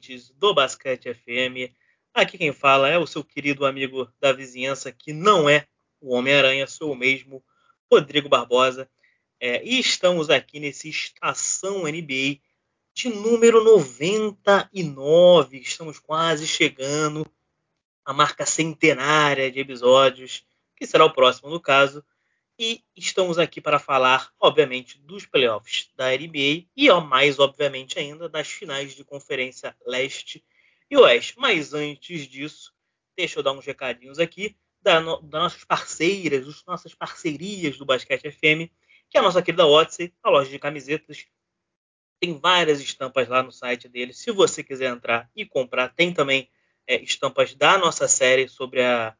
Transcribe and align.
Ouvintes 0.00 0.30
do 0.30 0.54
Basquete 0.54 1.12
FM. 1.12 1.70
Aqui 2.14 2.38
quem 2.38 2.54
fala 2.54 2.88
é 2.88 2.96
o 2.96 3.06
seu 3.06 3.22
querido 3.22 3.66
amigo 3.66 4.10
da 4.18 4.32
vizinhança, 4.32 4.90
que 4.90 5.12
não 5.12 5.46
é 5.46 5.66
o 6.00 6.14
Homem-Aranha, 6.14 6.66
sou 6.66 6.92
o 6.92 6.96
mesmo, 6.96 7.44
Rodrigo 7.92 8.26
Barbosa. 8.26 8.88
É, 9.38 9.62
e 9.62 9.78
estamos 9.78 10.30
aqui 10.30 10.58
nesse 10.58 10.88
Estação 10.88 11.82
NBA 11.82 12.38
de 12.94 13.10
número 13.10 13.62
99. 13.62 15.58
Estamos 15.58 15.98
quase 15.98 16.46
chegando 16.46 17.26
à 18.02 18.14
marca 18.14 18.46
centenária 18.46 19.50
de 19.50 19.60
episódios, 19.60 20.46
que 20.76 20.86
será 20.86 21.04
o 21.04 21.12
próximo 21.12 21.50
no 21.50 21.60
caso. 21.60 22.02
E 22.62 22.84
estamos 22.94 23.38
aqui 23.38 23.58
para 23.58 23.78
falar, 23.78 24.30
obviamente, 24.38 24.98
dos 24.98 25.24
playoffs 25.24 25.88
da 25.96 26.10
NBA 26.10 26.66
e, 26.76 26.90
ó, 26.90 27.00
mais 27.00 27.38
obviamente 27.38 27.98
ainda, 27.98 28.28
das 28.28 28.48
finais 28.48 28.94
de 28.94 29.02
Conferência 29.02 29.74
Leste 29.86 30.44
e 30.90 30.94
Oeste. 30.98 31.36
Mas 31.38 31.72
antes 31.72 32.28
disso, 32.28 32.74
deixa 33.16 33.38
eu 33.38 33.42
dar 33.42 33.52
uns 33.52 33.64
recadinhos 33.64 34.18
aqui 34.18 34.58
das 34.82 35.02
no, 35.02 35.22
da 35.22 35.38
nossas 35.38 35.64
parceiras, 35.64 36.44
das 36.44 36.62
nossas 36.66 36.94
parcerias 36.94 37.78
do 37.78 37.86
Basquete 37.86 38.30
FM, 38.30 38.68
que 39.08 39.16
é 39.16 39.20
a 39.20 39.22
nossa 39.22 39.40
querida 39.40 39.66
Odyssey, 39.66 40.12
a 40.22 40.28
loja 40.28 40.50
de 40.50 40.58
camisetas. 40.58 41.24
Tem 42.20 42.38
várias 42.38 42.78
estampas 42.78 43.26
lá 43.26 43.42
no 43.42 43.52
site 43.52 43.88
deles. 43.88 44.18
Se 44.18 44.30
você 44.30 44.62
quiser 44.62 44.92
entrar 44.92 45.30
e 45.34 45.46
comprar, 45.46 45.94
tem 45.94 46.12
também 46.12 46.50
é, 46.86 47.00
estampas 47.02 47.54
da 47.54 47.78
nossa 47.78 48.06
série 48.06 48.48
sobre 48.48 48.82
a, 48.82 49.16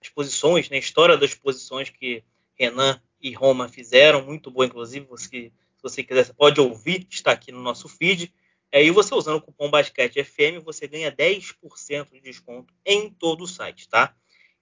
as 0.00 0.08
posições, 0.08 0.70
né, 0.70 0.76
a 0.76 0.78
história 0.78 1.16
das 1.16 1.34
posições 1.34 1.90
que 1.90 2.22
Renan 2.58 3.00
e 3.20 3.32
Roma 3.32 3.68
fizeram, 3.68 4.22
muito 4.22 4.50
boa, 4.50 4.66
inclusive. 4.66 5.06
Você, 5.06 5.52
se 5.76 5.82
você 5.82 6.02
quiser, 6.02 6.24
você 6.24 6.32
pode 6.32 6.60
ouvir, 6.60 7.06
está 7.10 7.32
aqui 7.32 7.52
no 7.52 7.60
nosso 7.60 7.88
feed. 7.88 8.32
É, 8.70 8.82
e 8.82 8.90
você 8.90 9.14
usando 9.14 9.36
o 9.36 9.40
cupom 9.40 9.70
Basquete 9.70 10.24
FM, 10.24 10.62
você 10.64 10.86
ganha 10.86 11.10
10% 11.10 12.10
de 12.10 12.20
desconto 12.20 12.74
em 12.84 13.10
todo 13.10 13.44
o 13.44 13.46
site, 13.46 13.88
tá? 13.88 14.14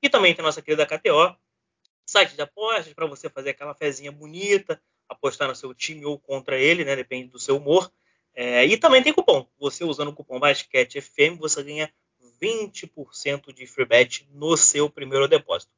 E 0.02 0.08
também 0.08 0.34
tem 0.34 0.42
a 0.42 0.46
nossa 0.46 0.60
querida 0.60 0.86
KTO, 0.86 1.34
site 2.06 2.34
de 2.34 2.42
apostas 2.42 2.92
para 2.92 3.06
você 3.06 3.30
fazer 3.30 3.50
aquela 3.50 3.74
fezinha 3.74 4.12
bonita, 4.12 4.80
apostar 5.08 5.48
no 5.48 5.54
seu 5.54 5.74
time 5.74 6.04
ou 6.04 6.18
contra 6.18 6.58
ele, 6.58 6.84
né? 6.84 6.94
Depende 6.94 7.28
do 7.28 7.38
seu 7.38 7.56
humor. 7.56 7.90
É, 8.34 8.64
e 8.66 8.76
também 8.76 9.02
tem 9.02 9.12
cupom. 9.12 9.46
Você 9.58 9.84
usando 9.84 10.08
o 10.08 10.12
cupom 10.12 10.38
Basquete 10.38 11.00
FM, 11.00 11.38
você 11.38 11.62
ganha 11.62 11.90
20% 12.40 13.52
de 13.52 13.66
free 13.66 13.84
bet 13.86 14.28
no 14.32 14.56
seu 14.56 14.90
primeiro 14.90 15.28
depósito. 15.28 15.72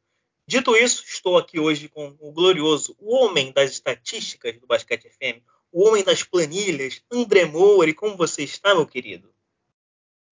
Dito 0.49 0.77
isso, 0.77 1.03
estou 1.05 1.37
aqui 1.37 1.59
hoje 1.59 1.89
com 1.89 2.17
o 2.21 2.31
glorioso, 2.31 2.95
o 3.01 3.17
homem 3.17 3.51
das 3.51 3.73
estatísticas 3.73 4.57
do 4.61 4.67
Basquete 4.67 5.11
FM, 5.11 5.43
o 5.73 5.89
homem 5.89 6.05
das 6.05 6.23
planilhas, 6.23 7.03
André 7.11 7.47
Moura. 7.47 7.91
E 7.91 7.95
como 7.95 8.17
você 8.17 8.45
está, 8.45 8.73
meu 8.73 8.87
querido? 8.87 9.35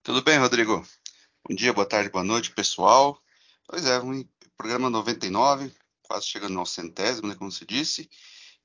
Tudo 0.01 0.21
bem, 0.21 0.37
Rodrigo? 0.37 0.87
Bom 1.45 1.53
dia, 1.53 1.73
boa 1.73 1.85
tarde, 1.85 2.09
boa 2.09 2.23
noite, 2.23 2.51
pessoal. 2.51 3.21
Pois 3.67 3.85
é, 3.85 3.99
um 3.99 4.25
programa 4.57 4.89
99, 4.89 5.73
quase 6.03 6.27
chegando 6.27 6.57
ao 6.57 6.65
centésimo, 6.65 7.27
né, 7.27 7.35
como 7.35 7.51
se 7.51 7.65
disse. 7.65 8.09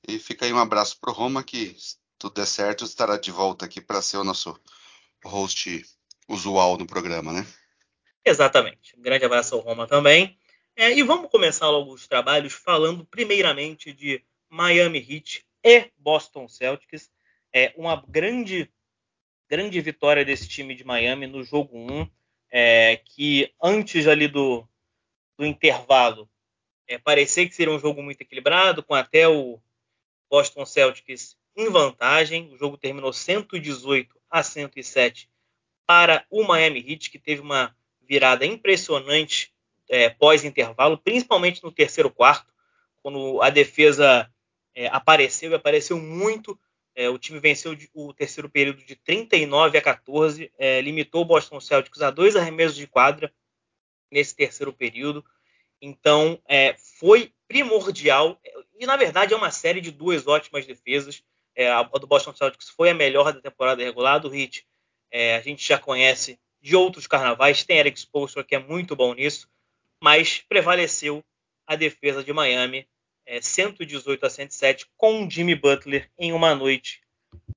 E 0.07 0.17
fica 0.17 0.45
aí 0.45 0.53
um 0.53 0.57
abraço 0.57 0.97
para 1.01 1.11
o 1.11 1.13
Roma, 1.13 1.43
que 1.43 1.75
se 1.77 1.97
tudo 2.17 2.35
der 2.35 2.47
certo, 2.47 2.85
estará 2.85 3.17
de 3.17 3.29
volta 3.29 3.65
aqui 3.65 3.81
para 3.81 4.01
ser 4.01 4.15
o 4.15 4.23
nosso 4.23 4.57
host 5.25 5.85
usual 6.29 6.77
no 6.77 6.87
programa, 6.87 7.33
né? 7.33 7.45
Exatamente. 8.23 8.97
Um 8.97 9.01
grande 9.01 9.25
abraço 9.25 9.53
ao 9.53 9.61
Roma 9.61 9.85
também. 9.85 10.39
É, 10.75 10.91
e 10.91 11.03
vamos 11.03 11.29
começar 11.29 11.69
logo 11.69 11.93
os 11.93 12.07
trabalhos 12.07 12.53
falando 12.53 13.05
primeiramente 13.05 13.91
de 13.91 14.23
Miami 14.49 14.99
Heat 14.99 15.45
e 15.63 15.91
Boston 15.97 16.47
Celtics. 16.47 17.11
É 17.53 17.73
uma 17.75 18.03
grande, 18.07 18.71
grande 19.49 19.79
vitória 19.81 20.23
desse 20.23 20.47
time 20.47 20.73
de 20.73 20.85
Miami 20.85 21.27
no 21.27 21.43
jogo 21.43 21.77
1, 21.77 22.09
é, 22.49 23.01
que 23.03 23.53
antes 23.61 24.07
ali 24.07 24.27
do, 24.27 24.67
do 25.37 25.45
intervalo 25.45 26.29
é, 26.87 26.97
parecia 26.97 27.47
que 27.47 27.55
seria 27.55 27.73
um 27.73 27.79
jogo 27.79 28.01
muito 28.01 28.21
equilibrado, 28.21 28.83
com 28.83 28.95
até 28.95 29.27
o 29.27 29.59
Boston 30.29 30.65
Celtics 30.65 31.37
em 31.55 31.69
vantagem. 31.69 32.51
O 32.53 32.57
jogo 32.57 32.77
terminou 32.77 33.13
118 33.13 34.19
a 34.29 34.41
107 34.41 35.29
para 35.85 36.25
o 36.29 36.43
Miami 36.43 36.79
Heat, 36.79 37.09
que 37.09 37.19
teve 37.19 37.41
uma 37.41 37.75
virada 38.01 38.45
impressionante 38.45 39.50
é, 39.91 40.09
pós-intervalo, 40.09 40.97
principalmente 40.97 41.61
no 41.61 41.71
terceiro 41.71 42.09
quarto, 42.09 42.51
quando 43.03 43.41
a 43.41 43.49
defesa 43.49 44.31
é, 44.73 44.87
apareceu 44.87 45.51
e 45.51 45.55
apareceu 45.55 45.99
muito. 45.99 46.57
É, 46.95 47.09
o 47.09 47.17
time 47.17 47.39
venceu 47.39 47.77
o 47.93 48.13
terceiro 48.13 48.49
período 48.49 48.83
de 48.83 48.95
39 48.95 49.77
a 49.77 49.81
14, 49.81 50.51
é, 50.57 50.79
limitou 50.79 51.21
o 51.21 51.25
Boston 51.25 51.59
Celtics 51.59 52.01
a 52.01 52.09
dois 52.09 52.37
arremessos 52.37 52.77
de 52.77 52.87
quadra 52.87 53.33
nesse 54.09 54.33
terceiro 54.33 54.71
período. 54.71 55.25
Então, 55.81 56.41
é, 56.47 56.75
foi 56.99 57.33
primordial. 57.47 58.39
E, 58.79 58.85
na 58.85 58.95
verdade, 58.95 59.33
é 59.33 59.37
uma 59.37 59.51
série 59.51 59.81
de 59.81 59.91
duas 59.91 60.25
ótimas 60.25 60.65
defesas. 60.65 61.21
É, 61.53 61.69
a, 61.69 61.83
do 61.83 62.07
Boston 62.07 62.33
Celtics 62.33 62.69
foi 62.69 62.91
a 62.91 62.93
melhor 62.93 63.33
da 63.33 63.41
temporada 63.41 63.83
regular. 63.83 64.19
Do 64.19 64.33
Heat, 64.33 64.65
a 65.37 65.41
gente 65.41 65.67
já 65.67 65.77
conhece 65.77 66.39
de 66.61 66.77
outros 66.77 67.07
carnavais. 67.07 67.65
Tem 67.65 67.77
Eric 67.77 67.99
Spoelstra, 67.99 68.43
que 68.43 68.55
é 68.55 68.59
muito 68.59 68.95
bom 68.95 69.13
nisso 69.13 69.49
mas 70.01 70.43
prevaleceu 70.49 71.23
a 71.67 71.75
defesa 71.75 72.23
de 72.23 72.33
Miami, 72.33 72.87
é, 73.25 73.39
118 73.39 74.25
a 74.25 74.29
107, 74.29 74.87
com 74.97 75.29
Jimmy 75.29 75.55
Butler 75.55 76.09
em 76.17 76.33
uma 76.33 76.55
noite 76.55 77.01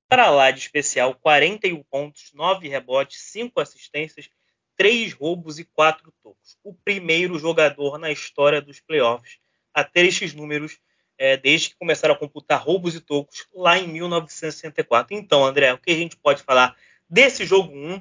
para 0.09 0.31
lá 0.31 0.51
de 0.51 0.61
especial, 0.61 1.15
41 1.15 1.83
pontos, 1.85 2.31
9 2.33 2.69
rebotes, 2.69 3.21
5 3.23 3.59
assistências, 3.61 4.29
3 4.77 5.13
roubos 5.13 5.59
e 5.59 5.65
4 5.65 6.13
tocos. 6.23 6.59
O 6.63 6.75
primeiro 6.75 7.39
jogador 7.39 7.99
na 7.99 8.13
história 8.13 8.61
dos 8.61 8.81
playoffs 8.81 9.39
a 9.73 9.83
ter 9.83 10.05
estes 10.05 10.35
números 10.35 10.79
é, 11.17 11.37
desde 11.37 11.71
que 11.71 11.77
começaram 11.77 12.15
a 12.15 12.19
computar 12.19 12.63
roubos 12.63 12.95
e 12.95 13.01
tocos 13.01 13.49
lá 13.53 13.79
em 13.79 13.89
1964. 13.89 15.17
Então, 15.17 15.45
André, 15.45 15.73
o 15.73 15.79
que 15.79 15.91
a 15.91 15.97
gente 15.97 16.17
pode 16.17 16.43
falar 16.43 16.77
desse 17.09 17.45
jogo 17.45 17.73
1 17.73 18.01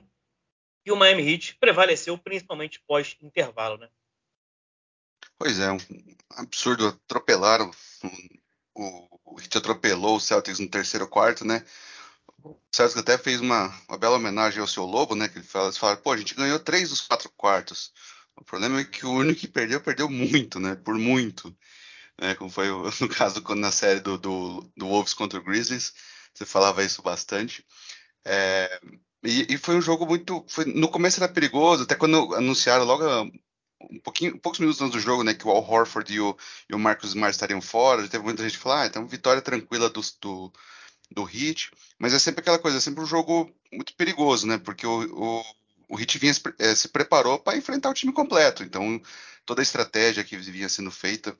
e 0.85 0.91
o 0.91 0.95
Miami 0.95 1.31
Heat 1.31 1.55
prevaleceu 1.59 2.17
principalmente 2.17 2.81
pós-intervalo, 2.85 3.77
né? 3.77 3.89
Pois 5.43 5.59
é, 5.59 5.69
um 5.69 5.77
absurdo. 6.37 6.87
Atropelaram. 6.87 7.69
O, 8.73 9.39
Heat 9.41 9.57
atropelou 9.57 10.15
o 10.15 10.19
Celtics 10.21 10.57
no 10.57 10.69
terceiro 10.69 11.05
quarto, 11.05 11.43
né? 11.43 11.65
O 12.41 12.57
Celtics 12.71 12.97
até 12.97 13.17
fez 13.17 13.41
uma, 13.41 13.67
uma 13.89 13.97
bela 13.97 14.15
homenagem 14.15 14.61
ao 14.61 14.67
seu 14.67 14.85
Lobo, 14.85 15.15
né? 15.15 15.27
Que 15.27 15.39
ele 15.39 15.45
fala, 15.45 15.65
eles 15.65 15.77
falaram, 15.77 16.01
pô, 16.01 16.13
a 16.13 16.17
gente 16.17 16.33
ganhou 16.33 16.57
três 16.59 16.91
dos 16.91 17.01
quatro 17.01 17.29
quartos. 17.35 17.91
O 18.37 18.43
problema 18.45 18.79
é 18.79 18.85
que 18.85 19.05
o 19.05 19.11
único 19.11 19.41
que 19.41 19.47
perdeu, 19.49 19.81
perdeu 19.81 20.09
muito, 20.09 20.61
né? 20.61 20.75
Por 20.75 20.95
muito. 20.97 21.53
Né? 22.21 22.35
Como 22.35 22.49
foi 22.49 22.67
no 23.01 23.09
caso 23.09 23.43
na 23.53 23.71
série 23.71 23.99
do, 23.99 24.17
do, 24.17 24.71
do 24.77 24.87
Wolves 24.87 25.13
contra 25.13 25.39
o 25.39 25.43
Grizzlies. 25.43 25.93
Você 26.33 26.45
falava 26.45 26.85
isso 26.85 27.01
bastante. 27.01 27.65
É, 28.23 28.79
e, 29.25 29.55
e, 29.55 29.57
foi 29.57 29.75
um 29.75 29.81
jogo 29.81 30.05
muito. 30.05 30.45
Foi, 30.47 30.63
no 30.65 30.87
começo 30.87 31.21
era 31.21 31.31
perigoso, 31.31 31.83
até 31.83 31.95
quando 31.95 32.33
anunciaram 32.33 32.85
logo 32.85 33.03
um 33.91 33.99
pouquinho, 33.99 34.37
poucos 34.39 34.59
minutos 34.59 34.81
antes 34.81 34.93
do 34.93 34.99
jogo, 34.99 35.23
né, 35.23 35.33
que 35.33 35.47
o 35.47 35.51
Al 35.51 35.63
Horford 35.63 36.13
e 36.13 36.19
o, 36.19 36.37
e 36.69 36.75
o 36.75 36.79
Marcus 36.79 37.09
Smart 37.09 37.31
estariam 37.31 37.61
fora, 37.61 38.07
teve 38.07 38.23
muita 38.23 38.43
gente 38.43 38.59
que 38.59 38.69
ah, 38.69 38.85
então 38.85 39.07
vitória 39.07 39.41
tranquila 39.41 39.89
do, 39.89 40.01
do, 40.21 40.53
do 41.11 41.29
Heat, 41.29 41.71
mas 41.99 42.13
é 42.13 42.19
sempre 42.19 42.41
aquela 42.41 42.59
coisa, 42.59 42.77
é 42.77 42.81
sempre 42.81 43.03
um 43.03 43.05
jogo 43.05 43.51
muito 43.71 43.95
perigoso, 43.95 44.47
né, 44.47 44.57
porque 44.57 44.85
o, 44.85 45.03
o, 45.13 45.43
o 45.89 45.99
Heat 45.99 46.17
vinha, 46.17 46.33
se 46.33 46.87
preparou 46.89 47.39
para 47.39 47.57
enfrentar 47.57 47.89
o 47.89 47.93
time 47.93 48.13
completo, 48.13 48.63
então 48.63 49.01
toda 49.45 49.61
a 49.61 49.63
estratégia 49.63 50.23
que 50.23 50.37
vinha 50.37 50.69
sendo 50.69 50.91
feita 50.91 51.37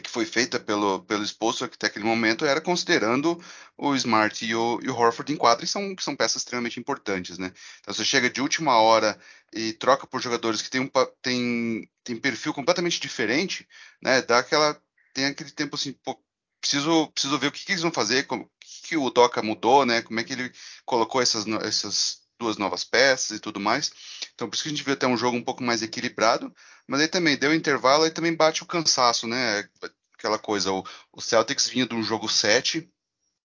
que 0.00 0.10
foi 0.10 0.24
feita 0.24 0.58
pelo, 0.60 1.00
pelo 1.04 1.24
que 1.24 1.64
até 1.74 1.86
aquele 1.86 2.04
momento 2.04 2.44
era 2.44 2.60
considerando 2.60 3.42
o 3.76 3.94
Smart 3.94 4.44
e 4.44 4.54
o, 4.54 4.80
e 4.82 4.88
o 4.88 4.96
Horford 4.96 5.32
em 5.32 5.36
quadra, 5.36 5.64
e 5.64 5.68
são, 5.68 5.94
que 5.94 6.02
são 6.02 6.16
peças 6.16 6.42
extremamente 6.42 6.80
importantes, 6.80 7.38
né? 7.38 7.52
Então 7.80 7.94
você 7.94 8.04
chega 8.04 8.30
de 8.30 8.40
última 8.40 8.76
hora 8.78 9.18
e 9.52 9.72
troca 9.72 10.06
por 10.06 10.20
jogadores 10.20 10.62
que 10.62 10.70
têm 10.70 10.80
um 10.80 10.90
tem, 11.22 11.88
tem 12.04 12.16
perfil 12.16 12.52
completamente 12.54 13.00
diferente, 13.00 13.68
né? 14.02 14.22
Dá 14.22 14.38
aquela. 14.38 14.80
Tem 15.14 15.26
aquele 15.26 15.50
tempo 15.50 15.76
assim, 15.76 15.92
pô, 15.92 16.18
preciso, 16.60 17.08
preciso 17.12 17.38
ver 17.38 17.48
o 17.48 17.52
que, 17.52 17.64
que 17.64 17.72
eles 17.72 17.82
vão 17.82 17.92
fazer, 17.92 18.26
como, 18.26 18.44
o 18.44 18.50
que, 18.60 18.88
que 18.88 18.96
o 18.96 19.10
Doca 19.10 19.42
mudou, 19.42 19.86
né? 19.86 20.02
Como 20.02 20.20
é 20.20 20.24
que 20.24 20.32
ele 20.32 20.52
colocou 20.84 21.22
essas, 21.22 21.46
essas 21.64 22.25
duas 22.38 22.56
novas 22.56 22.84
peças 22.84 23.36
e 23.36 23.40
tudo 23.40 23.60
mais. 23.60 23.90
Então, 24.34 24.48
por 24.48 24.54
isso 24.54 24.62
que 24.62 24.68
a 24.68 24.72
gente 24.72 24.84
viu 24.84 24.94
até 24.94 25.06
um 25.06 25.16
jogo 25.16 25.36
um 25.36 25.44
pouco 25.44 25.62
mais 25.62 25.82
equilibrado, 25.82 26.54
mas 26.86 27.00
aí 27.00 27.08
também 27.08 27.36
deu 27.36 27.54
intervalo 27.54 28.06
e 28.06 28.10
também 28.10 28.34
bate 28.34 28.62
o 28.62 28.66
cansaço, 28.66 29.26
né? 29.26 29.68
Aquela 30.14 30.38
coisa, 30.38 30.72
o, 30.72 30.84
o 31.12 31.20
Celtics 31.20 31.68
vinha 31.68 31.86
de 31.86 31.94
um 31.94 32.02
jogo 32.02 32.28
7, 32.28 32.88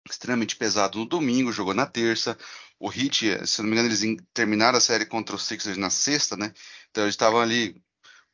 extremamente 0.09 0.55
pesado 0.55 0.99
no 0.99 1.05
domingo, 1.05 1.51
jogou 1.51 1.73
na 1.73 1.85
terça. 1.85 2.37
O 2.79 2.91
Heat, 2.91 3.47
se 3.47 3.61
não 3.61 3.69
me 3.69 3.75
engano, 3.75 3.89
eles 3.89 4.01
terminaram 4.33 4.77
a 4.77 4.81
série 4.81 5.05
contra 5.05 5.35
os 5.35 5.45
Sixers 5.45 5.77
na 5.77 5.89
sexta, 5.89 6.35
né? 6.35 6.53
Então 6.89 7.03
eles 7.03 7.13
estavam 7.13 7.39
ali 7.39 7.81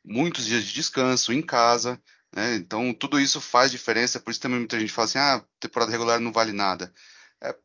muitos 0.04 0.45
dias 0.45 0.63
de 0.63 0.74
descanso 0.74 1.33
em 1.33 1.42
casa, 1.42 2.01
né? 2.33 2.56
Então 2.56 2.94
tudo 2.94 3.19
isso 3.19 3.42
faz 3.42 3.71
diferença, 3.71 4.19
por 4.19 4.31
isso 4.31 4.39
também 4.39 4.59
muita 4.59 4.80
gente 4.80 4.92
fala 4.92 5.06
assim: 5.06 5.19
ah, 5.19 5.44
temporada 5.59 5.92
regular 5.92 6.19
não 6.19 6.31
vale 6.31 6.54
nada. 6.54 6.94
É, 7.42 7.56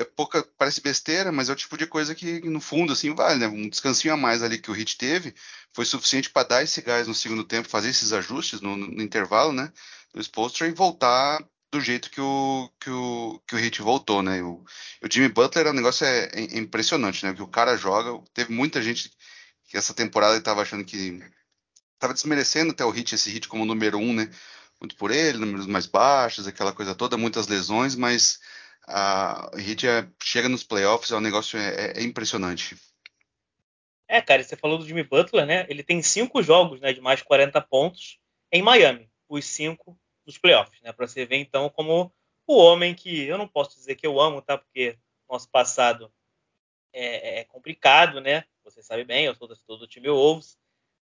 é 0.00 0.04
pouca, 0.04 0.42
parece 0.56 0.80
besteira, 0.80 1.30
mas 1.30 1.48
é 1.48 1.52
o 1.52 1.56
tipo 1.56 1.76
de 1.76 1.86
coisa 1.86 2.14
que 2.14 2.40
no 2.48 2.60
fundo 2.60 2.92
assim 2.92 3.14
vale, 3.14 3.38
né? 3.38 3.46
Um 3.46 3.68
descansinho 3.68 4.14
a 4.14 4.16
mais 4.16 4.42
ali 4.42 4.58
que 4.58 4.70
o 4.70 4.74
Hit 4.74 4.96
teve 4.96 5.34
foi 5.72 5.84
suficiente 5.84 6.30
para 6.30 6.48
dar 6.48 6.62
esse 6.62 6.80
gás 6.80 7.06
no 7.06 7.14
segundo 7.14 7.44
tempo, 7.44 7.68
fazer 7.68 7.90
esses 7.90 8.12
ajustes 8.12 8.60
no, 8.60 8.76
no 8.76 9.02
intervalo, 9.02 9.52
né? 9.52 9.72
Do 10.14 10.20
Spolstra 10.22 10.66
e 10.66 10.72
voltar 10.72 11.44
do 11.70 11.80
jeito 11.80 12.10
que 12.10 12.20
o 12.20 12.70
que 12.80 12.90
o, 12.90 13.40
que 13.46 13.54
o 13.54 13.58
Hit 13.58 13.82
voltou, 13.82 14.22
né? 14.22 14.42
O, 14.42 14.64
o 15.02 15.12
Jimmy 15.12 15.28
Butler, 15.28 15.66
o 15.68 15.72
negócio 15.72 16.06
é, 16.06 16.30
é 16.34 16.58
impressionante, 16.58 17.24
né? 17.24 17.34
Que 17.34 17.42
o 17.42 17.48
cara 17.48 17.76
joga, 17.76 18.22
teve 18.34 18.52
muita 18.52 18.82
gente 18.82 19.10
que 19.68 19.76
essa 19.76 19.94
temporada 19.94 20.36
estava 20.38 20.62
achando 20.62 20.84
que 20.84 21.22
estava 21.94 22.14
desmerecendo 22.14 22.72
até 22.72 22.84
o 22.84 22.90
Hit 22.90 23.14
esse 23.14 23.30
Hit 23.30 23.48
como 23.48 23.64
número 23.66 23.98
um, 23.98 24.14
né? 24.14 24.30
Muito 24.80 24.96
por 24.96 25.10
ele, 25.10 25.38
números 25.38 25.66
mais 25.66 25.86
baixos, 25.86 26.46
aquela 26.46 26.72
coisa 26.72 26.94
toda, 26.94 27.16
muitas 27.18 27.46
lesões, 27.46 27.94
mas 27.94 28.40
a 28.90 29.50
Heat 29.56 29.86
é, 29.86 30.08
chega 30.22 30.48
nos 30.48 30.62
playoffs, 30.62 31.10
é 31.10 31.16
um 31.16 31.20
negócio 31.20 31.58
é, 31.58 31.92
é, 31.96 32.02
impressionante. 32.02 32.76
É, 34.08 34.20
cara, 34.20 34.42
você 34.42 34.56
falou 34.56 34.78
do 34.78 34.86
Jimmy 34.86 35.04
Butler, 35.04 35.46
né? 35.46 35.66
Ele 35.68 35.82
tem 35.82 36.02
cinco 36.02 36.42
jogos, 36.42 36.80
né, 36.80 36.92
de 36.92 37.00
mais 37.00 37.22
40 37.22 37.60
pontos 37.60 38.18
em 38.50 38.60
Miami, 38.60 39.08
os 39.28 39.44
cinco 39.44 39.98
dos 40.26 40.36
playoffs, 40.36 40.80
né? 40.82 40.92
Para 40.92 41.06
você 41.06 41.24
ver 41.24 41.36
então 41.36 41.68
como 41.70 42.12
o 42.46 42.56
homem 42.56 42.94
que 42.94 43.22
eu 43.22 43.38
não 43.38 43.46
posso 43.46 43.76
dizer 43.76 43.94
que 43.94 44.06
eu 44.06 44.20
amo, 44.20 44.42
tá? 44.42 44.58
Porque 44.58 44.98
nosso 45.28 45.48
passado 45.48 46.12
é, 46.92 47.40
é 47.40 47.44
complicado, 47.44 48.20
né? 48.20 48.44
Você 48.64 48.82
sabe 48.82 49.04
bem, 49.04 49.26
eu 49.26 49.34
sou 49.36 49.46
do, 49.46 49.76
do 49.76 49.86
time 49.86 50.08
Wolves, 50.08 50.58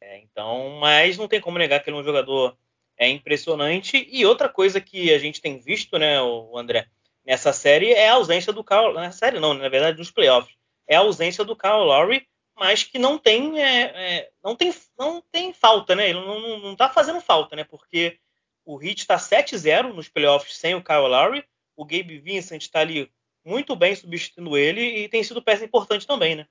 é, 0.00 0.18
então, 0.18 0.78
mas 0.80 1.18
não 1.18 1.26
tem 1.26 1.40
como 1.40 1.58
negar 1.58 1.82
que 1.82 1.90
ele 1.90 1.96
é 1.96 2.00
um 2.00 2.04
jogador 2.04 2.56
é 2.96 3.08
impressionante. 3.08 4.06
E 4.10 4.24
outra 4.24 4.48
coisa 4.48 4.80
que 4.80 5.12
a 5.12 5.18
gente 5.18 5.40
tem 5.40 5.58
visto, 5.58 5.98
né, 5.98 6.20
o 6.20 6.56
André, 6.56 6.88
nessa 7.24 7.52
série 7.52 7.92
é 7.92 8.08
a 8.08 8.14
ausência 8.14 8.52
do 8.52 8.64
Kyle. 8.64 8.94
Na 8.94 9.12
série 9.12 9.40
não, 9.40 9.54
na 9.54 9.68
verdade, 9.68 9.98
nos 9.98 10.10
playoffs. 10.10 10.54
É 10.86 10.96
a 10.96 11.00
ausência 11.00 11.44
do 11.44 11.56
Kyle 11.56 11.84
Lowry, 11.84 12.26
mas 12.56 12.82
que 12.82 12.98
não 12.98 13.18
tem, 13.18 13.60
é, 13.60 13.82
é, 13.82 14.30
não 14.42 14.54
tem, 14.54 14.74
não 14.98 15.22
tem 15.32 15.52
falta, 15.52 15.94
né? 15.94 16.10
Ele 16.10 16.20
não, 16.20 16.58
não, 16.58 16.76
tá 16.76 16.88
fazendo 16.88 17.20
falta, 17.20 17.56
né? 17.56 17.64
Porque 17.64 18.18
o 18.64 18.82
Heat 18.82 19.00
está 19.00 19.16
7-0 19.16 19.92
nos 19.92 20.08
playoffs 20.08 20.56
sem 20.56 20.74
o 20.74 20.84
Kyle 20.84 21.08
Lowry. 21.08 21.44
O 21.76 21.84
Gabe 21.84 22.18
Vincent 22.18 22.62
está 22.62 22.80
ali 22.80 23.10
muito 23.44 23.74
bem 23.74 23.94
substituindo 23.94 24.56
ele 24.56 24.80
e 24.80 25.08
tem 25.08 25.22
sido 25.22 25.42
peça 25.42 25.64
importante 25.64 26.06
também, 26.06 26.36
né? 26.36 26.46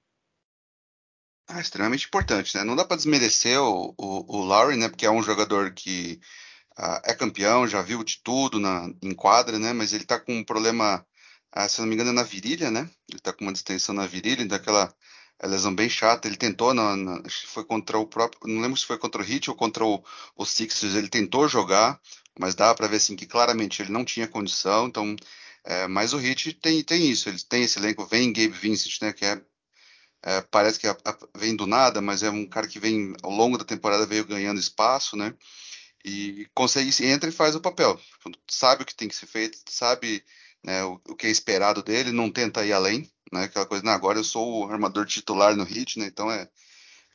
Ah, 1.47 1.59
extremamente 1.59 2.07
importante, 2.07 2.55
né? 2.55 2.63
Não 2.63 2.75
dá 2.75 2.85
para 2.85 2.97
desmerecer 2.97 3.59
o, 3.59 3.93
o, 3.97 4.37
o 4.37 4.43
Lowry, 4.43 4.77
né? 4.77 4.89
Porque 4.89 5.05
é 5.05 5.11
um 5.11 5.23
jogador 5.23 5.73
que 5.73 6.19
uh, 6.79 7.01
é 7.03 7.13
campeão, 7.13 7.67
já 7.67 7.81
viu 7.81 8.03
de 8.03 8.19
tudo 8.23 8.59
na, 8.59 8.89
em 9.01 9.13
quadra, 9.13 9.59
né? 9.59 9.73
Mas 9.73 9.93
ele 9.93 10.05
tá 10.05 10.19
com 10.19 10.33
um 10.35 10.43
problema, 10.43 11.05
uh, 11.55 11.69
se 11.69 11.79
não 11.79 11.87
me 11.87 11.95
engano, 11.95 12.11
é 12.11 12.13
na 12.13 12.23
virilha, 12.23 12.71
né? 12.71 12.89
Ele 13.09 13.19
tá 13.19 13.33
com 13.33 13.45
uma 13.45 13.53
distensão 13.53 13.95
na 13.95 14.07
virilha, 14.07 14.45
daquela 14.45 14.93
é 15.39 15.47
lesão 15.47 15.73
bem 15.75 15.89
chata. 15.89 16.27
Ele 16.27 16.37
tentou, 16.37 16.73
na, 16.73 16.95
na, 16.95 17.21
foi 17.47 17.65
contra 17.65 17.97
o 17.97 18.07
próprio, 18.07 18.39
não 18.53 18.61
lembro 18.61 18.77
se 18.77 18.85
foi 18.85 18.97
contra 18.97 19.21
o 19.21 19.25
Heat 19.25 19.49
ou 19.49 19.55
contra 19.55 19.85
o, 19.85 20.03
o 20.35 20.45
Sixers, 20.45 20.95
ele 20.95 21.09
tentou 21.09 21.47
jogar, 21.47 21.99
mas 22.39 22.55
dá 22.55 22.73
para 22.73 22.87
ver 22.87 22.97
assim 22.97 23.15
que 23.15 23.25
claramente 23.25 23.81
ele 23.81 23.91
não 23.91 24.05
tinha 24.05 24.27
condição. 24.27 24.87
Então, 24.87 25.15
é, 25.65 25.87
mas 25.87 26.13
o 26.13 26.19
Heat 26.19 26.53
tem, 26.55 26.83
tem 26.83 27.09
isso, 27.09 27.29
eles 27.29 27.43
têm 27.43 27.63
esse 27.63 27.79
elenco, 27.79 28.05
vem 28.05 28.33
Gabe 28.33 28.49
Vincent, 28.49 29.01
né? 29.01 29.13
Que 29.13 29.25
é, 29.25 29.41
é 30.23 30.41
parece 30.41 30.79
que 30.79 30.87
a, 30.87 30.97
a, 31.05 31.17
vem 31.37 31.55
do 31.55 31.67
nada, 31.67 32.01
mas 32.01 32.23
é 32.23 32.29
um 32.29 32.45
cara 32.47 32.67
que 32.67 32.79
vem 32.79 33.13
ao 33.23 33.31
longo 33.31 33.57
da 33.57 33.65
temporada 33.65 34.05
veio 34.05 34.25
ganhando 34.25 34.59
espaço, 34.59 35.15
né? 35.15 35.33
E 36.03 36.47
consegue 36.53 36.91
entra 37.05 37.29
e 37.29 37.33
faz 37.33 37.55
o 37.55 37.61
papel. 37.61 37.99
Sabe 38.49 38.83
o 38.83 38.85
que 38.85 38.95
tem 38.95 39.07
que 39.07 39.15
ser 39.15 39.27
feito, 39.27 39.57
sabe 39.69 40.23
né, 40.63 40.83
o, 40.83 40.99
o, 41.07 41.15
que 41.15 41.27
é 41.27 41.29
esperado 41.29 41.81
dele, 41.81 42.11
não 42.11 42.29
tenta 42.31 42.65
ir 42.65 42.73
além, 42.73 43.09
né? 43.31 43.45
Aquela 43.45 43.65
coisa, 43.65 43.89
agora 43.91 44.19
eu 44.19 44.23
sou 44.23 44.65
o 44.65 44.71
armador 44.71 45.05
titular 45.05 45.55
no 45.55 45.63
hit, 45.63 45.99
né? 45.99 46.05
Então 46.07 46.29
é 46.31 46.49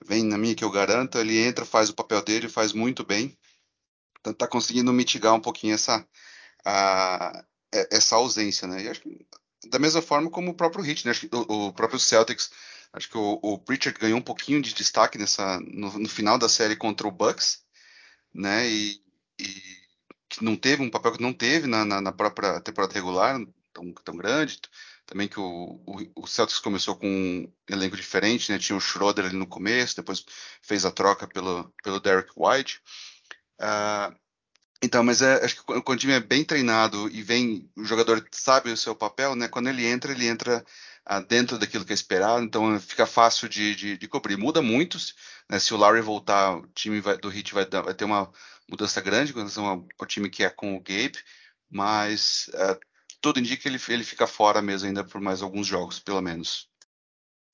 vem 0.06 0.22
na 0.24 0.38
minha 0.38 0.54
que 0.54 0.64
eu 0.64 0.70
garanto, 0.70 1.18
ele 1.18 1.38
entra, 1.38 1.64
faz 1.64 1.90
o 1.90 1.94
papel 1.94 2.22
dele, 2.22 2.48
faz 2.48 2.72
muito 2.72 3.04
bem. 3.04 3.36
Então 4.20 4.32
tá 4.32 4.46
conseguindo 4.46 4.92
mitigar 4.92 5.34
um 5.34 5.40
pouquinho 5.40 5.74
essa 5.74 6.06
a, 6.64 7.44
essa 7.72 8.16
ausência, 8.16 8.66
né? 8.68 8.84
E 8.84 8.88
acho 8.88 9.00
que 9.00 9.26
da 9.68 9.78
mesma 9.78 10.00
forma 10.02 10.30
como 10.30 10.50
o 10.52 10.54
próprio 10.54 10.84
Hit, 10.84 11.04
né? 11.04 11.10
Acho 11.10 11.28
que 11.28 11.34
o, 11.34 11.68
o 11.68 11.72
próprio 11.72 11.98
Celtics, 12.00 12.50
acho 12.92 13.08
que 13.08 13.18
o, 13.18 13.38
o 13.42 13.58
Pritchard 13.58 13.98
ganhou 13.98 14.18
um 14.18 14.22
pouquinho 14.22 14.62
de 14.62 14.74
destaque 14.74 15.18
nessa 15.18 15.60
no, 15.60 15.98
no 15.98 16.08
final 16.08 16.38
da 16.38 16.48
série 16.48 16.76
contra 16.76 17.06
o 17.06 17.10
Bucks 17.10 17.62
né? 18.34 18.68
E, 18.68 19.02
e 19.40 19.78
que 20.28 20.44
não 20.44 20.56
teve 20.56 20.82
um 20.82 20.90
papel 20.90 21.12
que 21.12 21.22
não 21.22 21.32
teve 21.32 21.66
na, 21.66 21.84
na, 21.84 22.00
na 22.00 22.12
própria 22.12 22.60
temporada 22.60 22.94
regular 22.94 23.40
tão, 23.72 23.92
tão 23.92 24.16
grande. 24.16 24.60
Também 25.06 25.26
que 25.26 25.40
o, 25.40 25.80
o, 25.86 26.22
o, 26.22 26.26
Celtics 26.26 26.60
começou 26.60 26.94
com 26.96 27.06
um 27.06 27.52
elenco 27.68 27.96
diferente, 27.96 28.52
né? 28.52 28.58
Tinha 28.58 28.76
o 28.76 28.80
Schroeder 28.80 29.24
ali 29.24 29.36
no 29.36 29.46
começo, 29.46 29.96
depois 29.96 30.24
fez 30.62 30.84
a 30.84 30.90
troca 30.90 31.26
pelo, 31.26 31.72
pelo 31.82 32.00
Derek 32.00 32.30
White. 32.36 32.82
Uh, 33.58 34.14
então, 34.82 35.02
mas 35.02 35.22
é, 35.22 35.44
acho 35.44 35.56
que 35.56 35.62
quando 35.62 35.88
o 35.88 35.96
time 35.96 36.12
é 36.12 36.20
bem 36.20 36.44
treinado 36.44 37.08
e 37.08 37.22
vem, 37.22 37.70
o 37.76 37.84
jogador 37.84 38.24
sabe 38.30 38.70
o 38.70 38.76
seu 38.76 38.94
papel, 38.94 39.34
né? 39.34 39.48
Quando 39.48 39.68
ele 39.68 39.84
entra, 39.86 40.12
ele 40.12 40.26
entra 40.26 40.64
dentro 41.26 41.58
daquilo 41.58 41.84
que 41.84 41.92
é 41.92 41.94
esperado, 41.94 42.44
então 42.44 42.78
fica 42.78 43.06
fácil 43.06 43.48
de, 43.48 43.74
de, 43.74 43.96
de 43.96 44.08
cobrir. 44.08 44.36
Muda 44.36 44.60
muito, 44.60 44.98
né? 45.48 45.58
Se 45.58 45.72
o 45.72 45.76
Larry 45.76 46.02
voltar, 46.02 46.56
o 46.56 46.66
time 46.68 47.00
vai, 47.00 47.16
do 47.16 47.32
Heat 47.32 47.54
vai, 47.54 47.64
vai, 47.64 47.94
ter 47.94 48.04
uma 48.04 48.30
mudança 48.68 49.00
grande 49.00 49.32
com 49.32 49.38
relação 49.38 49.66
ao, 49.66 50.06
time 50.06 50.28
que 50.28 50.44
é 50.44 50.50
com 50.50 50.76
o 50.76 50.80
Gabe, 50.80 51.18
mas 51.70 52.50
uh, 52.54 52.78
tudo 53.20 53.40
indica 53.40 53.62
que 53.62 53.68
ele, 53.68 53.78
ele 53.88 54.04
fica 54.04 54.26
fora 54.26 54.60
mesmo 54.60 54.86
ainda 54.86 55.02
por 55.02 55.20
mais 55.20 55.40
alguns 55.40 55.66
jogos, 55.66 55.98
pelo 55.98 56.20
menos. 56.20 56.68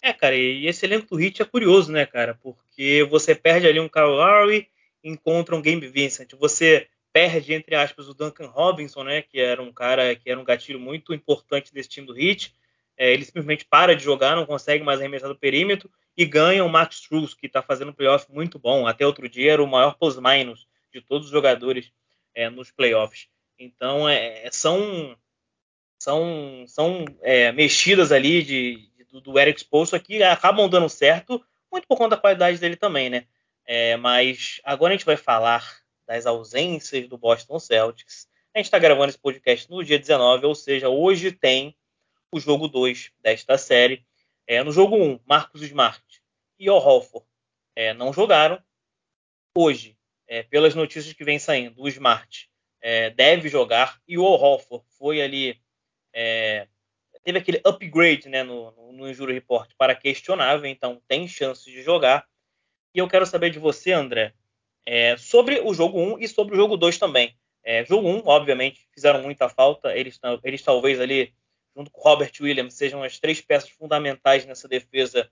É, 0.02 0.12
cara, 0.12 0.36
e 0.36 0.66
esse 0.66 0.84
elenco 0.84 1.06
do 1.06 1.22
Heat 1.22 1.40
é 1.40 1.44
curioso, 1.44 1.90
né, 1.90 2.04
cara? 2.04 2.34
Porque 2.34 3.06
você 3.08 3.34
perde 3.34 3.66
ali 3.66 3.80
um 3.80 3.88
Kyle 3.88 4.04
Lowry, 4.04 4.68
encontra 5.02 5.54
um 5.54 5.62
Gabe 5.62 5.88
Vincent. 5.88 6.32
Você 6.38 6.88
perde, 7.12 7.54
entre 7.54 7.76
aspas, 7.76 8.08
o 8.08 8.14
Duncan 8.14 8.48
Robinson, 8.48 9.04
né, 9.04 9.22
que 9.22 9.38
era 9.38 9.62
um 9.62 9.72
cara 9.72 10.14
que 10.16 10.28
era 10.28 10.38
um 10.38 10.44
gatilho 10.44 10.80
muito 10.80 11.14
importante 11.14 11.72
desse 11.72 11.88
time 11.88 12.06
do 12.06 12.18
Heat. 12.18 12.54
É, 12.96 13.12
ele 13.12 13.24
simplesmente 13.24 13.64
para 13.64 13.94
de 13.96 14.04
jogar, 14.04 14.36
não 14.36 14.46
consegue 14.46 14.84
mais 14.84 15.00
arremessar 15.00 15.28
do 15.28 15.38
perímetro 15.38 15.90
e 16.16 16.24
ganha 16.24 16.64
o 16.64 16.68
Max 16.68 16.96
Struz, 16.96 17.34
que 17.34 17.46
está 17.46 17.62
fazendo 17.62 17.90
um 17.90 17.94
playoff 17.94 18.26
muito 18.30 18.58
bom. 18.58 18.86
Até 18.86 19.06
outro 19.06 19.28
dia 19.28 19.52
era 19.52 19.62
o 19.62 19.66
maior 19.66 19.96
plus-minus 19.96 20.66
de 20.92 21.00
todos 21.00 21.26
os 21.26 21.32
jogadores 21.32 21.92
é, 22.34 22.48
nos 22.48 22.70
playoffs. 22.70 23.28
Então, 23.58 24.08
é, 24.08 24.48
são, 24.52 25.16
são, 25.98 26.64
são 26.66 27.04
é, 27.22 27.50
mexidas 27.52 28.12
ali 28.12 28.42
de, 28.42 28.90
de, 28.96 29.20
do 29.20 29.38
Eric 29.38 29.60
Spoelstra 29.60 29.98
que 29.98 30.22
acabam 30.22 30.68
dando 30.68 30.88
certo, 30.88 31.44
muito 31.70 31.86
por 31.88 31.96
conta 31.96 32.16
da 32.16 32.22
qualidade 32.22 32.58
dele 32.58 32.76
também, 32.76 33.10
né? 33.10 33.26
É, 33.66 33.96
mas 33.96 34.60
agora 34.62 34.92
a 34.92 34.96
gente 34.96 35.06
vai 35.06 35.16
falar 35.16 35.64
das 36.06 36.26
ausências 36.26 37.08
do 37.08 37.16
Boston 37.16 37.58
Celtics. 37.58 38.28
A 38.54 38.58
gente 38.58 38.66
está 38.66 38.78
gravando 38.78 39.08
esse 39.08 39.18
podcast 39.18 39.68
no 39.70 39.82
dia 39.82 39.98
19, 39.98 40.46
ou 40.46 40.54
seja, 40.54 40.88
hoje 40.88 41.32
tem 41.32 41.74
o 42.34 42.40
jogo 42.40 42.66
2 42.66 43.12
desta 43.22 43.56
série. 43.56 44.04
É, 44.44 44.62
no 44.64 44.72
jogo 44.72 44.96
1, 44.96 45.02
um, 45.04 45.20
Marcos 45.24 45.62
Smart 45.62 46.02
e 46.58 46.68
o 46.68 46.78
Holford 46.78 47.24
é, 47.76 47.94
não 47.94 48.12
jogaram. 48.12 48.60
Hoje, 49.56 49.96
é, 50.26 50.42
pelas 50.42 50.74
notícias 50.74 51.12
que 51.12 51.22
vem 51.22 51.38
saindo, 51.38 51.80
o 51.80 51.86
Smart 51.86 52.50
é, 52.80 53.10
deve 53.10 53.48
jogar 53.48 54.00
e 54.08 54.18
o 54.18 54.24
Holford 54.34 54.84
foi 54.98 55.22
ali. 55.22 55.60
É, 56.12 56.66
teve 57.22 57.38
aquele 57.38 57.60
upgrade 57.64 58.28
né, 58.28 58.42
no, 58.42 58.72
no, 58.72 58.92
no 58.92 59.08
Injury 59.08 59.32
Report 59.32 59.70
para 59.78 59.94
questionável, 59.94 60.66
então 60.66 61.00
tem 61.06 61.28
chances 61.28 61.72
de 61.72 61.82
jogar. 61.82 62.26
E 62.92 62.98
eu 62.98 63.08
quero 63.08 63.26
saber 63.26 63.50
de 63.50 63.60
você, 63.60 63.92
André, 63.92 64.34
é, 64.84 65.16
sobre 65.16 65.60
o 65.60 65.72
jogo 65.72 66.00
1 66.00 66.18
e 66.18 66.26
sobre 66.26 66.54
o 66.54 66.56
jogo 66.56 66.76
2 66.76 66.98
também. 66.98 67.36
Jogo 67.88 68.06
1, 68.06 68.24
obviamente, 68.26 68.86
fizeram 68.92 69.22
muita 69.22 69.48
falta. 69.48 69.96
Eles, 69.96 70.20
eles 70.42 70.60
talvez 70.60 71.00
ali 71.00 71.32
junto 71.76 71.90
com 71.90 72.00
Robert 72.00 72.32
Williams, 72.40 72.74
sejam 72.74 73.02
as 73.02 73.18
três 73.18 73.40
peças 73.40 73.70
fundamentais 73.70 74.46
nessa 74.46 74.68
defesa 74.68 75.28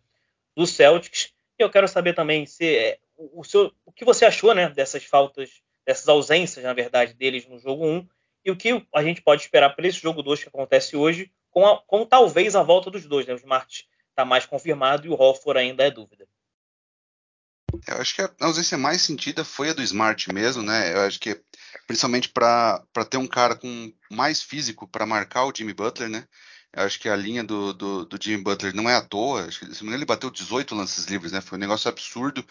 do 0.56 0.66
Celtics. 0.66 1.32
E 1.58 1.62
eu 1.62 1.70
quero 1.70 1.87
saber 1.87 2.14
também 2.14 2.46
se 2.46 2.76
é, 2.76 2.99
o, 3.16 3.44
seu, 3.44 3.72
o 3.84 3.92
que 3.92 4.04
você 4.04 4.25
achou 4.25 4.54
né, 4.54 4.68
dessas 4.68 5.04
faltas, 5.04 5.62
dessas 5.87 6.08
ausências, 6.08 6.64
na 6.64 6.72
verdade, 6.72 7.14
deles 7.14 7.46
no 7.46 7.58
jogo 7.58 7.87
1, 7.87 8.08
e 8.44 8.50
o 8.50 8.56
que 8.56 8.84
a 8.94 9.02
gente 9.02 9.22
pode 9.22 9.42
esperar 9.42 9.70
para 9.70 9.87
esse 9.87 9.99
jogo 9.99 10.22
2 10.22 10.42
que 10.42 10.49
acontece 10.49 10.96
hoje, 10.96 11.30
com, 11.50 11.66
a, 11.66 11.80
com 11.82 12.04
talvez 12.04 12.56
a 12.56 12.62
volta 12.62 12.90
dos 12.90 13.06
dois. 13.06 13.26
Né? 13.26 13.34
O 13.34 13.37
Smart 13.37 13.88
está 14.11 14.25
mais 14.25 14.44
confirmado 14.46 15.06
e 15.06 15.11
o 15.11 15.20
Hofford 15.20 15.61
ainda 15.61 15.84
é 15.84 15.90
dúvida. 15.90 16.26
Eu 17.87 17.97
acho 17.97 18.15
que 18.15 18.23
a 18.23 18.31
ausência 18.41 18.79
mais 18.79 19.03
sentida 19.03 19.45
foi 19.45 19.71
a 19.71 19.73
do 19.73 19.83
Smart 19.83 20.33
mesmo, 20.33 20.62
né? 20.62 20.95
Eu 20.95 21.01
acho 21.03 21.19
que 21.19 21.41
principalmente 21.87 22.29
para 22.29 22.85
ter 23.11 23.17
um 23.17 23.27
cara 23.27 23.57
com 23.57 23.93
mais 24.11 24.43
físico 24.43 24.87
para 24.87 25.07
marcar 25.07 25.45
o 25.45 25.53
Jimmy 25.55 25.75
Butler, 25.75 26.09
né? 26.09 26.27
Eu 26.75 26.85
acho 26.85 26.99
que 26.99 27.09
a 27.09 27.17
linha 27.17 27.45
do, 27.45 27.73
do, 27.75 28.05
do 28.07 28.19
Jimmy 28.23 28.43
Butler 28.43 28.75
não 28.75 28.89
é 28.89 28.95
à 28.95 29.03
toa. 29.03 29.45
Acho 29.47 29.61
que, 29.61 29.75
se 29.75 29.87
ele 29.87 30.07
bateu 30.07 30.31
18 30.31 30.75
lances 30.75 31.05
livres, 31.05 31.31
né? 31.33 31.41
Foi 31.41 31.59
um 31.59 31.61
negócio 31.61 31.89
absurdo. 31.89 32.45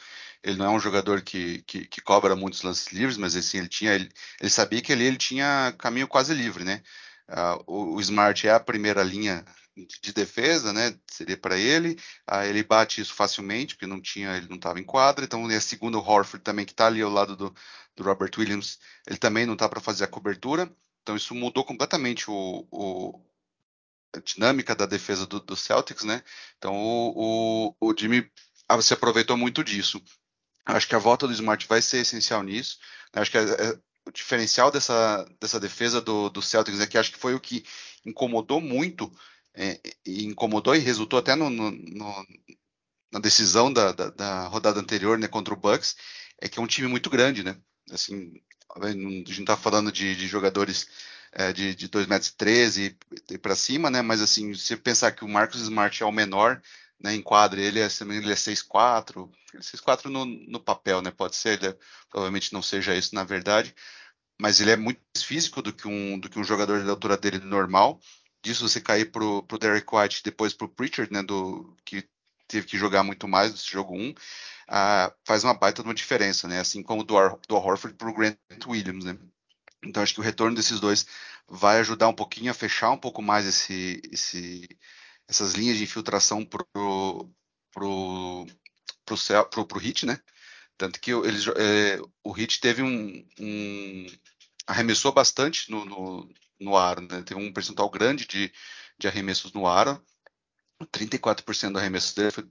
Ele 0.44 0.58
não 0.58 0.66
é 0.66 0.70
um 0.70 0.80
jogador 0.80 1.22
que, 1.22 1.64
que, 1.64 1.86
que 1.86 2.02
cobra 2.02 2.36
muitos 2.36 2.62
lances 2.62 2.92
livres, 2.94 3.18
mas 3.18 3.36
assim, 3.36 3.58
ele 3.58 3.68
tinha. 3.68 3.94
Ele, 3.94 4.10
ele 4.40 4.50
sabia 4.50 4.82
que 4.82 4.94
ali 4.94 5.06
ele 5.06 5.18
tinha 5.18 5.74
caminho 5.78 6.08
quase 6.08 6.34
livre, 6.34 6.64
né? 6.64 6.84
Uh, 7.30 7.64
o, 7.66 7.96
o, 7.96 8.02
Smart 8.02 8.46
é 8.48 8.52
a 8.54 8.60
primeira 8.60 9.02
linha 9.04 9.46
de 9.76 10.14
defesa, 10.14 10.74
né? 10.74 10.98
Seria 11.08 11.38
para 11.38 11.58
ele. 11.58 11.98
Uh, 12.30 12.44
ele 12.44 12.64
bate 12.64 13.02
isso 13.02 13.14
facilmente, 13.14 13.76
porque 13.76 13.88
não 13.88 14.02
tinha, 14.02 14.36
ele 14.36 14.48
não 14.48 14.58
estava 14.58 14.80
em 14.80 14.84
quadra. 14.84 15.26
Então, 15.26 15.50
e 15.50 15.56
a 15.56 15.62
segunda, 15.62 15.98
o 15.98 16.02
Horford 16.02 16.44
também, 16.44 16.66
que 16.66 16.72
está 16.72 16.88
ali 16.88 17.02
ao 17.02 17.12
lado 17.12 17.36
do, 17.36 17.54
do, 17.96 18.04
Robert 18.04 18.32
Williams, 18.38 18.80
ele 19.08 19.18
também 19.18 19.46
não 19.46 19.54
está 19.54 19.68
para 19.70 19.82
fazer 19.82 20.04
a 20.04 20.08
cobertura. 20.08 20.72
Então, 21.02 21.16
isso 21.16 21.34
mudou 21.34 21.64
completamente 21.64 22.30
o, 22.30 22.68
o 22.72 23.22
a 24.14 24.20
dinâmica 24.20 24.76
da 24.76 24.86
defesa 24.86 25.26
do, 25.26 25.40
do 25.40 25.56
Celtics, 25.56 26.04
né? 26.04 26.22
Então, 26.58 26.76
o, 26.76 27.76
o, 27.80 27.90
o 27.90 27.96
Jimmy 27.98 28.30
se 28.82 28.94
aproveitou 28.94 29.38
muito 29.38 29.64
disso. 29.64 30.02
Acho 30.66 30.88
que 30.88 30.96
a 30.96 31.00
volta 31.00 31.28
do 31.28 31.34
Smart 31.34 31.68
vai 31.68 31.82
ser 31.82 32.00
essencial 32.00 32.44
nisso. 32.44 32.78
Acho 33.14 33.32
que 33.32 33.38
é, 33.38 33.42
é, 33.42 33.80
o 34.06 34.12
diferencial 34.12 34.72
dessa, 34.72 35.26
dessa 35.40 35.60
defesa 35.60 36.02
do, 36.02 36.30
do 36.30 36.42
Celtics 36.42 36.80
é 36.80 36.88
que 36.88 36.98
acho 36.98 37.12
que 37.12 37.20
foi 37.20 37.34
o 37.34 37.40
que 37.40 37.66
incomodou 38.06 38.62
muito, 38.62 39.12
é, 39.56 39.80
incomodou 40.06 40.76
e 40.76 40.80
resultou 40.80 41.20
até 41.20 41.36
no, 41.36 41.50
no, 41.50 41.72
no, 41.72 42.28
na 43.12 43.20
decisão 43.20 43.72
da, 43.72 43.92
da, 43.92 44.10
da, 44.10 44.48
rodada 44.48 44.80
anterior 44.80 45.18
né, 45.18 45.28
contra 45.28 45.54
o 45.54 45.58
Bucks, 45.58 45.96
é 46.40 46.48
que 46.48 46.60
é 46.60 46.62
um 46.62 46.68
time 46.68 46.88
muito 46.88 47.10
grande, 47.10 47.44
né? 47.44 47.58
Assim, 47.92 48.34
a 48.76 48.90
gente 48.90 49.36
não 49.38 49.44
está 49.44 49.58
falando 49.58 49.92
de, 49.92 50.16
de 50.16 50.28
jogadores 50.28 50.88
é, 51.34 51.52
de, 51.54 51.76
de 51.76 51.90
2,13 51.90 52.08
metros 52.08 52.78
e, 52.78 52.98
e 53.32 53.38
para 53.38 53.56
cima, 53.56 53.90
né? 53.90 54.02
Mas 54.02 54.22
assim, 54.22 54.54
se 54.54 54.76
pensar 54.78 55.12
que 55.12 55.24
o 55.26 55.30
Marcos 55.30 55.62
Smart 55.62 56.02
é 56.02 56.06
o 56.06 56.12
menor 56.12 56.62
né, 57.00 57.16
em 57.16 57.22
quadro, 57.22 57.60
ele 57.60 57.80
é, 57.80 57.86
ele 57.86 58.32
é 58.32 58.36
6'4", 58.36 59.30
6'4 59.60 60.06
no, 60.06 60.26
no 60.26 60.60
papel, 60.60 61.02
né? 61.02 61.12
Pode 61.12 61.36
ser, 61.36 61.62
ele, 61.62 61.76
provavelmente 62.10 62.54
não 62.54 62.62
seja 62.62 62.96
isso 62.96 63.16
na 63.16 63.24
verdade, 63.24 63.76
mas 64.40 64.60
ele 64.60 64.72
é 64.72 64.76
muito 64.76 65.02
mais 65.16 65.24
físico 65.24 65.62
do 65.62 65.74
que 65.74 65.88
um, 65.88 66.20
do 66.20 66.30
que 66.30 66.40
um 66.40 66.44
jogador 66.44 66.84
da 66.84 66.92
altura 66.92 67.18
dele 67.18 67.40
normal. 67.40 68.00
Disso 68.44 68.68
você 68.68 68.82
cair 68.82 69.12
pro, 69.12 69.44
pro 69.44 69.58
Derek 69.58 69.88
White 69.94 70.24
depois 70.24 70.54
pro 70.54 70.70
Pritchard, 70.70 71.12
né? 71.14 71.22
Do, 71.22 71.76
que 71.86 72.08
teve 72.48 72.68
que 72.68 72.78
jogar 72.78 73.04
muito 73.04 73.28
mais 73.28 73.52
nesse 73.52 73.72
jogo 73.72 73.96
1, 73.96 74.14
ah, 74.68 75.14
faz 75.26 75.44
uma 75.44 75.54
baita 75.54 75.82
de 75.82 75.88
uma 75.88 75.94
diferença, 75.94 76.48
né? 76.48 76.60
Assim 76.60 76.84
como 76.84 77.04
do, 77.04 77.16
do 77.48 77.56
Horford 77.56 77.96
pro 77.96 78.14
Grant 78.14 78.38
Williams, 78.68 79.06
né? 79.06 79.18
Então 79.84 80.04
acho 80.04 80.14
que 80.14 80.20
o 80.20 80.24
retorno 80.24 80.56
desses 80.56 80.80
dois 80.80 81.06
vai 81.48 81.80
ajudar 81.80 82.08
um 82.08 82.14
pouquinho 82.14 82.52
a 82.52 82.54
fechar 82.54 82.92
um 82.92 82.98
pouco 82.98 83.22
mais 83.22 83.46
esse, 83.46 84.02
esse, 84.12 84.68
essas 85.28 85.54
linhas 85.54 85.78
de 85.78 85.84
infiltração 85.84 86.46
pro, 86.46 86.68
pro, 87.72 88.48
pro, 89.06 89.18
céu, 89.18 89.46
pro, 89.46 89.66
pro 89.66 89.80
Hit, 89.80 90.06
né? 90.06 90.20
Tanto 90.78 91.00
que 91.00 91.12
eles, 91.12 91.46
é, 91.48 92.00
o 92.24 92.32
Hit 92.32 92.60
teve 92.60 92.82
um, 92.82 93.26
um 93.40 94.08
arremessou 94.68 95.12
bastante 95.12 95.70
no, 95.70 95.86
no, 95.86 96.30
no 96.62 96.78
aro, 96.78 97.02
né? 97.02 97.22
Teve 97.24 97.40
um 97.40 97.52
percentual 97.54 97.90
grande 97.90 98.26
de, 98.28 98.52
de 98.98 99.08
arremessos 99.08 99.54
no 99.54 99.68
aro. 99.68 100.02
34% 100.92 101.74
do 101.74 101.80
arremesso 101.80 102.16
dele 102.16 102.32
foi 102.32 102.48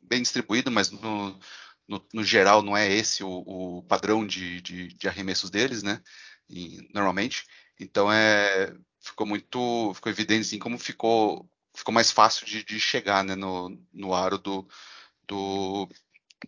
bem 0.00 0.22
distribuído, 0.22 0.70
mas 0.70 0.90
no, 0.90 1.38
no, 1.86 2.06
no 2.12 2.24
geral 2.24 2.62
não 2.62 2.76
é 2.76 2.90
esse 2.90 3.22
o, 3.22 3.28
o 3.28 3.82
padrão 3.84 4.26
de, 4.26 4.60
de, 4.60 4.88
de, 4.88 5.08
arremessos 5.08 5.50
deles, 5.50 5.82
né? 5.82 6.02
E, 6.48 6.88
normalmente. 6.94 7.44
Então 7.78 8.12
é 8.12 8.74
ficou 9.00 9.26
muito 9.26 9.92
ficou 9.94 10.10
evidente 10.10 10.40
assim 10.42 10.58
como 10.58 10.78
ficou 10.78 11.48
ficou 11.74 11.94
mais 11.94 12.10
fácil 12.10 12.46
de, 12.46 12.64
de 12.64 12.80
chegar 12.80 13.22
né, 13.24 13.34
no, 13.34 13.68
no 13.92 14.14
aro 14.14 14.38
do, 14.38 14.66
do, 15.28 15.88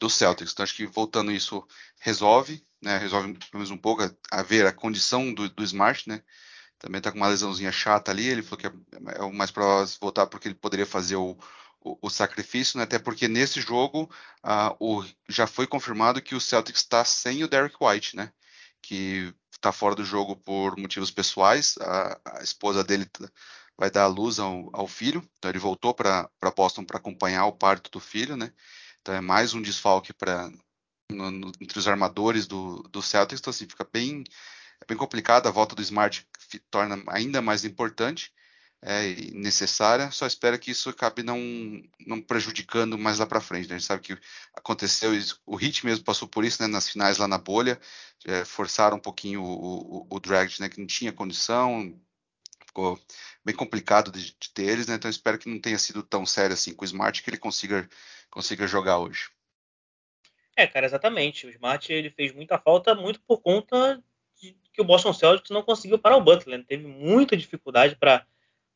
do 0.00 0.10
Celtics. 0.10 0.52
Então 0.52 0.64
acho 0.64 0.74
que 0.74 0.86
voltando 0.86 1.30
isso 1.30 1.66
resolve, 2.00 2.64
né, 2.82 2.98
resolve 2.98 3.34
pelo 3.34 3.50
menos 3.54 3.70
um 3.70 3.76
pouco 3.76 4.02
a, 4.02 4.10
a 4.30 4.42
ver 4.42 4.66
a 4.66 4.72
condição 4.72 5.32
do, 5.32 5.48
do 5.48 5.62
Smart, 5.64 6.08
né? 6.08 6.22
Também 6.78 6.98
está 6.98 7.10
com 7.10 7.18
uma 7.18 7.28
lesãozinha 7.28 7.72
chata 7.72 8.10
ali. 8.10 8.26
Ele 8.26 8.42
falou 8.42 8.58
que 8.58 8.66
é, 8.66 8.72
é 9.16 9.22
o 9.22 9.32
mais 9.32 9.50
provável 9.50 9.86
voltar 10.00 10.26
porque 10.26 10.48
ele 10.48 10.54
poderia 10.54 10.86
fazer 10.86 11.16
o, 11.16 11.36
o, 11.80 11.98
o 12.02 12.10
sacrifício, 12.10 12.78
né? 12.78 12.84
até 12.84 12.98
porque 12.98 13.28
nesse 13.28 13.60
jogo 13.60 14.10
uh, 14.44 14.76
o, 14.78 15.04
já 15.28 15.46
foi 15.46 15.66
confirmado 15.66 16.22
que 16.22 16.34
o 16.34 16.40
Celtics 16.40 16.82
está 16.82 17.04
sem 17.04 17.42
o 17.44 17.48
Derek 17.48 17.76
White, 17.80 18.16
né? 18.16 18.32
Que 18.82 19.34
está 19.52 19.72
fora 19.72 19.94
do 19.94 20.04
jogo 20.04 20.36
por 20.36 20.76
motivos 20.78 21.10
pessoais. 21.10 21.76
A, 21.80 22.20
a 22.38 22.42
esposa 22.42 22.84
dele 22.84 23.08
vai 23.76 23.90
dar 23.90 24.04
a 24.04 24.08
luz 24.08 24.38
ao, 24.38 24.70
ao 24.72 24.88
filho, 24.88 25.22
então 25.38 25.50
ele 25.50 25.58
voltou 25.58 25.94
para 25.94 26.28
Boston 26.56 26.84
para 26.84 26.98
acompanhar 26.98 27.46
o 27.46 27.52
parto 27.52 27.90
do 27.90 28.00
filho, 28.00 28.36
né? 28.36 28.52
Então 29.00 29.14
é 29.14 29.20
mais 29.20 29.54
um 29.54 29.62
desfalque 29.62 30.12
para 30.12 30.50
entre 31.60 31.78
os 31.78 31.88
armadores 31.88 32.46
do, 32.46 32.82
do 32.90 33.00
Celtics, 33.00 33.40
então 33.40 33.50
assim, 33.50 33.66
fica 33.66 33.86
bem, 33.90 34.24
bem 34.88 34.96
complicado, 34.96 35.46
a 35.46 35.52
volta 35.52 35.76
do 35.76 35.82
Smart 35.82 36.26
torna 36.70 37.02
ainda 37.08 37.42
mais 37.42 37.64
importante 37.64 38.32
é, 38.80 39.08
e 39.10 39.32
necessária, 39.32 40.10
só 40.10 40.26
espero 40.26 40.58
que 40.58 40.70
isso 40.70 40.88
acabe 40.88 41.22
não, 41.22 41.38
não 42.06 42.22
prejudicando 42.22 42.96
mais 42.96 43.18
lá 43.18 43.26
para 43.26 43.40
frente. 43.40 43.68
Né? 43.68 43.74
A 43.74 43.78
gente 43.78 43.86
sabe 43.86 44.02
que 44.02 44.18
aconteceu, 44.54 45.12
o 45.44 45.60
Heat 45.60 45.84
mesmo 45.84 46.04
passou 46.04 46.26
por 46.26 46.44
isso 46.44 46.62
né, 46.62 46.68
nas 46.68 46.88
finais 46.88 47.18
lá 47.18 47.28
na 47.28 47.38
bolha, 47.38 47.78
é, 48.24 48.44
forçaram 48.44 48.96
um 48.96 49.00
pouquinho 49.00 49.42
o, 49.42 50.02
o, 50.02 50.06
o 50.10 50.20
Drag, 50.20 50.50
né, 50.60 50.68
que 50.68 50.80
não 50.80 50.86
tinha 50.86 51.12
condição, 51.12 51.94
ficou 52.66 52.98
bem 53.44 53.54
complicado 53.54 54.12
de, 54.12 54.36
de 54.38 54.50
ter 54.54 54.68
eles, 54.68 54.86
né? 54.86 54.94
Então 54.94 55.10
espero 55.10 55.38
que 55.38 55.48
não 55.48 55.60
tenha 55.60 55.78
sido 55.78 56.02
tão 56.02 56.24
sério 56.24 56.54
assim 56.54 56.74
com 56.74 56.82
o 56.82 56.86
Smart 56.86 57.22
que 57.22 57.30
ele 57.30 57.38
consiga, 57.38 57.88
consiga 58.30 58.66
jogar 58.66 58.98
hoje. 58.98 59.30
É, 60.54 60.66
cara, 60.66 60.86
exatamente. 60.86 61.46
O 61.46 61.50
Smart 61.50 61.92
ele 61.92 62.10
fez 62.10 62.32
muita 62.32 62.58
falta 62.58 62.94
muito 62.94 63.20
por 63.20 63.40
conta 63.40 64.02
que 64.72 64.80
o 64.80 64.84
Boston 64.84 65.12
Celtics 65.12 65.50
não 65.50 65.62
conseguiu 65.62 65.98
parar 65.98 66.16
o 66.16 66.20
Butler. 66.20 66.58
Né? 66.58 66.64
Teve 66.66 66.86
muita 66.86 67.36
dificuldade 67.36 67.96
para 67.96 68.24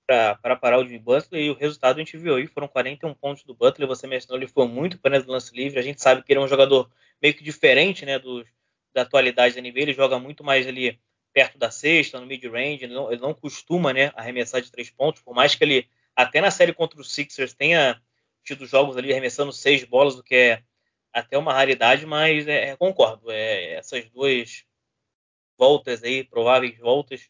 para 0.05 0.57
parar 0.57 0.79
o 0.79 0.85
Jimmy 0.85 0.99
Butler 0.99 1.43
e 1.43 1.51
o 1.51 1.55
resultado 1.55 1.97
a 1.97 1.99
gente 2.01 2.17
viu 2.17 2.35
aí, 2.35 2.47
foram 2.47 2.69
41 2.69 3.15
pontos 3.15 3.45
do 3.45 3.55
Butler, 3.55 3.89
você 3.89 4.07
mencionou, 4.07 4.37
ele 4.37 4.51
foi 4.51 4.67
muito 4.67 4.97
apenas 4.97 5.25
do 5.25 5.33
lance 5.33 5.55
livre, 5.55 5.79
a 5.79 5.83
gente 5.83 6.03
sabe 6.03 6.23
que 6.23 6.33
ele 6.33 6.41
é 6.41 6.43
um 6.43 6.49
jogador 6.49 6.91
meio 7.23 7.33
que 7.33 7.43
diferente, 7.43 8.05
né, 8.05 8.19
do, 8.19 8.45
da 8.93 9.03
atualidade 9.03 9.55
da 9.55 9.61
NBA, 9.61 9.81
ele 9.81 9.95
joga 9.95 10.19
muito 10.19 10.45
mais 10.45 10.67
ali 10.67 10.99
perto 11.33 11.57
da 11.57 11.71
cesta, 11.71 12.21
no 12.21 12.27
mid-range, 12.27 12.85
ele, 12.85 12.95
ele, 12.95 13.21
não 13.21 13.33
costuma 13.33 13.93
né, 13.93 14.13
arremessar 14.15 14.61
de 14.61 14.71
três 14.71 14.91
pontos, 14.91 15.23
por 15.23 15.35
mais 15.35 15.55
que 15.55 15.65
ele, 15.65 15.89
até 16.15 16.41
na 16.41 16.51
série 16.51 16.75
contra 16.75 17.01
os 17.01 17.13
Sixers, 17.13 17.55
tenha 17.55 18.01
tido 18.45 18.67
jogos 18.67 18.97
ali 18.97 19.13
arremessando 19.13 19.53
seis 19.53 19.85
bolas, 19.85 20.17
o 20.17 20.23
que 20.23 20.35
é 20.35 20.63
até 21.13 21.39
uma 21.39 21.53
raridade, 21.53 22.05
mas 22.05 22.47
é, 22.49 22.71
é, 22.71 22.77
concordo, 22.77 23.31
é, 23.31 23.75
essas 23.75 24.05
duas 24.11 24.65
voltas 25.59 26.03
aí, 26.03 26.25
prováveis 26.25 26.79
voltas, 26.79 27.29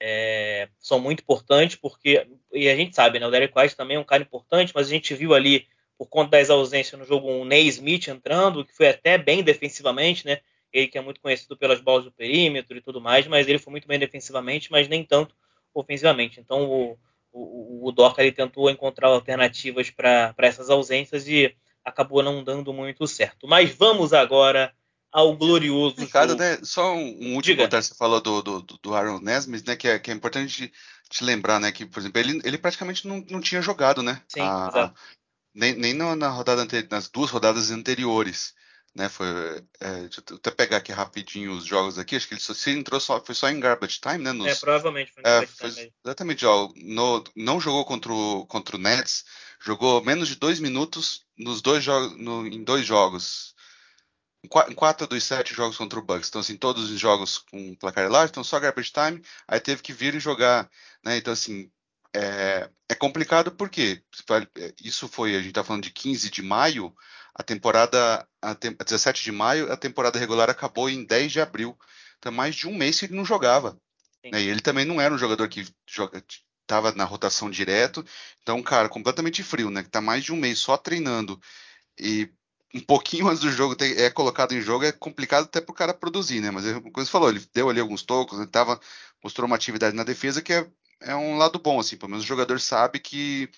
é, 0.00 0.68
são 0.78 1.00
muito 1.00 1.20
importantes, 1.20 1.76
porque, 1.76 2.26
e 2.52 2.68
a 2.68 2.76
gente 2.76 2.94
sabe, 2.94 3.18
né, 3.18 3.26
o 3.26 3.30
Derek 3.30 3.52
White 3.56 3.76
também 3.76 3.96
é 3.96 4.00
um 4.00 4.04
cara 4.04 4.22
importante, 4.22 4.72
mas 4.74 4.86
a 4.86 4.90
gente 4.90 5.14
viu 5.14 5.34
ali, 5.34 5.66
por 5.96 6.06
conta 6.06 6.32
das 6.32 6.50
ausências 6.50 6.98
no 6.98 7.06
jogo, 7.06 7.28
um 7.28 7.44
Ney 7.44 7.66
Smith 7.68 8.08
entrando, 8.08 8.64
que 8.64 8.76
foi 8.76 8.88
até 8.88 9.18
bem 9.18 9.42
defensivamente, 9.42 10.24
né, 10.24 10.40
ele 10.72 10.86
que 10.86 10.98
é 10.98 11.00
muito 11.00 11.20
conhecido 11.20 11.56
pelas 11.56 11.80
bolas 11.80 12.04
do 12.04 12.12
perímetro 12.12 12.76
e 12.76 12.80
tudo 12.80 13.00
mais, 13.00 13.26
mas 13.26 13.48
ele 13.48 13.58
foi 13.58 13.70
muito 13.70 13.88
bem 13.88 13.98
defensivamente, 13.98 14.70
mas 14.70 14.88
nem 14.88 15.02
tanto 15.02 15.34
ofensivamente. 15.74 16.40
Então 16.40 16.68
o, 16.70 16.98
o, 17.32 17.88
o 17.88 17.92
Dorca 17.92 18.22
ele 18.22 18.32
tentou 18.32 18.70
encontrar 18.70 19.08
alternativas 19.08 19.90
para 19.90 20.34
essas 20.38 20.70
ausências 20.70 21.26
e 21.26 21.54
acabou 21.84 22.22
não 22.22 22.44
dando 22.44 22.72
muito 22.72 23.06
certo. 23.06 23.46
Mas 23.46 23.70
vamos 23.74 24.12
agora 24.12 24.74
ao 25.12 25.36
glorioso 25.36 25.96
Ricardo, 25.98 26.36
né, 26.36 26.58
só 26.62 26.94
um, 26.94 27.18
um 27.20 27.34
último 27.34 27.56
comentário 27.56 27.84
você 27.84 27.94
falou 27.94 28.20
do, 28.20 28.42
do, 28.42 28.62
do 28.62 28.94
Aaron 28.94 29.20
Nesmith, 29.20 29.66
né, 29.66 29.76
que 29.76 29.88
é, 29.88 29.98
que 29.98 30.10
é 30.10 30.14
importante 30.14 30.72
te 31.08 31.24
lembrar, 31.24 31.58
né, 31.58 31.72
que, 31.72 31.86
por 31.86 32.00
exemplo, 32.00 32.20
ele, 32.20 32.40
ele 32.44 32.58
praticamente 32.58 33.06
não, 33.06 33.24
não 33.30 33.40
tinha 33.40 33.62
jogado, 33.62 34.02
né? 34.02 34.22
Sim, 34.28 34.40
a, 34.40 34.68
exato. 34.70 35.00
nem, 35.54 35.74
nem 35.74 35.94
na 35.94 36.28
rodada 36.28 36.62
anterior, 36.62 36.88
nas 36.90 37.08
duas 37.08 37.30
rodadas 37.30 37.70
anteriores 37.70 38.54
né? 38.98 39.08
Foi, 39.08 39.26
é, 39.80 40.00
deixa 40.00 40.22
eu 40.28 40.36
até 40.36 40.50
pegar 40.50 40.78
aqui 40.78 40.92
rapidinho 40.92 41.52
os 41.52 41.64
jogos 41.64 41.98
aqui. 41.98 42.16
Acho 42.16 42.26
que 42.26 42.34
ele 42.34 42.40
só, 42.40 42.52
se 42.52 42.70
entrou 42.70 42.98
só, 42.98 43.22
foi 43.24 43.34
só 43.34 43.48
em 43.48 43.60
garbage 43.60 44.00
time, 44.00 44.18
né? 44.18 44.32
Nos, 44.32 44.48
é, 44.48 44.54
provavelmente 44.56 45.12
foi 45.12 45.22
em 45.22 45.26
é, 45.26 45.46
foi. 45.46 45.92
Exatamente, 46.04 46.44
ó, 46.44 46.68
no, 46.76 47.22
não 47.36 47.60
jogou 47.60 47.84
contra 47.84 48.12
o, 48.12 48.44
contra 48.46 48.76
o 48.76 48.78
Nets, 48.78 49.24
jogou 49.60 50.02
menos 50.04 50.28
de 50.28 50.34
dois 50.34 50.58
minutos 50.58 51.22
nos 51.38 51.62
dois 51.62 51.86
no, 52.16 52.46
em 52.46 52.64
dois 52.64 52.84
jogos. 52.84 53.54
Quatro 54.48 55.06
dos 55.06 55.24
sete 55.24 55.54
jogos 55.54 55.76
contra 55.76 55.98
o 55.98 56.02
Bucks. 56.02 56.28
Então, 56.28 56.40
assim, 56.40 56.56
todos 56.56 56.90
os 56.90 56.98
jogos 56.98 57.38
com 57.38 57.74
placar 57.76 58.10
large, 58.10 58.30
então 58.30 58.44
só 58.44 58.58
garbage 58.58 58.92
time, 58.92 59.22
aí 59.46 59.60
teve 59.60 59.82
que 59.82 59.92
vir 59.92 60.14
e 60.14 60.20
jogar, 60.20 60.70
né? 61.04 61.16
Então, 61.16 61.32
assim, 61.32 61.70
é, 62.14 62.70
é 62.88 62.94
complicado 62.94 63.52
porque 63.52 64.02
isso 64.82 65.08
foi, 65.08 65.36
a 65.36 65.42
gente 65.42 65.52
tá 65.52 65.64
falando 65.64 65.82
de 65.82 65.90
15 65.90 66.30
de 66.30 66.42
maio, 66.42 66.94
a 67.34 67.42
temporada, 67.42 68.26
a, 68.42 68.54
tem, 68.54 68.72
17 68.72 69.22
de 69.22 69.32
maio, 69.32 69.72
a 69.72 69.76
temporada 69.76 70.18
regular 70.18 70.50
acabou 70.50 70.90
em 70.90 71.04
10 71.04 71.32
de 71.32 71.40
abril. 71.40 71.78
Então, 72.18 72.32
mais 72.32 72.56
de 72.56 72.66
um 72.66 72.74
mês 72.74 72.98
que 72.98 73.06
ele 73.06 73.14
não 73.14 73.24
jogava. 73.24 73.78
Né? 74.24 74.42
E 74.42 74.48
ele 74.48 74.60
também 74.60 74.84
não 74.84 75.00
era 75.00 75.14
um 75.14 75.18
jogador 75.18 75.48
que 75.48 75.66
joga, 75.86 76.22
tava 76.66 76.92
na 76.92 77.04
rotação 77.04 77.50
direto. 77.50 78.04
Então, 78.42 78.62
cara, 78.62 78.88
completamente 78.88 79.42
frio, 79.42 79.70
né? 79.70 79.82
Que 79.82 79.90
tá 79.90 80.00
mais 80.00 80.24
de 80.24 80.32
um 80.32 80.36
mês 80.36 80.58
só 80.58 80.76
treinando. 80.76 81.40
E 81.98 82.30
um 82.74 82.80
pouquinho 82.80 83.28
antes 83.28 83.40
do 83.40 83.50
jogo 83.50 83.76
é 83.80 84.10
colocado 84.10 84.52
em 84.52 84.60
jogo, 84.60 84.84
é 84.84 84.92
complicado 84.92 85.44
até 85.44 85.60
para 85.60 85.72
o 85.72 85.74
cara 85.74 85.94
produzir, 85.94 86.40
né? 86.40 86.50
Mas 86.50 86.64
como 86.72 86.92
você 86.94 87.10
falou, 87.10 87.30
ele 87.30 87.44
deu 87.52 87.70
ali 87.70 87.80
alguns 87.80 88.02
tocos, 88.02 88.38
ele 88.38 88.48
tava, 88.48 88.78
mostrou 89.22 89.46
uma 89.46 89.56
atividade 89.56 89.96
na 89.96 90.04
defesa 90.04 90.42
que 90.42 90.52
é, 90.52 90.66
é 91.00 91.16
um 91.16 91.38
lado 91.38 91.58
bom, 91.58 91.80
assim, 91.80 91.96
pelo 91.96 92.10
menos 92.10 92.24
o 92.24 92.28
jogador 92.28 92.60
sabe 92.60 93.00
que 93.00 93.50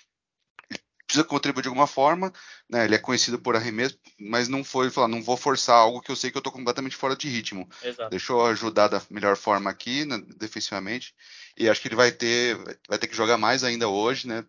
precisa 1.10 1.24
contribuir 1.24 1.62
de 1.62 1.68
alguma 1.68 1.88
forma, 1.88 2.32
né? 2.68 2.84
Ele 2.84 2.94
é 2.94 2.98
conhecido 2.98 3.36
por 3.36 3.56
arremesso, 3.56 3.98
mas 4.18 4.46
não 4.46 4.62
foi 4.62 4.90
falar, 4.90 5.08
não 5.08 5.20
vou 5.20 5.36
forçar 5.36 5.76
algo 5.76 6.00
que 6.00 6.10
eu 6.10 6.14
sei 6.14 6.30
que 6.30 6.36
eu 6.36 6.40
estou 6.40 6.52
completamente 6.52 6.94
fora 6.94 7.16
de 7.16 7.28
ritmo. 7.28 7.68
Exato. 7.82 8.10
Deixa 8.10 8.32
eu 8.32 8.46
ajudar 8.46 8.86
da 8.86 9.02
melhor 9.10 9.36
forma 9.36 9.68
aqui, 9.68 10.04
né, 10.04 10.22
defensivamente. 10.36 11.12
E 11.56 11.68
acho 11.68 11.80
que 11.80 11.88
ele 11.88 11.96
vai 11.96 12.12
ter, 12.12 12.56
vai 12.88 12.96
ter 12.96 13.08
que 13.08 13.16
jogar 13.16 13.36
mais 13.36 13.64
ainda 13.64 13.88
hoje, 13.88 14.28
né? 14.28 14.44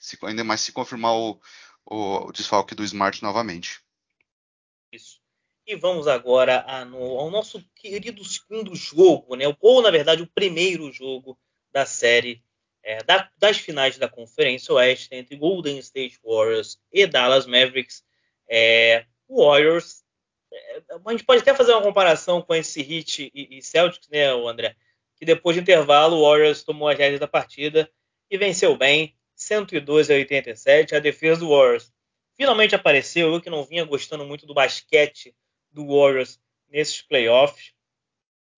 Se, 0.00 0.18
ainda 0.22 0.42
mais 0.42 0.62
se 0.62 0.72
confirmar 0.72 1.12
o, 1.12 1.38
o, 1.84 2.28
o 2.28 2.32
desfalque 2.32 2.74
do 2.74 2.82
Smart 2.84 3.22
novamente. 3.22 3.80
Isso. 4.92 5.20
E 5.66 5.76
vamos 5.76 6.08
agora 6.08 6.64
a, 6.66 6.84
no, 6.84 7.18
ao 7.18 7.30
nosso 7.30 7.62
querido 7.74 8.24
segundo 8.24 8.74
jogo, 8.74 9.36
né? 9.36 9.44
Ou 9.60 9.82
na 9.82 9.90
verdade 9.90 10.22
o 10.22 10.26
primeiro 10.26 10.90
jogo 10.90 11.38
da 11.70 11.84
série 11.84 12.42
é, 12.82 13.02
da, 13.04 13.30
das 13.36 13.58
finais 13.58 13.98
da 13.98 14.08
Conferência 14.08 14.72
Oeste 14.72 15.08
entre 15.12 15.36
Golden 15.36 15.78
State 15.78 16.18
Warriors 16.24 16.78
e 16.90 17.06
Dallas 17.06 17.46
Mavericks. 17.46 18.02
É, 18.48 19.04
Warriors, 19.28 20.02
é, 20.50 20.82
a 21.04 21.10
gente 21.10 21.24
pode 21.24 21.42
até 21.42 21.54
fazer 21.54 21.72
uma 21.72 21.82
comparação 21.82 22.40
com 22.40 22.54
esse 22.54 22.80
Heat 22.80 23.30
e, 23.34 23.58
e 23.58 23.62
Celtics, 23.62 24.08
né, 24.08 24.24
André? 24.26 24.74
Que 25.16 25.26
depois 25.26 25.54
de 25.54 25.60
intervalo 25.60 26.16
o 26.16 26.22
Warriors 26.22 26.64
tomou 26.64 26.88
as 26.88 26.96
rédeas 26.96 27.20
da 27.20 27.28
partida 27.28 27.90
e 28.30 28.38
venceu 28.38 28.74
bem, 28.74 29.14
112 29.34 30.12
a 30.12 30.16
87. 30.16 30.94
A 30.94 31.00
defesa 31.00 31.40
do 31.40 31.50
Warriors 31.50 31.92
finalmente 32.38 32.74
apareceu. 32.74 33.32
Eu 33.34 33.40
que 33.40 33.50
não 33.50 33.64
vinha 33.64 33.84
gostando 33.84 34.24
muito 34.24 34.46
do 34.46 34.54
basquete 34.54 35.34
do 35.72 35.86
Warriors 35.88 36.40
nesses 36.68 37.02
playoffs. 37.02 37.74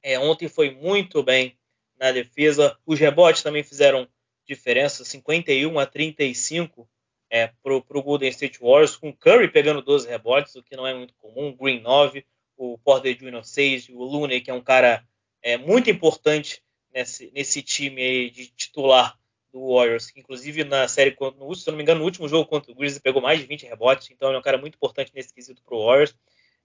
É, 0.03 0.19
ontem 0.19 0.49
foi 0.49 0.71
muito 0.71 1.23
bem 1.23 1.59
na 1.99 2.13
defesa. 2.13 2.79
Os 2.87 3.01
rebotes 3.01 3.43
também 3.43 3.65
fizeram 3.65 4.07
diferença, 4.47 5.05
51 5.05 5.79
a 5.79 5.87
35 5.87 6.89
é, 7.31 7.53
para 7.63 7.75
o 7.75 8.03
Golden 8.03 8.29
State 8.29 8.59
Warriors, 8.61 8.97
com 8.97 9.13
Curry 9.13 9.49
pegando 9.49 9.81
12 9.81 10.09
rebotes, 10.09 10.57
o 10.57 10.63
que 10.63 10.77
não 10.77 10.87
é 10.87 10.93
muito 10.93 11.15
comum, 11.15 11.57
Green 11.57 11.81
9, 11.81 12.27
o 12.57 12.77
Porter 12.79 13.17
Jr. 13.17 13.45
6, 13.45 13.89
o 13.91 14.03
Looney, 14.03 14.41
que 14.41 14.51
é 14.51 14.55
um 14.55 14.61
cara 14.61 15.07
é, 15.41 15.57
muito 15.57 15.89
importante 15.89 16.63
nesse, 16.93 17.31
nesse 17.33 17.63
time 17.63 18.29
de 18.31 18.49
titular 18.49 19.17
do 19.53 19.75
Warriors, 19.75 20.11
que 20.11 20.21
inclusive 20.21 20.65
na 20.65 20.87
série, 20.87 21.17
no, 21.37 21.55
se 21.55 21.69
eu 21.69 21.73
não 21.73 21.77
me 21.77 21.83
engano, 21.83 22.01
no 22.01 22.05
último 22.05 22.29
jogo 22.29 22.49
contra 22.49 22.71
o 22.71 22.75
Grizzlies 22.75 23.03
pegou 23.03 23.21
mais 23.21 23.41
de 23.41 23.47
20 23.47 23.67
rebotes, 23.67 24.11
então 24.11 24.29
ele 24.29 24.37
é 24.37 24.39
um 24.41 24.43
cara 24.43 24.59
muito 24.59 24.77
importante 24.77 25.13
nesse 25.15 25.35
quesito 25.35 25.63
para 25.63 25.75
o 25.75 25.87
Warriors. 25.87 26.15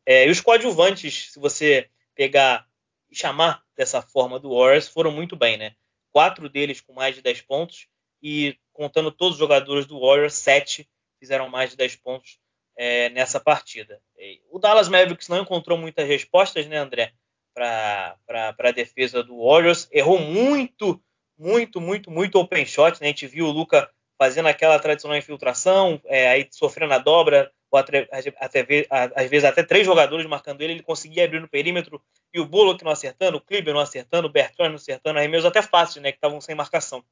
É, 0.05 0.27
e 0.27 0.29
os 0.29 0.39
coadjuvantes, 0.39 1.31
se 1.31 1.39
você 1.39 1.89
pegar 2.13 2.67
e 3.09 3.15
chamar 3.15 3.63
dessa 3.75 4.01
forma 4.01 4.39
do 4.39 4.55
Warriors, 4.55 4.87
foram 4.87 5.11
muito 5.11 5.35
bem, 5.35 5.57
né? 5.57 5.75
quatro 6.15 6.47
deles 6.47 6.79
com 6.79 6.93
mais 6.93 7.13
de 7.13 7.21
10 7.21 7.41
pontos, 7.41 7.89
e 8.23 8.57
contando 8.71 9.11
todos 9.11 9.33
os 9.33 9.39
jogadores 9.39 9.85
do 9.85 9.99
Warriors, 9.99 10.33
sete 10.33 10.89
fizeram 11.19 11.49
mais 11.49 11.71
de 11.71 11.75
10 11.75 11.97
pontos 11.97 12.39
é, 12.77 13.09
nessa 13.09 13.37
partida. 13.37 14.01
O 14.49 14.57
Dallas 14.57 14.87
Mavericks 14.87 15.27
não 15.27 15.41
encontrou 15.41 15.77
muitas 15.77 16.07
respostas, 16.07 16.67
né, 16.67 16.77
André, 16.77 17.11
para 17.53 18.17
a 18.31 18.71
defesa 18.71 19.21
do 19.21 19.43
Warriors. 19.43 19.89
Errou 19.91 20.17
muito, 20.17 21.03
muito, 21.37 21.81
muito, 21.81 22.11
muito 22.11 22.39
open 22.39 22.65
shot. 22.65 22.99
Né? 23.01 23.07
A 23.07 23.09
gente 23.09 23.27
viu 23.27 23.45
o 23.45 23.51
Luca 23.51 23.89
fazendo 24.17 24.47
aquela 24.47 24.79
tradicional 24.79 25.17
infiltração, 25.17 26.01
é, 26.05 26.29
aí 26.29 26.47
sofrendo 26.51 26.93
a 26.93 26.97
dobra, 26.97 27.51
ou 27.69 27.79
até, 27.79 28.07
às 28.11 29.29
vezes 29.29 29.43
até 29.43 29.63
três 29.63 29.85
jogadores 29.85 30.25
marcando 30.25 30.61
ele, 30.61 30.73
ele 30.73 30.83
conseguia 30.83 31.25
abrir 31.25 31.41
no 31.41 31.47
perímetro, 31.47 32.01
e 32.33 32.39
o 32.39 32.45
Bullock 32.45 32.83
não 32.83 32.91
acertando, 32.91 33.37
o 33.37 33.41
Kleber 33.41 33.73
não 33.73 33.81
acertando, 33.81 34.27
o 34.27 34.31
Bertrand 34.31 34.69
não 34.69 34.75
acertando, 34.75 35.19
arremessos 35.19 35.45
até 35.45 35.61
fácil, 35.61 36.01
né, 36.01 36.11
que 36.11 36.17
estavam 36.17 36.39
sem 36.39 36.55
marcação. 36.55 37.03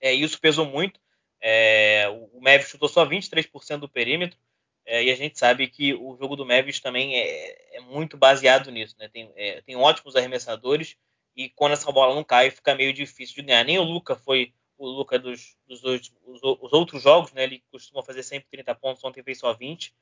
É, 0.00 0.12
isso 0.12 0.38
pesou 0.40 0.66
muito, 0.66 1.00
é, 1.40 2.06
o 2.32 2.40
Mavis 2.40 2.68
chutou 2.68 2.88
só 2.88 3.06
23% 3.06 3.78
do 3.78 3.88
perímetro, 3.88 4.38
é, 4.84 5.04
e 5.04 5.10
a 5.10 5.14
gente 5.14 5.38
sabe 5.38 5.68
que 5.68 5.94
o 5.94 6.16
jogo 6.16 6.36
do 6.36 6.44
Mavis 6.44 6.80
também 6.80 7.18
é, 7.18 7.76
é 7.76 7.80
muito 7.80 8.16
baseado 8.16 8.70
nisso, 8.70 8.94
né, 8.98 9.08
tem, 9.08 9.32
é, 9.36 9.62
tem 9.62 9.76
ótimos 9.76 10.16
arremessadores, 10.16 10.96
e 11.36 11.48
quando 11.50 11.72
essa 11.72 11.90
bola 11.90 12.14
não 12.14 12.24
cai, 12.24 12.50
fica 12.50 12.74
meio 12.74 12.92
difícil 12.92 13.36
de 13.36 13.42
ganhar. 13.42 13.64
Nem 13.64 13.78
o 13.78 13.82
Luca 13.82 14.16
foi 14.16 14.52
o 14.76 14.86
Luca 14.86 15.18
dos, 15.18 15.56
dos 15.66 15.82
os, 15.84 16.10
os, 16.42 16.72
outros 16.72 17.02
jogos, 17.02 17.32
né? 17.32 17.44
Ele 17.44 17.62
costuma 17.70 18.02
fazer 18.02 18.22
sempre 18.22 18.48
30 18.50 18.74
pontos, 18.74 19.04
ontem 19.04 19.22
fez 19.22 19.38
só 19.38 19.52
20. 19.52 19.94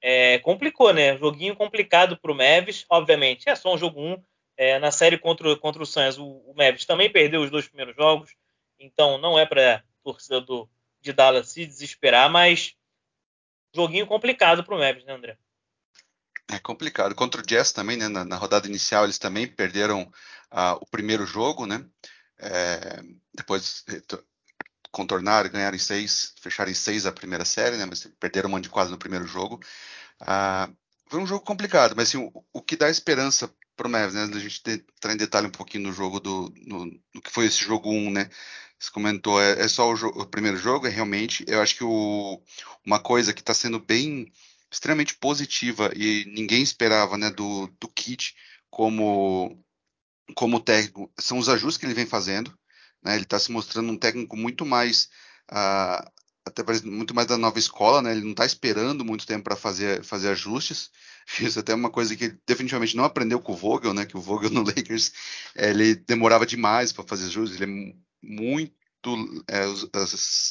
É, 0.00 0.38
complicou, 0.40 0.92
né? 0.92 1.16
Joguinho 1.16 1.56
complicado 1.56 2.16
para 2.16 2.32
o 2.32 2.34
Mavis, 2.34 2.84
obviamente. 2.90 3.48
É 3.48 3.54
só 3.54 3.74
um 3.74 3.78
jogo 3.78 4.00
1. 4.00 4.12
Um. 4.12 4.22
É, 4.56 4.78
na 4.78 4.90
série 4.90 5.18
contra, 5.18 5.56
contra 5.56 5.82
o 5.82 5.86
Suns, 5.86 6.16
o, 6.16 6.24
o 6.24 6.54
também 6.86 7.10
perdeu 7.10 7.42
os 7.42 7.50
dois 7.50 7.66
primeiros 7.66 7.96
jogos, 7.96 8.36
então 8.78 9.18
não 9.18 9.36
é 9.36 9.44
para 9.44 9.82
torcida 10.04 10.40
do, 10.40 10.68
de 11.00 11.12
Dallas 11.12 11.48
se 11.48 11.66
desesperar, 11.66 12.30
mas 12.30 12.76
joguinho 13.74 14.06
complicado 14.06 14.62
para 14.62 14.74
o 14.76 14.78
Mavis, 14.78 15.04
né, 15.04 15.12
André? 15.12 15.36
É 16.54 16.58
complicado. 16.60 17.14
Contra 17.16 17.40
o 17.40 17.44
Jazz 17.44 17.72
também, 17.72 17.96
né? 17.96 18.06
Na, 18.06 18.24
na 18.24 18.36
rodada 18.36 18.68
inicial, 18.68 19.04
eles 19.04 19.18
também 19.18 19.46
perderam 19.46 20.02
uh, 20.52 20.78
o 20.80 20.86
primeiro 20.86 21.26
jogo, 21.26 21.66
né? 21.66 21.84
É, 22.38 23.02
depois 23.34 23.84
contornaram, 24.92 25.50
ganharam 25.50 25.74
em 25.76 25.80
seis, 25.80 26.32
fecharam 26.40 26.70
em 26.70 26.74
seis 26.74 27.06
a 27.06 27.12
primeira 27.12 27.44
série, 27.44 27.76
né? 27.76 27.86
Mas 27.86 28.06
perderam 28.20 28.48
uma 28.48 28.60
de 28.60 28.68
quase 28.68 28.90
no 28.92 28.98
primeiro 28.98 29.26
jogo. 29.26 29.60
Ah, 30.20 30.70
foi 31.08 31.20
um 31.20 31.26
jogo 31.26 31.44
complicado, 31.44 31.94
mas 31.96 32.08
assim, 32.08 32.18
o, 32.18 32.44
o 32.52 32.62
que 32.62 32.76
dá 32.76 32.88
esperança 32.88 33.52
para 33.76 33.88
o 33.88 33.90
Mavs, 33.90 34.14
né? 34.14 34.22
A 34.22 34.38
gente 34.38 34.62
entrar 34.70 35.12
em 35.12 35.16
detalhe 35.16 35.48
um 35.48 35.50
pouquinho 35.50 35.84
no 35.84 35.92
jogo 35.92 36.20
do 36.20 36.52
no, 36.64 36.86
no 36.86 37.20
que 37.20 37.30
foi 37.30 37.46
esse 37.46 37.64
jogo 37.64 37.90
1, 37.90 38.06
um, 38.06 38.10
né? 38.12 38.30
Você 38.78 38.90
comentou, 38.92 39.40
é, 39.42 39.60
é 39.60 39.68
só 39.68 39.90
o, 39.90 39.94
o, 39.94 40.26
primeiro 40.26 40.56
jogo, 40.56 40.86
é 40.86 40.90
realmente. 40.90 41.44
Eu 41.48 41.60
acho 41.60 41.76
que 41.76 41.84
o, 41.84 42.40
uma 42.86 43.00
coisa 43.00 43.32
que 43.32 43.40
está 43.40 43.54
sendo 43.54 43.80
bem 43.80 44.30
extremamente 44.74 45.14
positiva 45.16 45.90
e 45.94 46.24
ninguém 46.26 46.62
esperava, 46.62 47.16
né, 47.16 47.30
do, 47.30 47.68
do 47.80 47.88
Kit 47.88 48.34
como 48.70 49.58
como 50.34 50.58
técnico 50.58 51.12
são 51.18 51.38
os 51.38 51.48
ajustes 51.48 51.78
que 51.78 51.86
ele 51.86 51.94
vem 51.94 52.06
fazendo. 52.06 52.56
Né? 53.02 53.14
Ele 53.14 53.24
está 53.24 53.38
se 53.38 53.52
mostrando 53.52 53.92
um 53.92 53.98
técnico 53.98 54.36
muito 54.36 54.64
mais 54.64 55.08
uh, 55.52 56.10
até 56.46 56.62
muito 56.84 57.14
mais 57.14 57.28
da 57.28 57.38
nova 57.38 57.58
escola, 57.58 58.02
né? 58.02 58.12
Ele 58.12 58.22
não 58.22 58.32
está 58.32 58.44
esperando 58.44 59.04
muito 59.04 59.26
tempo 59.26 59.44
para 59.44 59.56
fazer, 59.56 60.02
fazer 60.02 60.30
ajustes. 60.30 60.90
Isso 61.40 61.60
até 61.60 61.72
é 61.72 61.74
uma 61.74 61.90
coisa 61.90 62.16
que 62.16 62.24
ele 62.24 62.40
definitivamente 62.46 62.96
não 62.96 63.04
aprendeu 63.04 63.40
com 63.40 63.52
o 63.52 63.56
Vogel, 63.56 63.94
né? 63.94 64.06
Que 64.06 64.16
o 64.16 64.20
Vogel 64.20 64.50
no 64.50 64.62
Lakers 64.64 65.12
ele 65.54 65.94
demorava 65.94 66.46
demais 66.46 66.92
para 66.92 67.04
fazer 67.04 67.26
ajustes. 67.26 67.60
Ele 67.60 67.70
é 67.70 67.94
muito 68.22 68.74
é, 69.48 69.66
os, 69.66 69.88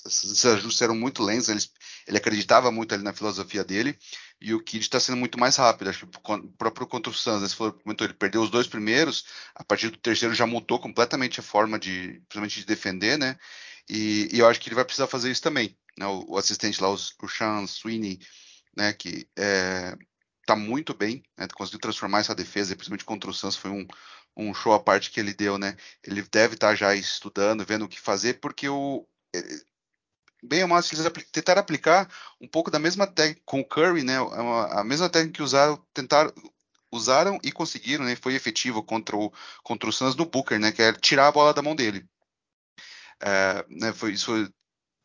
os, 0.06 0.46
ajustes 0.46 0.82
eram 0.82 0.96
muito 0.96 1.24
lentos, 1.24 1.50
ele, 1.50 1.60
ele, 2.08 2.18
acreditava 2.18 2.72
muito 2.72 2.94
ali 2.94 3.04
na 3.04 3.14
filosofia 3.14 3.64
dele, 3.64 3.98
e 4.40 4.54
o 4.54 4.62
Kid 4.62 4.84
está 4.84 5.00
sendo 5.00 5.18
muito 5.18 5.40
mais 5.40 5.56
rápido. 5.56 5.90
Acho 5.90 6.06
que 6.06 6.18
o 6.18 6.48
próprio 6.58 6.88
contra 6.88 7.12
o 7.12 7.14
Suns, 7.14 7.42
né, 7.42 7.50
falou, 7.50 7.80
ele 8.02 8.14
perdeu 8.14 8.42
os 8.42 8.50
dois 8.50 8.68
primeiros, 8.68 9.26
a 9.56 9.64
partir 9.64 9.90
do 9.90 9.98
terceiro 9.98 10.36
já 10.36 10.46
mudou 10.46 10.80
completamente 10.80 11.40
a 11.40 11.44
forma 11.44 11.80
de, 11.80 12.22
principalmente 12.28 12.60
de 12.60 12.66
defender, 12.66 13.18
né? 13.18 13.38
E, 13.90 14.30
e 14.32 14.40
eu 14.40 14.48
acho 14.48 14.60
que 14.60 14.70
ele 14.70 14.76
vai 14.76 14.86
precisar 14.86 15.08
fazer 15.08 15.32
isso 15.32 15.42
também. 15.42 15.78
Né? 15.98 16.06
O, 16.06 16.34
o, 16.34 16.38
assistente 16.38 16.82
lá, 16.82 16.90
o, 16.90 16.96
o 16.96 17.30
Sean 17.30 17.68
Sweeney, 17.68 18.20
né, 18.76 18.94
que 18.94 19.28
é, 19.38 19.96
tá 20.46 20.56
muito 20.56 20.94
bem, 20.94 21.24
né, 21.38 21.48
conseguiu 21.54 21.80
transformar 21.80 22.20
essa 22.20 22.36
defesa, 22.36 22.76
principalmente 22.76 23.06
contra 23.06 23.30
o 23.30 23.34
Suns, 23.34 23.56
foi 23.56 23.72
um, 23.72 23.88
um 24.36 24.54
show 24.54 24.74
à 24.74 24.80
parte 24.80 25.12
que 25.12 25.20
ele 25.20 25.34
deu, 25.34 25.58
né? 25.58 25.76
Ele 26.04 26.22
deve 26.24 26.56
estar 26.56 26.70
tá 26.70 26.76
já 26.76 26.96
estudando, 26.96 27.66
vendo 27.66 27.86
o 27.86 27.90
que 27.90 28.00
fazer, 28.00 28.40
porque 28.40 28.68
o 28.70 29.06
bem 30.44 30.62
ou 30.62 30.68
mal, 30.68 30.82
se 30.82 30.94
eles 30.94 31.06
apl 31.06 31.22
tentaram 31.32 31.62
aplicar 31.62 32.10
um 32.42 32.48
pouco 32.48 32.70
da 32.70 32.80
mesma 32.80 33.08
técnica 33.08 33.42
com 33.46 33.62
o 33.62 33.66
Curry, 33.66 34.04
né? 34.04 34.18
A, 34.18 34.82
a 34.82 34.84
mesma 34.84 35.10
técnica 35.10 35.38
que 35.38 35.44
usaram, 35.44 35.78
tentaram 35.94 36.34
usaram 36.92 37.40
e 37.44 37.52
conseguiram, 37.52 38.06
né? 38.06 38.16
Foi 38.16 38.36
efetivo 38.36 38.84
contra 38.84 39.16
o 39.18 39.32
contra 39.64 39.90
o 39.90 39.94
Suns 39.94 40.16
no 40.16 40.26
Booker, 40.26 40.60
né? 40.60 40.72
Que 40.72 40.82
é 40.84 40.94
tirar 40.94 41.28
a 41.28 41.32
bola 41.32 41.54
da 41.54 41.62
mão 41.62 41.76
dele. 41.76 42.08
É, 43.22 43.66
né, 43.70 43.94
foi 43.94 44.14
isso. 44.14 44.26
Foi, 44.26 44.50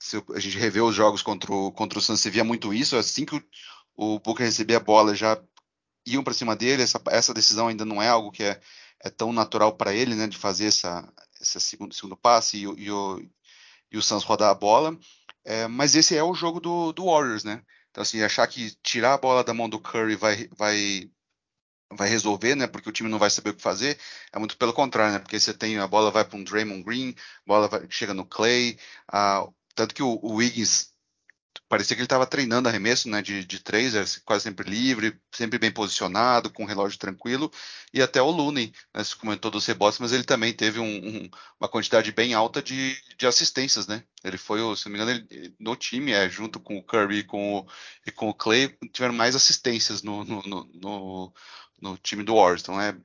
se 0.01 0.17
a 0.35 0.41
gente 0.41 0.59
revê 0.59 0.81
os 0.81 0.95
jogos 0.95 1.23
contra 1.23 1.53
o, 1.53 1.73
contra 1.73 1.99
o 1.99 2.03
Suns, 2.03 2.21
você 2.21 2.31
via 2.31 2.45
muito 2.45 2.73
isso. 2.75 2.97
Assim 2.97 3.25
que 3.25 3.37
o, 3.37 3.43
o 3.97 4.21
Booker 4.21 4.45
recebia 4.47 4.77
a 4.79 4.81
bola, 4.81 5.15
já 5.15 5.41
iam 6.07 6.25
para 6.25 6.35
cima 6.35 6.57
dele. 6.57 6.83
Essa, 6.83 7.01
essa 7.11 7.35
decisão 7.35 7.69
ainda 7.69 7.85
não 7.85 8.03
é 8.03 8.09
algo 8.09 8.33
que 8.33 8.43
é, 8.45 8.61
é 9.01 9.11
tão 9.11 9.33
natural 9.33 9.77
para 9.77 9.95
ele, 9.95 10.15
né? 10.15 10.27
De 10.27 10.37
fazer 10.37 10.67
essa, 10.67 11.13
esse 11.41 11.61
segundo, 11.61 11.95
segundo 11.95 12.17
passe 12.17 12.59
e, 12.59 12.63
e, 12.63 12.91
o, 12.91 13.21
e 13.91 13.99
o 13.99 14.03
Suns 14.03 14.25
rodar 14.25 14.51
a 14.51 14.55
bola. 14.55 14.99
É, 15.45 15.67
mas 15.69 15.95
esse 15.95 16.17
é 16.17 16.23
o 16.23 16.35
jogo 16.35 16.61
do, 16.61 16.93
do, 16.93 17.07
Warriors, 17.07 17.45
né? 17.45 17.63
Então, 17.91 18.03
assim, 18.03 18.23
achar 18.23 18.47
que 18.47 18.73
tirar 18.83 19.15
a 19.15 19.19
bola 19.19 19.43
da 19.45 19.55
mão 19.55 19.69
do 19.69 19.81
Curry 19.81 20.15
vai, 20.17 20.49
vai, 20.57 21.11
vai 21.93 22.09
resolver, 22.09 22.55
né? 22.55 22.67
Porque 22.67 22.89
o 22.89 22.93
time 22.93 23.09
não 23.09 23.19
vai 23.19 23.31
saber 23.31 23.51
o 23.51 23.55
que 23.55 23.63
fazer. 23.63 23.99
É 24.33 24.39
muito 24.39 24.57
pelo 24.59 24.73
contrário, 24.73 25.15
né? 25.15 25.19
Porque 25.21 25.39
você 25.41 25.55
tem 25.55 25.79
a 25.79 25.87
bola 25.87 26.11
vai 26.11 26.25
para 26.25 26.37
um 26.39 26.45
Draymond 26.45 26.83
Green, 26.85 27.11
a 27.11 27.43
bola 27.47 27.69
vai, 27.69 27.87
chega 27.91 28.15
no 28.15 28.27
Clay. 28.27 28.79
Uh, 29.13 29.53
tanto 29.75 29.95
que 29.95 30.03
o, 30.03 30.19
o 30.23 30.35
Wiggins 30.35 30.93
parecia 31.69 31.95
que 31.95 32.01
ele 32.01 32.07
estava 32.07 32.27
treinando 32.27 32.69
arremesso 32.69 33.09
né, 33.09 33.21
de, 33.21 33.45
de 33.45 33.59
três, 33.61 34.19
quase 34.25 34.45
sempre 34.45 34.69
livre, 34.69 35.21
sempre 35.33 35.59
bem 35.59 35.71
posicionado, 35.71 36.51
com 36.51 36.65
o 36.65 36.67
relógio 36.67 36.99
tranquilo, 36.99 37.53
e 37.93 38.01
até 38.01 38.21
o 38.23 38.31
Looney, 38.31 38.73
né, 38.95 39.03
comentou 39.21 39.51
dos 39.51 39.67
rebotes, 39.67 39.99
mas 39.99 40.13
ele 40.13 40.25
também 40.25 40.53
teve 40.53 40.81
um, 40.81 40.85
um, 40.85 41.31
uma 41.61 41.69
quantidade 41.69 42.11
bem 42.13 42.35
alta 42.35 42.63
de, 42.63 42.97
de 43.17 43.27
assistências, 43.27 43.87
né? 43.87 44.03
Ele 44.25 44.39
foi, 44.39 44.61
se 44.77 44.87
não 44.87 44.93
me 44.93 44.99
engano, 45.03 45.27
ele, 45.31 45.55
no 45.61 45.77
time, 45.77 46.13
é, 46.13 46.29
junto 46.29 46.59
com 46.59 46.79
o 46.79 46.83
Curry 46.83 47.19
e 47.19 47.25
com 47.25 47.59
o, 47.59 47.67
e 48.07 48.11
com 48.11 48.29
o 48.29 48.35
Clay, 48.35 48.77
tiveram 48.93 49.15
mais 49.15 49.37
assistências 49.37 50.03
no, 50.03 50.25
no, 50.25 50.43
no, 50.43 51.33
no 51.81 51.99
time 51.99 52.23
do 52.23 52.35
Warriors, 52.35 52.63
então 52.63 52.81
é 52.81 52.97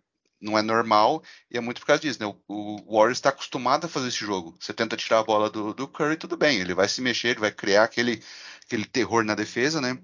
não 0.43 0.57
é 0.57 0.61
normal 0.61 1.23
e 1.49 1.57
é 1.57 1.61
muito 1.61 1.79
por 1.79 1.87
causa 1.87 2.01
disso, 2.01 2.19
né? 2.19 2.25
O, 2.27 2.35
o 2.47 2.97
Warriors 2.97 3.17
está 3.17 3.29
acostumado 3.29 3.85
a 3.85 3.89
fazer 3.89 4.09
esse 4.09 4.19
jogo. 4.19 4.55
Você 4.59 4.73
tenta 4.73 4.97
tirar 4.97 5.19
a 5.19 5.23
bola 5.23 5.49
do, 5.49 5.73
do 5.73 5.87
Curry, 5.87 6.17
tudo 6.17 6.35
bem, 6.35 6.59
ele 6.59 6.73
vai 6.73 6.87
se 6.87 7.01
mexer, 7.01 7.29
ele 7.29 7.39
vai 7.39 7.51
criar 7.51 7.83
aquele, 7.83 8.21
aquele 8.73 8.85
terror 8.85 9.23
na 9.23 9.35
defesa, 9.35 9.79
né? 9.79 9.99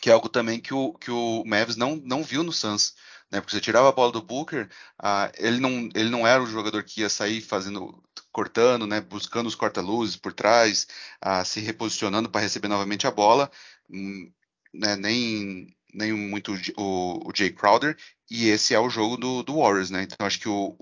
Que 0.00 0.10
é 0.10 0.12
algo 0.12 0.28
também 0.28 0.60
que 0.60 0.74
o, 0.74 0.92
que 0.94 1.10
o 1.10 1.42
Mavs 1.46 1.76
não, 1.76 1.96
não 1.96 2.22
viu 2.22 2.42
no 2.42 2.52
Suns. 2.52 2.94
Né? 3.30 3.40
Porque 3.40 3.56
você 3.56 3.60
tirava 3.60 3.88
a 3.88 3.92
bola 3.92 4.12
do 4.12 4.22
Booker, 4.22 4.68
ah, 4.98 5.32
ele, 5.36 5.58
não, 5.58 5.88
ele 5.94 6.10
não 6.10 6.26
era 6.26 6.42
o 6.42 6.46
jogador 6.46 6.84
que 6.84 7.00
ia 7.00 7.08
sair 7.08 7.40
fazendo, 7.40 8.02
cortando, 8.30 8.86
né? 8.86 9.00
buscando 9.00 9.46
os 9.46 9.54
corta-luzes 9.54 10.16
por 10.16 10.32
trás, 10.32 10.86
ah, 11.20 11.44
se 11.44 11.60
reposicionando 11.60 12.28
para 12.30 12.42
receber 12.42 12.68
novamente 12.68 13.06
a 13.06 13.10
bola. 13.10 13.50
Hum, 13.90 14.30
né? 14.74 14.94
Nem, 14.96 15.74
nem 15.94 16.12
muito 16.12 16.54
o, 16.76 17.28
o 17.28 17.32
Jay 17.34 17.50
Crowder, 17.50 17.96
e 18.30 18.48
esse 18.48 18.74
é 18.74 18.80
o 18.80 18.90
jogo 18.90 19.16
do, 19.16 19.42
do 19.42 19.56
Warriors, 19.56 19.90
né? 19.90 20.02
Então 20.02 20.26
acho 20.26 20.38
que 20.38 20.48
o, 20.48 20.76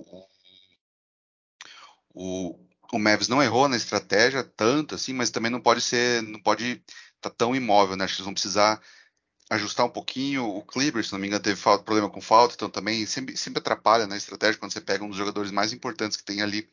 o, 2.13 2.59
o 2.93 2.99
Mavs 2.99 3.29
não 3.29 3.43
errou 3.43 3.69
na 3.69 3.77
estratégia 3.77 4.45
tanto 4.45 4.95
assim, 4.95 5.13
mas 5.13 5.31
também 5.31 5.51
não 5.51 5.61
pode 5.61 5.81
ser, 5.81 6.23
não 6.23 6.41
pode 6.41 6.83
tá 7.29 7.31
tão 7.31 7.55
imóvel, 7.55 7.97
né? 7.97 8.05
Acho 8.05 8.15
que 8.15 8.21
eles 8.21 8.27
vão 8.27 8.35
precisar 8.35 8.81
ajustar 9.51 9.87
um 9.87 9.91
pouquinho. 9.91 10.45
O 10.47 10.63
Clippers, 10.65 11.09
se 11.09 11.13
não 11.13 11.21
me 11.21 11.27
engano, 11.27 11.43
teve 11.43 11.61
problema 11.61 12.11
com 12.11 12.21
falta, 12.21 12.55
então 12.55 12.71
também 12.71 13.07
sempre, 13.07 13.37
sempre 13.37 13.61
atrapalha 13.61 14.07
na 14.07 14.17
estratégia 14.17 14.59
quando 14.59 14.73
você 14.73 14.81
pega 14.81 15.05
um 15.05 15.09
dos 15.09 15.19
jogadores 15.19 15.51
mais 15.51 15.73
importantes 15.73 16.17
que 16.17 16.25
tem 16.25 16.43
ali 16.43 16.69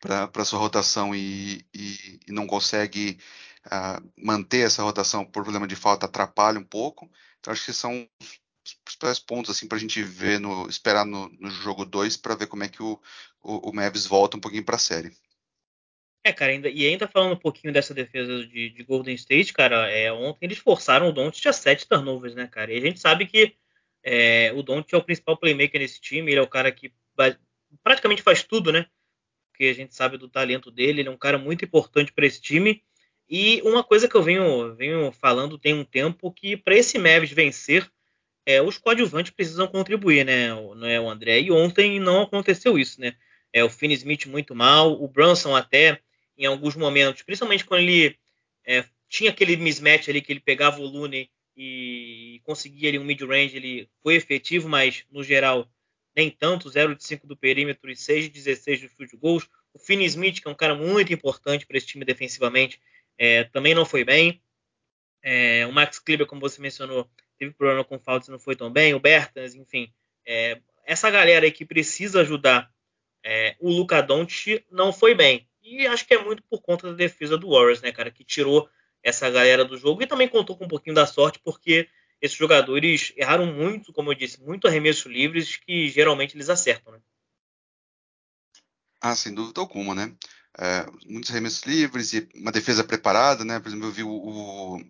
para 0.00 0.44
sua 0.44 0.58
rotação 0.58 1.14
e, 1.14 1.64
e, 1.72 2.20
e, 2.26 2.32
não 2.32 2.46
consegue 2.46 3.18
uh, 3.66 4.12
manter 4.16 4.66
essa 4.66 4.82
rotação 4.82 5.24
por 5.24 5.44
problema 5.44 5.66
de 5.66 5.76
falta, 5.76 6.06
atrapalha 6.06 6.58
um 6.58 6.64
pouco. 6.64 7.08
Então 7.38 7.52
acho 7.52 7.64
que 7.64 7.72
são 7.72 8.08
os 8.20 8.74
principais 8.84 9.18
pontos 9.20 9.50
assim 9.50 9.68
para 9.68 9.76
a 9.76 9.80
gente 9.80 10.02
ver 10.02 10.40
no 10.40 10.68
esperar 10.68 11.06
no, 11.06 11.28
no 11.40 11.50
jogo 11.50 11.84
2 11.84 12.16
para 12.16 12.34
ver 12.34 12.48
como 12.48 12.64
é 12.64 12.68
que 12.68 12.82
o, 12.82 13.00
o, 13.40 13.70
o 13.70 13.74
Mavs 13.74 14.06
volta 14.06 14.36
um 14.36 14.40
pouquinho 14.40 14.64
para 14.64 14.76
a 14.76 14.80
série. 14.80 15.16
É, 16.24 16.32
cara, 16.32 16.52
ainda, 16.52 16.68
e 16.68 16.86
ainda 16.86 17.08
falando 17.08 17.32
um 17.32 17.38
pouquinho 17.38 17.72
dessa 17.72 17.92
defesa 17.92 18.46
de, 18.46 18.70
de 18.70 18.82
Golden 18.84 19.14
State, 19.14 19.52
cara, 19.52 19.90
é, 19.90 20.12
ontem 20.12 20.46
eles 20.46 20.58
forçaram 20.58 21.08
o 21.08 21.12
Doncic 21.12 21.46
a 21.46 21.52
sete 21.52 21.86
turnovers, 21.86 22.34
né, 22.34 22.46
cara? 22.46 22.72
E 22.72 22.78
a 22.78 22.80
gente 22.80 23.00
sabe 23.00 23.26
que 23.26 23.56
é, 24.04 24.52
o 24.54 24.62
Doncic 24.62 24.92
é 24.92 24.96
o 24.96 25.02
principal 25.02 25.36
playmaker 25.36 25.80
nesse 25.80 26.00
time, 26.00 26.30
ele 26.30 26.38
é 26.38 26.42
o 26.42 26.48
cara 26.48 26.70
que 26.70 26.92
praticamente 27.82 28.22
faz 28.22 28.44
tudo, 28.44 28.70
né? 28.70 28.86
Porque 29.50 29.64
a 29.64 29.74
gente 29.74 29.94
sabe 29.96 30.16
do 30.16 30.28
talento 30.28 30.70
dele, 30.70 31.00
ele 31.00 31.08
é 31.08 31.12
um 31.12 31.16
cara 31.16 31.38
muito 31.38 31.64
importante 31.64 32.12
para 32.12 32.26
esse 32.26 32.40
time. 32.40 32.82
E 33.28 33.60
uma 33.62 33.82
coisa 33.82 34.08
que 34.08 34.14
eu 34.14 34.22
venho, 34.22 34.74
venho 34.76 35.10
falando 35.10 35.58
tem 35.58 35.74
um 35.74 35.84
tempo 35.84 36.32
que 36.32 36.56
para 36.56 36.76
esse 36.76 36.98
Mavs 36.98 37.32
vencer, 37.32 37.90
é, 38.46 38.62
os 38.62 38.78
coadjuvantes 38.78 39.32
precisam 39.32 39.66
contribuir, 39.66 40.24
né, 40.24 40.48
não 40.50 40.86
é 40.86 41.00
o 41.00 41.08
André? 41.08 41.40
E 41.40 41.50
ontem 41.50 41.98
não 41.98 42.22
aconteceu 42.22 42.78
isso, 42.78 43.00
né? 43.00 43.16
É, 43.52 43.64
o 43.64 43.70
Finney 43.70 43.96
Smith 43.96 44.26
muito 44.26 44.54
mal, 44.54 45.02
o 45.02 45.08
Brunson 45.08 45.54
até 45.54 46.00
em 46.42 46.46
alguns 46.46 46.74
momentos, 46.74 47.22
principalmente 47.22 47.64
quando 47.64 47.82
ele 47.82 48.18
é, 48.66 48.84
tinha 49.08 49.30
aquele 49.30 49.56
mismatch 49.56 50.08
ali 50.08 50.20
que 50.20 50.32
ele 50.32 50.40
pegava 50.40 50.80
o 50.80 50.84
Looney 50.84 51.30
e 51.56 52.40
conseguia 52.42 52.88
ali 52.88 52.98
um 52.98 53.04
mid-range, 53.04 53.56
ele 53.56 53.88
foi 54.02 54.16
efetivo, 54.16 54.68
mas 54.68 55.04
no 55.08 55.22
geral 55.22 55.70
nem 56.16 56.30
tanto, 56.30 56.68
0 56.68 56.96
de 56.96 57.04
5 57.04 57.26
do 57.28 57.36
perímetro 57.36 57.88
e 57.88 57.96
6 57.96 58.24
de 58.24 58.30
16 58.30 58.80
de 58.80 58.88
field 58.88 59.16
goals. 59.16 59.48
O 59.72 59.78
Finney 59.78 60.06
Smith, 60.06 60.40
que 60.42 60.48
é 60.48 60.50
um 60.50 60.54
cara 60.54 60.74
muito 60.74 61.12
importante 61.12 61.64
para 61.64 61.78
esse 61.78 61.86
time 61.86 62.04
defensivamente, 62.04 62.80
é, 63.16 63.44
também 63.44 63.72
não 63.72 63.86
foi 63.86 64.04
bem. 64.04 64.42
É, 65.22 65.64
o 65.66 65.72
Max 65.72 66.00
Kleber, 66.00 66.26
como 66.26 66.40
você 66.40 66.60
mencionou, 66.60 67.08
teve 67.38 67.54
problema 67.54 67.84
com 67.84 67.98
faltas 67.98 68.28
e 68.28 68.32
não 68.32 68.38
foi 68.38 68.56
tão 68.56 68.70
bem. 68.70 68.92
O 68.94 69.00
Bertans, 69.00 69.54
enfim. 69.54 69.90
É, 70.26 70.60
essa 70.84 71.08
galera 71.08 71.46
aí 71.46 71.52
que 71.52 71.64
precisa 71.64 72.20
ajudar 72.20 72.70
é, 73.24 73.56
o 73.60 73.70
Luca 73.70 74.02
Doncic 74.02 74.64
não 74.70 74.92
foi 74.92 75.14
bem. 75.14 75.48
E 75.62 75.86
acho 75.86 76.06
que 76.06 76.14
é 76.14 76.22
muito 76.22 76.42
por 76.44 76.60
conta 76.60 76.88
da 76.88 76.94
defesa 76.94 77.38
do 77.38 77.50
Warriors, 77.50 77.80
né, 77.80 77.92
cara, 77.92 78.10
que 78.10 78.24
tirou 78.24 78.68
essa 79.02 79.30
galera 79.30 79.64
do 79.64 79.76
jogo 79.76 80.02
e 80.02 80.06
também 80.06 80.28
contou 80.28 80.56
com 80.56 80.64
um 80.64 80.68
pouquinho 80.68 80.94
da 80.94 81.06
sorte, 81.06 81.40
porque 81.44 81.88
esses 82.20 82.36
jogadores 82.36 83.12
erraram 83.16 83.46
muito, 83.46 83.92
como 83.92 84.10
eu 84.10 84.14
disse, 84.14 84.40
muito 84.40 84.68
arremessos 84.68 85.06
livres 85.06 85.56
que 85.56 85.88
geralmente 85.88 86.36
eles 86.36 86.48
acertam, 86.48 86.92
né? 86.92 87.00
Ah, 89.00 89.16
sem 89.16 89.34
dúvida 89.34 89.60
alguma, 89.60 89.94
né? 89.94 90.14
É, 90.56 90.86
muitos 91.06 91.30
arremessos 91.30 91.62
livres 91.62 92.12
e 92.12 92.28
uma 92.36 92.52
defesa 92.52 92.84
preparada, 92.84 93.44
né? 93.44 93.58
Por 93.58 93.68
exemplo, 93.68 93.86
eu 93.86 93.92
vi 93.92 94.04
o, 94.04 94.10
o 94.10 94.84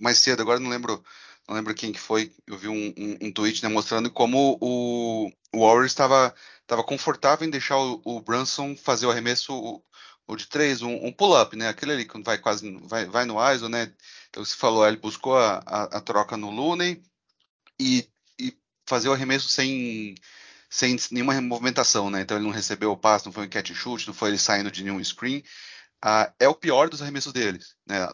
mais 0.00 0.18
cedo, 0.18 0.40
agora 0.40 0.58
não 0.58 0.70
lembro, 0.70 1.04
não 1.46 1.54
lembro 1.54 1.74
quem 1.74 1.92
que 1.92 2.00
foi, 2.00 2.32
eu 2.46 2.56
vi 2.56 2.68
um, 2.68 2.94
um, 2.96 3.18
um 3.26 3.32
tweet 3.32 3.62
né, 3.62 3.68
mostrando 3.68 4.10
como 4.10 4.56
o, 4.60 5.30
o 5.52 5.66
Warriors 5.66 5.92
estava 5.92 6.34
estava 6.62 6.84
confortável 6.84 7.46
em 7.46 7.50
deixar 7.50 7.76
o, 7.76 8.00
o 8.04 8.20
Brunson 8.20 8.76
fazer 8.76 9.04
o 9.04 9.10
arremesso 9.10 9.82
o, 10.30 10.32
o 10.32 10.36
de 10.36 10.46
três, 10.46 10.82
um, 10.82 10.94
um 11.06 11.12
pull-up, 11.12 11.56
né? 11.56 11.68
Aquele 11.68 11.92
ali 11.92 12.04
que 12.06 12.22
vai 12.22 12.38
quase 12.38 12.70
vai, 12.82 13.06
vai 13.06 13.24
no 13.24 13.36
ISO, 13.52 13.68
né? 13.68 13.92
Então 14.28 14.44
você 14.44 14.56
falou, 14.56 14.86
ele 14.86 14.96
buscou 14.96 15.36
a, 15.36 15.62
a, 15.66 15.82
a 15.98 16.00
troca 16.00 16.36
no 16.36 16.50
Looney 16.50 17.02
e, 17.80 18.08
e 18.38 18.56
fazer 18.86 19.08
o 19.08 19.12
arremesso 19.12 19.48
sem 19.48 20.14
sem 20.70 20.96
nenhuma 21.10 21.40
movimentação, 21.40 22.10
né? 22.10 22.22
Então 22.22 22.36
ele 22.36 22.46
não 22.46 22.52
recebeu 22.52 22.92
o 22.92 22.96
passe, 22.96 23.26
não 23.26 23.32
foi 23.32 23.46
um 23.46 23.50
catch 23.50 23.72
shoot, 23.74 24.06
não 24.06 24.14
foi 24.14 24.30
ele 24.30 24.38
saindo 24.38 24.70
de 24.70 24.84
nenhum 24.84 25.02
screen. 25.02 25.42
Ah, 26.02 26.32
é 26.38 26.48
o 26.48 26.54
pior 26.54 26.88
dos 26.88 27.02
arremessos 27.02 27.32
deles, 27.32 27.76
né? 27.86 28.08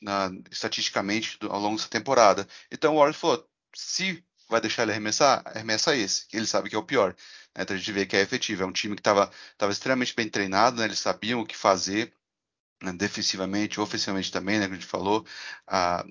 Na, 0.00 0.30
estatisticamente 0.50 1.38
ao 1.42 1.60
longo 1.60 1.76
dessa 1.76 1.88
temporada. 1.88 2.46
Então 2.70 2.94
o 2.94 2.98
Warriors 2.98 3.18
falou: 3.18 3.48
se 3.74 4.24
vai 4.48 4.60
deixar 4.60 4.82
ele 4.82 4.92
arremessar, 4.92 5.42
arremessa 5.44 5.94
esse, 5.96 6.26
que 6.26 6.36
ele 6.36 6.46
sabe 6.46 6.68
que 6.70 6.76
é 6.76 6.78
o 6.78 6.84
pior. 6.84 7.14
Né? 7.56 7.62
Então 7.62 7.74
a 7.74 7.78
gente 7.78 7.92
vê 7.92 8.06
que 8.06 8.16
é 8.16 8.20
efetivo. 8.20 8.62
É 8.62 8.66
um 8.66 8.72
time 8.72 8.94
que 8.94 9.00
estava 9.00 9.30
extremamente 9.70 10.14
bem 10.14 10.28
treinado, 10.28 10.78
né? 10.78 10.84
eles 10.84 10.98
sabiam 10.98 11.40
o 11.40 11.46
que 11.46 11.56
fazer 11.56 12.12
né? 12.82 12.92
defensivamente, 12.92 13.80
ofensivamente 13.80 14.30
também, 14.30 14.58
né? 14.58 14.66
Que 14.66 14.72
a 14.72 14.76
gente 14.76 14.86
falou. 14.86 15.26
Ah, 15.66 16.04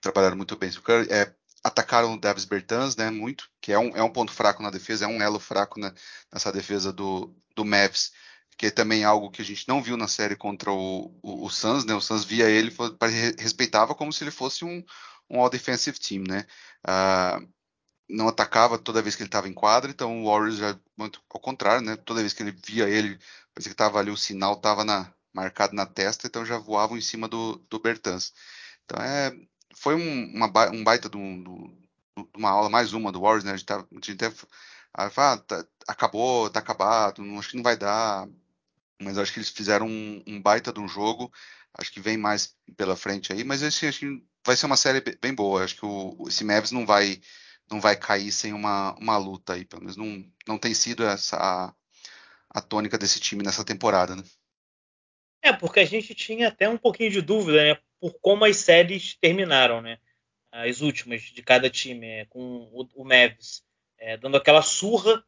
trabalharam 0.00 0.36
muito 0.36 0.56
bem. 0.56 0.70
É, 1.10 1.32
atacaram 1.64 2.12
o 2.12 2.20
Davis 2.20 2.44
Bertans, 2.44 2.94
né, 2.94 3.10
muito, 3.10 3.48
que 3.60 3.72
é 3.72 3.78
um, 3.78 3.96
é 3.96 4.02
um 4.02 4.12
ponto 4.12 4.30
fraco 4.30 4.62
na 4.62 4.70
defesa, 4.70 5.06
é 5.06 5.08
um 5.08 5.22
elo 5.22 5.40
fraco 5.40 5.80
né, 5.80 5.92
nessa 6.30 6.52
defesa 6.52 6.92
do, 6.92 7.34
do 7.56 7.64
Mavs, 7.64 8.12
que 8.58 8.66
é 8.66 8.70
também 8.70 9.02
algo 9.04 9.30
que 9.30 9.40
a 9.40 9.44
gente 9.44 9.66
não 9.66 9.82
viu 9.82 9.96
na 9.96 10.06
série 10.06 10.36
contra 10.36 10.70
o, 10.70 11.18
o, 11.22 11.46
o 11.46 11.50
Suns, 11.50 11.86
né, 11.86 11.94
o 11.94 12.02
Suns 12.02 12.24
via 12.24 12.50
ele, 12.50 12.70
respeitava 13.38 13.94
como 13.94 14.12
se 14.12 14.22
ele 14.22 14.30
fosse 14.30 14.64
um, 14.64 14.84
um 15.28 15.40
all-defensive 15.40 15.98
team, 15.98 16.24
né, 16.28 16.46
uh, 16.86 17.48
não 18.08 18.28
atacava 18.28 18.78
toda 18.78 19.02
vez 19.02 19.16
que 19.16 19.22
ele 19.22 19.28
estava 19.28 19.48
em 19.48 19.54
quadra, 19.54 19.90
então 19.90 20.22
o 20.22 20.30
Warriors 20.30 20.56
já, 20.56 20.78
ao 21.30 21.40
contrário, 21.40 21.84
né, 21.84 21.96
toda 21.96 22.20
vez 22.20 22.32
que 22.32 22.42
ele 22.42 22.52
via 22.52 22.88
ele, 22.88 23.18
parecia 23.54 23.70
que 23.70 23.74
estava 23.74 23.98
ali, 23.98 24.10
o 24.10 24.16
sinal 24.16 24.54
estava 24.54 24.84
na, 24.84 25.12
marcado 25.32 25.74
na 25.74 25.86
testa, 25.86 26.26
então 26.26 26.46
já 26.46 26.58
voavam 26.58 26.96
em 26.96 27.00
cima 27.00 27.28
do, 27.28 27.56
do 27.68 27.78
Bertans. 27.78 28.32
Então 28.84 29.02
é, 29.02 29.32
foi 29.74 29.94
um, 29.94 30.34
uma, 30.34 30.46
um 30.70 30.84
baita 30.84 31.08
de, 31.08 31.16
um, 31.16 31.74
uma 32.36 32.50
aula, 32.50 32.70
mais 32.70 32.92
uma 32.92 33.10
do 33.12 33.20
Warriors, 33.20 33.44
né? 33.44 33.52
A 33.52 33.56
gente, 33.56 33.66
tá, 33.66 33.76
a 33.80 33.94
gente 33.94 34.12
até 34.12 34.32
ah, 34.94 35.38
tá, 35.38 35.66
acabou, 35.88 36.48
tá 36.50 36.60
acabado, 36.60 37.22
não, 37.22 37.38
acho 37.38 37.50
que 37.50 37.56
não 37.56 37.62
vai 37.64 37.76
dar. 37.76 38.28
Mas 39.02 39.18
acho 39.18 39.32
que 39.32 39.38
eles 39.40 39.50
fizeram 39.50 39.86
um, 39.88 40.22
um, 40.26 40.40
baita 40.40 40.72
de 40.72 40.80
um 40.80 40.88
jogo. 40.88 41.32
Acho 41.74 41.92
que 41.92 42.00
vem 42.00 42.16
mais 42.16 42.56
pela 42.76 42.96
frente 42.96 43.32
aí, 43.32 43.42
mas 43.44 43.62
acho, 43.62 43.86
acho 43.86 44.00
que 44.00 44.24
vai 44.46 44.56
ser 44.56 44.66
uma 44.66 44.76
série 44.76 45.00
bem 45.20 45.34
boa. 45.34 45.64
Acho 45.64 45.76
que 45.76 45.86
o, 45.86 46.24
esse 46.28 46.44
Mavs 46.44 46.70
não 46.70 46.86
vai 46.86 47.20
não 47.70 47.80
vai 47.80 47.96
cair 47.96 48.30
sem 48.30 48.52
uma, 48.52 48.94
uma 48.98 49.16
luta 49.16 49.54
aí, 49.54 49.64
pelo 49.64 49.82
menos 49.82 49.96
não, 49.96 50.24
não 50.46 50.58
tem 50.58 50.74
sido 50.74 51.04
essa 51.04 51.36
a, 51.36 51.74
a 52.50 52.60
tônica 52.60 52.98
desse 52.98 53.20
time 53.20 53.42
nessa 53.42 53.64
temporada, 53.64 54.14
né? 54.14 54.22
É, 55.42 55.52
porque 55.52 55.80
a 55.80 55.84
gente 55.84 56.14
tinha 56.14 56.48
até 56.48 56.68
um 56.68 56.78
pouquinho 56.78 57.10
de 57.10 57.20
dúvida, 57.20 57.62
né? 57.62 57.80
Por 58.00 58.14
como 58.20 58.44
as 58.44 58.56
séries 58.56 59.16
terminaram, 59.20 59.82
né? 59.82 59.98
As 60.50 60.80
últimas 60.80 61.22
de 61.22 61.42
cada 61.42 61.68
time, 61.68 62.06
é, 62.06 62.24
com 62.26 62.40
o, 62.72 62.88
o 62.94 63.04
Mavis 63.04 63.62
é, 63.98 64.16
dando 64.16 64.36
aquela 64.36 64.62
surra 64.62 65.24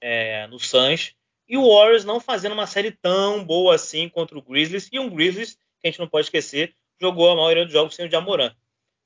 é, 0.00 0.46
no 0.48 0.58
Suns 0.58 1.14
e 1.48 1.56
o 1.56 1.68
Warriors 1.68 2.04
não 2.04 2.20
fazendo 2.20 2.52
uma 2.52 2.66
série 2.66 2.90
tão 2.90 3.44
boa 3.44 3.74
assim 3.74 4.08
contra 4.08 4.36
o 4.36 4.42
Grizzlies 4.42 4.88
e 4.92 4.98
um 4.98 5.08
Grizzlies 5.08 5.54
que 5.54 5.86
a 5.86 5.90
gente 5.90 6.00
não 6.00 6.08
pode 6.08 6.26
esquecer 6.26 6.74
jogou 7.00 7.30
a 7.30 7.36
maioria 7.36 7.64
dos 7.64 7.72
jogos 7.72 7.94
sem 7.94 8.06
o 8.06 8.10
Jamoran. 8.10 8.54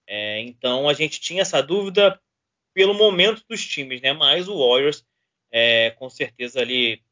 É, 0.07 0.41
então 0.41 0.89
a 0.89 0.95
gente 0.95 1.21
tinha 1.21 1.43
essa 1.43 1.63
dúvida 1.63 2.21
pelo 2.73 2.95
momento 2.95 3.45
dos 3.49 3.67
times, 3.67 4.01
né? 4.01 4.13
Mas 4.13 4.49
o 4.49 4.59
Warriors 4.59 5.05
é, 5.51 5.91
com 5.93 6.09
certeza 6.09 6.61
ali 6.61 7.03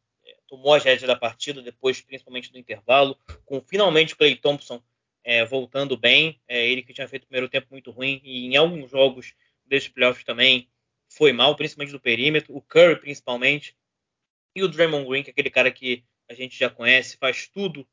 tomou 0.49 0.75
a 0.75 0.79
rédea 0.79 1.07
da 1.07 1.15
partida 1.15 1.63
depois, 1.63 2.01
principalmente 2.01 2.51
do 2.51 2.59
intervalo, 2.59 3.17
com 3.45 3.61
finalmente 3.61 4.15
o 4.15 4.17
Clay 4.17 4.35
Thompson 4.35 4.83
é, 5.23 5.45
voltando 5.45 5.97
bem. 5.97 6.41
É, 6.49 6.67
ele 6.67 6.83
que 6.83 6.95
tinha 6.95 7.07
feito 7.07 7.25
o 7.25 7.27
primeiro 7.27 7.49
tempo 7.49 7.69
muito 7.71 7.91
ruim 7.91 8.21
e 8.25 8.47
em 8.47 8.57
alguns 8.57 8.91
jogos 8.91 9.35
desses 9.65 9.89
playoffs 9.89 10.25
também 10.25 10.69
foi 11.09 11.33
mal, 11.33 11.55
principalmente 11.55 11.93
do 11.93 12.01
perímetro. 12.01 12.57
O 12.57 12.63
Curry, 12.63 12.97
principalmente. 12.99 13.77
E 14.57 14.63
o 14.63 14.69
Draymond 14.69 15.07
Green, 15.07 15.23
que 15.23 15.31
é 15.31 15.33
aquele 15.33 15.51
cara 15.51 15.71
que 15.71 16.05
a 16.29 16.35
gente 16.35 16.59
já 16.59 16.71
conhece, 16.71 17.17
faz 17.19 17.47
tudo 17.47 17.87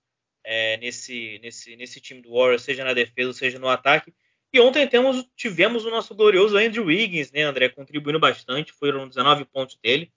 é, 0.44 0.78
nesse, 0.78 1.40
nesse, 1.40 1.76
nesse 1.76 2.00
time 2.00 2.22
do 2.22 2.32
Warriors, 2.32 2.62
seja 2.62 2.84
na 2.84 2.94
defesa, 2.94 3.34
seja 3.34 3.60
no 3.60 3.68
ataque. 3.68 4.14
E 4.56 4.60
ontem 4.62 4.88
temos, 4.88 5.28
tivemos 5.36 5.84
o 5.84 5.90
nosso 5.90 6.16
glorioso 6.16 6.58
Andrew 6.58 6.86
Wiggins, 6.86 7.30
né, 7.30 7.42
André, 7.42 7.68
contribuindo 7.68 8.18
bastante, 8.18 8.72
foram 8.72 9.06
19 9.06 9.44
pontos 9.44 9.78
dele, 9.84 10.10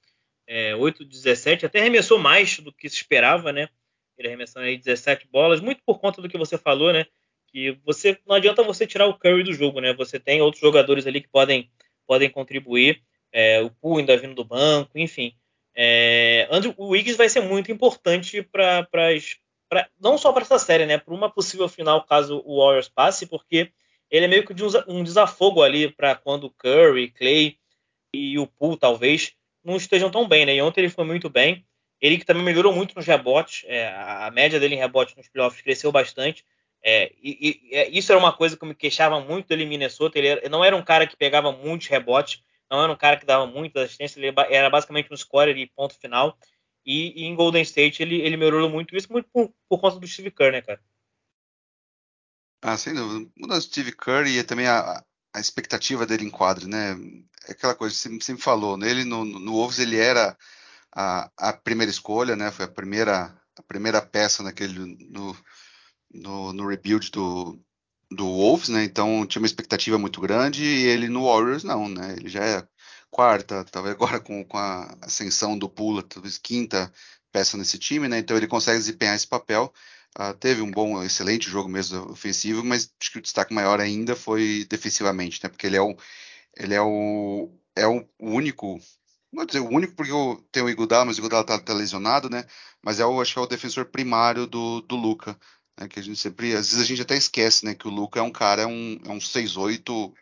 é, 0.46 0.76
8 0.76 1.04
17, 1.04 1.66
até 1.66 1.80
arremessou 1.80 2.20
mais 2.20 2.60
do 2.60 2.72
que 2.72 2.88
se 2.88 2.94
esperava, 2.94 3.52
né? 3.52 3.68
Ele 4.16 4.28
arremessando 4.28 4.66
aí 4.66 4.78
17 4.78 5.26
bolas, 5.26 5.60
muito 5.60 5.82
por 5.84 5.98
conta 5.98 6.22
do 6.22 6.28
que 6.28 6.38
você 6.38 6.56
falou, 6.56 6.92
né? 6.92 7.06
Que 7.48 7.76
você 7.84 8.16
não 8.28 8.36
adianta 8.36 8.62
você 8.62 8.86
tirar 8.86 9.06
o 9.06 9.18
Curry 9.18 9.42
do 9.42 9.52
jogo, 9.52 9.80
né? 9.80 9.92
Você 9.94 10.20
tem 10.20 10.40
outros 10.40 10.60
jogadores 10.60 11.04
ali 11.04 11.20
que 11.20 11.28
podem, 11.28 11.68
podem 12.06 12.30
contribuir, 12.30 13.02
é, 13.32 13.60
o 13.60 13.70
Poole 13.70 14.02
ainda 14.02 14.16
vindo 14.16 14.36
do 14.36 14.44
banco, 14.44 14.96
enfim. 14.96 15.34
É, 15.74 16.46
Andrew 16.48 16.72
Wiggins 16.78 17.16
vai 17.16 17.28
ser 17.28 17.40
muito 17.40 17.72
importante 17.72 18.40
para 18.40 18.86
não 20.00 20.16
só 20.16 20.32
para 20.32 20.42
essa 20.42 20.60
série, 20.60 20.86
né? 20.86 20.96
Para 20.96 21.12
uma 21.12 21.28
possível 21.28 21.68
final 21.68 22.04
caso 22.04 22.40
o 22.46 22.64
Warriors 22.64 22.88
passe, 22.88 23.26
porque 23.26 23.72
ele 24.10 24.24
é 24.24 24.28
meio 24.28 24.44
que 24.44 24.54
um 24.88 25.02
desafogo 25.02 25.62
ali 25.62 25.90
para 25.90 26.14
quando 26.14 26.50
Curry, 26.50 27.10
Clay 27.10 27.58
e 28.12 28.38
o 28.38 28.46
Poole 28.46 28.78
talvez 28.78 29.32
não 29.64 29.76
estejam 29.76 30.10
tão 30.10 30.26
bem, 30.26 30.46
né? 30.46 30.54
E 30.54 30.62
ontem 30.62 30.80
ele 30.80 30.90
foi 30.90 31.04
muito 31.04 31.28
bem. 31.28 31.64
Ele 32.00 32.16
que 32.16 32.24
também 32.24 32.42
melhorou 32.42 32.72
muito 32.72 32.94
nos 32.94 33.06
rebotes, 33.06 33.64
é, 33.66 33.88
a 33.88 34.30
média 34.30 34.60
dele 34.60 34.76
em 34.76 34.78
rebotes 34.78 35.16
nos 35.16 35.28
playoffs 35.28 35.60
cresceu 35.62 35.90
bastante. 35.90 36.44
É, 36.82 37.12
e, 37.20 37.60
e, 37.70 37.74
é, 37.74 37.88
isso 37.90 38.12
era 38.12 38.18
uma 38.18 38.32
coisa 38.32 38.56
que 38.56 38.64
me 38.64 38.74
queixava 38.74 39.20
muito 39.20 39.48
dele 39.48 39.64
em 39.64 39.68
Minnesota. 39.68 40.18
Ele 40.18 40.28
era, 40.28 40.48
não 40.48 40.64
era 40.64 40.76
um 40.76 40.82
cara 40.82 41.06
que 41.06 41.16
pegava 41.16 41.50
muitos 41.50 41.88
rebotes, 41.88 42.42
não 42.70 42.82
era 42.82 42.92
um 42.92 42.96
cara 42.96 43.16
que 43.16 43.26
dava 43.26 43.46
muitas 43.46 43.84
assistências, 43.84 44.16
ele 44.22 44.32
era 44.50 44.70
basicamente 44.70 45.12
um 45.12 45.16
scorer 45.16 45.56
e 45.56 45.66
ponto 45.66 45.98
final. 45.98 46.38
E, 46.86 47.22
e, 47.22 47.26
em 47.26 47.34
Golden 47.34 47.62
State 47.62 48.02
ele, 48.02 48.20
ele 48.20 48.36
melhorou 48.36 48.70
muito 48.70 48.96
isso, 48.96 49.12
muito 49.12 49.28
por, 49.30 49.52
por 49.68 49.80
conta 49.80 49.98
do 49.98 50.06
Steve 50.06 50.30
Kerr, 50.30 50.52
né, 50.52 50.62
cara? 50.62 50.80
Ah, 52.62 52.76
sem 52.76 52.94
dúvida. 52.94 53.30
O 53.54 53.60
Steve 53.60 53.92
Curry 53.92 54.38
e 54.38 54.44
também 54.44 54.66
a, 54.66 55.02
a 55.34 55.40
expectativa 55.40 56.06
dele 56.06 56.24
em 56.24 56.30
quadro, 56.30 56.68
né? 56.68 56.92
É 57.46 57.52
aquela 57.52 57.74
coisa 57.74 57.94
que 57.94 58.00
você 58.00 58.20
sempre 58.20 58.42
falou, 58.42 58.76
nele 58.76 59.04
no, 59.04 59.24
no 59.24 59.52
Wolves 59.52 59.78
ele 59.78 59.96
era 59.96 60.36
a, 60.94 61.30
a 61.36 61.52
primeira 61.52 61.90
escolha, 61.90 62.36
né? 62.36 62.50
Foi 62.50 62.64
a 62.64 62.68
primeira, 62.68 63.40
a 63.58 63.62
primeira 63.62 64.02
peça 64.02 64.42
naquele 64.42 64.96
no, 65.10 65.36
no, 66.12 66.52
no 66.52 66.68
rebuild 66.68 67.10
do, 67.10 67.60
do 68.10 68.26
Wolves, 68.26 68.68
né? 68.68 68.84
Então 68.84 69.26
tinha 69.26 69.40
uma 69.42 69.46
expectativa 69.46 69.98
muito 69.98 70.20
grande 70.20 70.64
e 70.64 70.86
ele 70.86 71.08
no 71.08 71.24
Warriors 71.26 71.64
não, 71.64 71.88
né? 71.88 72.14
Ele 72.18 72.28
já 72.28 72.44
é 72.44 72.68
quarta, 73.10 73.64
talvez 73.64 73.94
agora 73.94 74.20
com, 74.20 74.44
com 74.44 74.58
a 74.58 74.96
ascensão 75.02 75.58
do 75.58 75.68
Pula, 75.68 76.02
talvez 76.02 76.38
quinta 76.38 76.92
peça 77.32 77.56
nesse 77.56 77.78
time, 77.78 78.08
né? 78.08 78.18
Então 78.18 78.36
ele 78.36 78.46
consegue 78.48 78.78
desempenhar 78.78 79.14
esse 79.16 79.26
papel 79.26 79.72
Uh, 80.16 80.34
teve 80.34 80.62
um 80.62 80.70
bom, 80.70 81.02
excelente 81.02 81.48
jogo 81.48 81.68
mesmo 81.68 82.10
ofensivo, 82.10 82.64
mas 82.64 82.92
acho 83.00 83.12
que 83.12 83.18
o 83.18 83.22
destaque 83.22 83.54
maior 83.54 83.80
ainda 83.80 84.16
foi 84.16 84.66
defensivamente, 84.68 85.40
né? 85.42 85.48
Porque 85.48 85.66
ele 85.66 85.76
é 85.76 85.80
o, 85.80 85.96
ele 86.56 86.74
é 86.74 86.80
o, 86.80 87.50
é 87.76 87.86
o 87.86 88.04
único, 88.18 88.78
não 89.32 89.38
vou 89.38 89.46
dizer 89.46 89.60
o 89.60 89.68
único 89.68 89.94
porque 89.94 90.12
tenho 90.50 90.66
o 90.66 90.70
Igudala, 90.70 91.04
mas 91.04 91.18
o 91.18 91.20
Igudala 91.20 91.44
tá, 91.44 91.58
tá, 91.58 91.72
lesionado, 91.72 92.28
né? 92.28 92.44
Mas 92.82 93.00
é 93.00 93.06
o, 93.06 93.20
acho 93.20 93.32
que 93.34 93.38
é 93.38 93.42
o 93.42 93.46
defensor 93.46 93.86
primário 93.86 94.46
do, 94.46 94.80
do 94.82 94.96
Luca, 94.96 95.38
né? 95.78 95.88
Que 95.88 96.00
a 96.00 96.02
gente 96.02 96.18
sempre, 96.18 96.54
às 96.54 96.70
vezes 96.70 96.80
a 96.80 96.86
gente 96.86 97.02
até 97.02 97.16
esquece, 97.16 97.64
né? 97.64 97.74
Que 97.74 97.86
o 97.86 97.90
Luca 97.90 98.20
é 98.20 98.22
um 98.22 98.32
cara, 98.32 98.62
é 98.62 98.66
um, 98.66 98.98
é 99.04 99.10
um 99.10 99.20
6'8", 99.20 100.12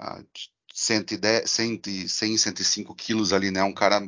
uh, 0.00 0.26
110, 0.74 1.50
100, 1.50 2.08
100, 2.08 2.38
105 2.38 2.94
quilos 2.94 3.32
ali, 3.32 3.50
né? 3.50 3.62
Um 3.64 3.72
cara 3.74 4.00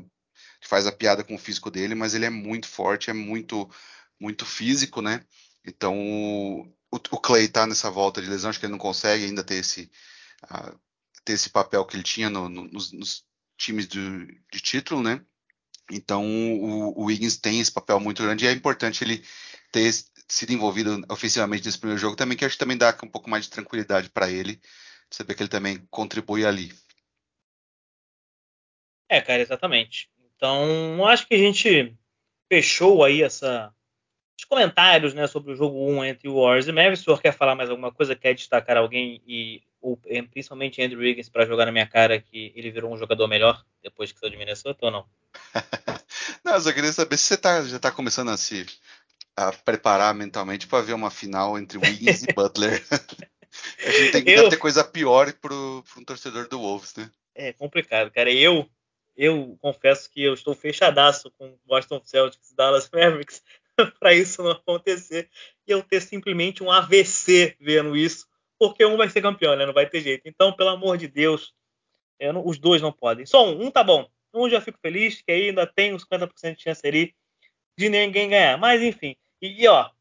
que 0.61 0.69
faz 0.69 0.87
a 0.87 0.93
piada 0.93 1.25
com 1.25 1.35
o 1.35 1.39
físico 1.39 1.71
dele, 1.71 1.95
mas 1.95 2.15
ele 2.15 2.25
é 2.27 2.31
muito 2.31 2.69
forte, 2.69 3.11
é 3.11 3.13
muito 3.13 3.69
muito 4.21 4.45
físico, 4.45 5.01
né? 5.01 5.25
Então 5.65 5.95
o, 6.91 6.97
o 6.97 7.21
Clay 7.21 7.49
tá 7.49 7.67
nessa 7.67 7.91
volta 7.91 8.21
de 8.21 8.29
lesão, 8.29 8.51
acho 8.51 8.59
que 8.59 8.67
ele 8.67 8.73
não 8.73 8.79
consegue 8.79 9.25
ainda 9.25 9.45
ter 9.45 9.57
esse, 9.57 9.91
uh, 10.45 10.79
ter 11.25 11.35
esse 11.35 11.51
papel 11.51 11.85
que 11.85 11.97
ele 11.97 12.03
tinha 12.03 12.31
no, 12.31 12.49
no, 12.49 12.65
nos, 12.65 12.93
nos, 12.93 13.27
times 13.57 13.89
de, 13.89 14.27
de, 14.53 14.61
título, 14.61 15.03
né? 15.03 15.21
Então 15.91 16.25
o, 16.25 17.01
o 17.01 17.05
Wiggins 17.07 17.37
tem 17.37 17.61
esse 17.61 17.73
papel 17.73 17.99
muito 17.99 18.23
grande 18.23 18.45
e 18.45 18.49
é 18.49 18.53
importante 18.53 19.03
ele 19.03 19.25
ter 19.73 19.93
sido 20.29 20.53
envolvido 20.53 21.05
ofensivamente 21.09 21.65
nesse 21.65 21.79
primeiro 21.79 22.01
jogo 22.01 22.15
também, 22.15 22.37
que 22.37 22.45
acho 22.45 22.55
que 22.55 22.61
também 22.61 22.77
dá 22.77 22.97
um 23.03 23.09
pouco 23.09 23.29
mais 23.29 23.45
de 23.45 23.51
tranquilidade 23.51 24.11
para 24.11 24.31
ele, 24.31 24.61
saber 25.11 25.35
que 25.35 25.43
ele 25.43 25.51
também 25.51 25.85
contribui 25.91 26.45
ali. 26.45 26.73
É, 29.09 29.21
cara, 29.21 29.41
exatamente. 29.41 30.11
Então, 30.37 31.07
acho 31.07 31.27
que 31.27 31.35
a 31.35 31.39
gente 31.39 31.97
fechou 32.49 33.03
aí 33.03 33.23
essa 33.23 33.75
os 34.39 34.45
comentários 34.45 35.13
né, 35.15 35.27
sobre 35.27 35.53
o 35.53 35.57
jogo 35.57 35.85
1 35.91 36.05
entre 36.05 36.29
o 36.29 36.41
Warriors 36.41 36.69
e 36.69 36.73
Mavericks. 36.73 37.01
O 37.01 37.05
senhor 37.05 37.21
quer 37.21 37.33
falar 37.33 37.57
mais 37.57 37.69
alguma 37.69 37.91
coisa? 37.91 38.15
Quer 38.15 38.35
destacar 38.35 38.77
alguém 38.77 39.21
e 39.27 39.63
ou, 39.81 39.97
principalmente 40.31 40.83
Andrew 40.83 41.01
Wiggins 41.01 41.29
para 41.29 41.47
jogar 41.47 41.67
na 41.67 41.73
minha 41.73 41.87
cara 41.87 42.21
que 42.21 42.53
ele 42.55 42.71
virou 42.71 42.93
um 42.93 42.99
jogador 42.99 43.29
melhor 43.29 43.65
depois 43.83 44.11
que 44.11 44.19
saiu 44.19 44.31
de 44.31 44.37
Minnesota 44.37 44.87
ou 44.87 44.91
não? 44.91 45.07
não, 46.45 46.55
eu 46.55 46.61
só 46.61 46.73
queria 46.73 46.93
saber 46.93 47.17
se 47.17 47.25
você 47.25 47.37
tá, 47.37 47.63
já 47.63 47.77
está 47.77 47.91
começando 47.91 48.31
a 48.31 48.37
se 48.37 48.67
a 49.37 49.53
preparar 49.53 50.15
mentalmente 50.15 50.67
para 50.67 50.83
ver 50.83 50.95
uma 50.95 51.11
final 51.11 51.57
entre 51.59 51.79
Wiggins 51.79 52.25
e 52.25 52.33
Butler. 52.33 52.85
a 52.91 53.91
gente 53.91 54.13
tem 54.13 54.25
que 54.25 54.31
eu... 54.31 54.49
ter 54.49 54.57
coisa 54.57 54.83
pior 54.83 55.33
para 55.35 55.55
um 55.55 56.05
torcedor 56.05 56.49
do 56.49 56.59
Wolves, 56.59 56.95
né? 56.97 57.11
É 57.35 57.53
complicado, 57.53 58.11
cara. 58.11 58.33
Eu 58.33 58.69
eu 59.17 59.59
confesso 59.61 60.09
que 60.11 60.23
eu 60.23 60.33
estou 60.33 60.55
fechadaço 60.55 61.29
com 61.37 61.57
Boston 61.67 62.01
Celtics 62.05 62.53
e 62.53 62.55
Dallas 62.55 62.89
Mavericks 62.93 63.43
para 63.99 64.15
isso 64.15 64.43
não 64.43 64.51
acontecer 64.51 65.29
e 65.67 65.71
eu 65.71 65.83
ter 65.83 66.01
simplesmente 66.01 66.63
um 66.63 66.71
AVC 66.71 67.57
vendo 67.61 67.97
isso, 67.97 68.27
porque 68.59 68.85
um 68.85 68.97
vai 68.97 69.09
ser 69.09 69.23
campeão, 69.23 69.55
né? 69.57 69.65
Não 69.65 69.73
vai 69.73 69.89
ter 69.89 70.01
jeito. 70.01 70.23
Então, 70.27 70.53
pelo 70.53 70.71
amor 70.71 70.99
de 70.99 71.07
Deus, 71.07 71.55
não, 72.21 72.45
os 72.47 72.59
dois 72.59 72.83
não 72.83 72.93
podem. 72.93 73.25
Só 73.25 73.47
um, 73.47 73.67
um 73.67 73.71
tá 73.71 73.85
bom. 73.85 74.09
Um 74.35 74.49
já 74.49 74.61
fico 74.61 74.79
feliz, 74.81 75.23
que 75.23 75.31
ainda 75.31 75.67
tem 75.67 75.95
uns 75.95 76.05
50% 76.05 76.57
de 76.57 76.63
chance 76.63 76.87
ali 76.87 77.15
de 77.79 77.89
ninguém 77.89 78.29
ganhar. 78.29 78.59
Mas 78.59 78.83
enfim. 78.83 79.17
E, 79.41 79.63
e, 79.63 79.69
ó, 79.69 79.83
a 79.83 79.93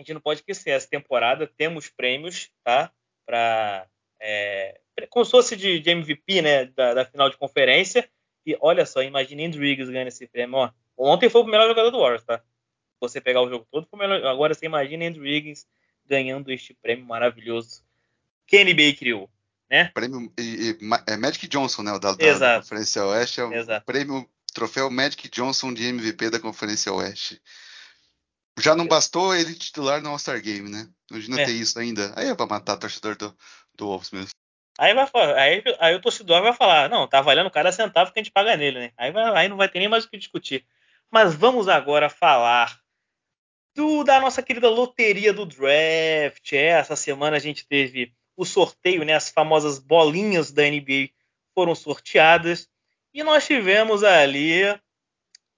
gente 0.00 0.12
não 0.12 0.20
pode 0.20 0.40
esquecer, 0.40 0.70
essa 0.70 0.88
temporada 0.88 1.46
temos 1.46 1.88
prêmios, 1.88 2.50
tá? 2.64 2.92
Para 3.24 3.86
é, 4.20 4.80
como 5.10 5.24
se 5.24 5.30
fosse 5.30 5.56
de, 5.56 5.78
de 5.78 5.90
MVP, 5.90 6.42
né? 6.42 6.66
Da, 6.66 6.94
da, 6.94 7.04
final 7.04 7.30
de 7.30 7.36
conferência. 7.36 8.08
E 8.44 8.56
olha 8.60 8.84
só, 8.84 9.02
imagine 9.02 9.46
Andrew 9.46 9.62
Wiggins 9.62 9.88
ganhando 9.88 10.08
esse 10.08 10.26
prêmio. 10.26 10.56
Ó, 10.56 10.72
ontem 10.98 11.28
foi 11.28 11.42
o 11.42 11.44
melhor 11.44 11.68
jogador 11.68 11.90
do 11.90 11.98
Warriors, 11.98 12.24
tá? 12.24 12.42
Você 13.00 13.20
pegar 13.20 13.42
o 13.42 13.48
jogo 13.48 13.66
todo. 13.70 13.88
Agora 14.26 14.54
você 14.54 14.66
imagina 14.66 15.06
Andrew 15.06 15.24
Wiggins 15.24 15.66
ganhando 16.06 16.50
este 16.50 16.74
prêmio 16.74 17.04
maravilhoso 17.04 17.82
que 18.46 18.56
a 18.56 18.64
NBA 18.64 18.94
criou, 18.96 19.28
né? 19.68 19.90
Prêmio 19.92 20.32
e, 20.38 20.70
e, 20.70 20.78
é 21.06 21.16
Magic 21.16 21.48
Johnson, 21.48 21.82
né? 21.82 21.92
O 21.92 21.98
da, 21.98 22.12
da, 22.12 22.38
da 22.38 22.56
Conferência 22.60 23.04
Oeste 23.04 23.40
é 23.40 23.44
o 23.44 23.52
Exato. 23.52 23.84
prêmio 23.84 24.28
troféu 24.54 24.90
Magic 24.90 25.28
Johnson 25.28 25.74
de 25.74 25.84
MVP 25.84 26.30
da 26.30 26.40
Conferência 26.40 26.92
Oeste. 26.92 27.40
Já 28.58 28.74
não 28.74 28.86
bastou 28.86 29.34
ele 29.34 29.54
titular 29.54 30.00
no 30.00 30.10
All-Star 30.10 30.40
Game, 30.40 30.70
né? 30.70 30.88
Imagina 31.10 31.42
é. 31.42 31.44
ter 31.44 31.52
isso 31.52 31.78
ainda. 31.78 32.12
Aí 32.16 32.28
é 32.28 32.34
pra 32.34 32.46
matar 32.46 32.74
o 32.74 32.78
torcedor 32.78 33.16
do, 33.16 33.36
do 33.74 33.86
Wolves 33.86 34.10
mesmo. 34.10 34.30
Aí, 34.78 34.94
vai, 34.94 35.08
aí, 35.38 35.62
aí 35.78 35.94
o 35.94 36.00
torcedor 36.00 36.42
vai 36.42 36.52
falar, 36.52 36.88
não, 36.88 37.06
tá 37.06 37.20
valendo 37.22 37.50
cada 37.50 37.72
centavo 37.72 38.12
que 38.12 38.18
a 38.18 38.22
gente 38.22 38.32
paga 38.32 38.56
nele, 38.56 38.78
né? 38.78 38.92
Aí, 38.96 39.10
vai, 39.10 39.24
aí 39.36 39.48
não 39.48 39.56
vai 39.56 39.68
ter 39.68 39.78
nem 39.78 39.88
mais 39.88 40.04
o 40.04 40.10
que 40.10 40.18
discutir. 40.18 40.64
Mas 41.10 41.34
vamos 41.34 41.68
agora 41.68 42.08
falar 42.08 42.78
do, 43.76 44.02
da 44.02 44.18
nossa 44.18 44.42
querida 44.42 44.70
loteria 44.70 45.32
do 45.32 45.44
draft. 45.44 46.52
É, 46.52 46.68
essa 46.68 46.96
semana 46.96 47.36
a 47.36 47.40
gente 47.40 47.66
teve 47.66 48.12
o 48.34 48.44
sorteio, 48.44 49.04
né? 49.04 49.14
As 49.14 49.30
famosas 49.30 49.78
bolinhas 49.78 50.50
da 50.50 50.62
NBA 50.62 51.10
foram 51.54 51.74
sorteadas 51.74 52.68
e 53.12 53.22
nós 53.22 53.46
tivemos 53.46 54.02
ali 54.02 54.62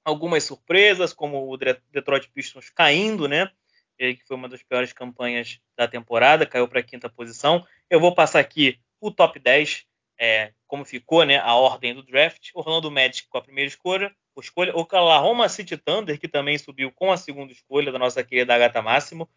algumas 0.04 0.44
surpresas, 0.44 1.12
como 1.12 1.50
o 1.50 1.56
Detroit 1.56 2.28
Pistons 2.34 2.70
caindo, 2.70 3.28
né? 3.28 3.50
Que 3.96 4.20
foi 4.26 4.36
uma 4.36 4.48
das 4.48 4.62
piores 4.62 4.92
campanhas 4.92 5.60
da 5.76 5.86
temporada, 5.86 6.46
caiu 6.46 6.68
para 6.68 6.80
a 6.80 6.84
quinta 6.84 7.08
posição. 7.08 7.64
Eu 7.88 8.00
vou 8.00 8.14
passar 8.14 8.40
aqui 8.40 8.78
o 9.00 9.10
top 9.10 9.38
10, 9.38 9.86
é, 10.18 10.52
como 10.66 10.84
ficou 10.84 11.24
né, 11.24 11.38
a 11.38 11.54
ordem 11.54 11.94
do 11.94 12.02
draft. 12.02 12.50
Orlando 12.54 12.90
Magic 12.90 13.28
com 13.28 13.38
a 13.38 13.42
primeira 13.42 13.68
escolha, 13.68 14.14
escolha. 14.40 14.76
Oklahoma 14.76 15.48
City 15.48 15.76
Thunder, 15.76 16.18
que 16.18 16.28
também 16.28 16.58
subiu 16.58 16.92
com 16.92 17.12
a 17.12 17.16
segunda 17.16 17.52
escolha 17.52 17.92
da 17.92 17.98
nossa 17.98 18.22
querida 18.24 18.54
Agatha 18.54 18.82
Máximo. 18.82 19.28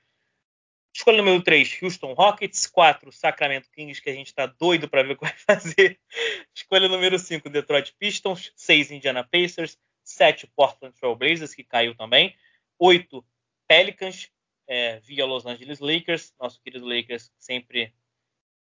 Escolha 0.93 1.19
número 1.19 1.41
3, 1.41 1.79
Houston 1.81 2.13
Rockets. 2.13 2.67
4, 2.67 3.11
Sacramento 3.11 3.69
Kings, 3.71 4.01
que 4.01 4.09
a 4.09 4.13
gente 4.13 4.27
está 4.27 4.45
doido 4.45 4.89
para 4.89 5.03
ver 5.03 5.13
o 5.13 5.17
que 5.17 5.25
vai 5.25 5.35
fazer. 5.47 5.99
Escolha 6.53 6.89
número 6.89 7.17
5, 7.17 7.49
Detroit 7.49 7.93
Pistons. 7.97 8.51
6, 8.55 8.91
Indiana 8.91 9.23
Pacers. 9.23 9.77
7, 10.03 10.47
Portland 10.55 10.95
Trail 10.99 11.15
Blazers, 11.15 11.53
que 11.53 11.63
caiu 11.63 11.95
também. 11.95 12.35
8, 12.77 13.23
Pelicans. 13.67 14.29
é, 14.67 15.01
via 15.01 15.25
Los 15.25 15.45
Angeles 15.45 15.79
Lakers, 15.79 16.33
nosso 16.39 16.61
querido 16.61 16.85
Lakers 16.85 17.29
sempre 17.37 17.93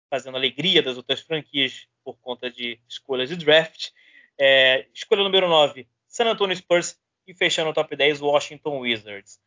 fazendo 0.08 0.36
alegria 0.36 0.82
das 0.82 0.96
outras 0.96 1.20
franquias 1.20 1.86
por 2.04 2.18
conta 2.18 2.50
de 2.50 2.80
escolhas 2.88 3.28
de 3.28 3.36
draft. 3.36 3.90
É, 4.38 4.86
escolha 4.94 5.22
número 5.22 5.48
9, 5.48 5.86
San 6.06 6.26
Antonio 6.26 6.56
Spurs 6.56 6.98
e 7.26 7.34
fechando 7.34 7.70
o 7.70 7.74
top 7.74 7.94
10, 7.94 8.20
Washington 8.20 8.78
Wizards. 8.78 9.40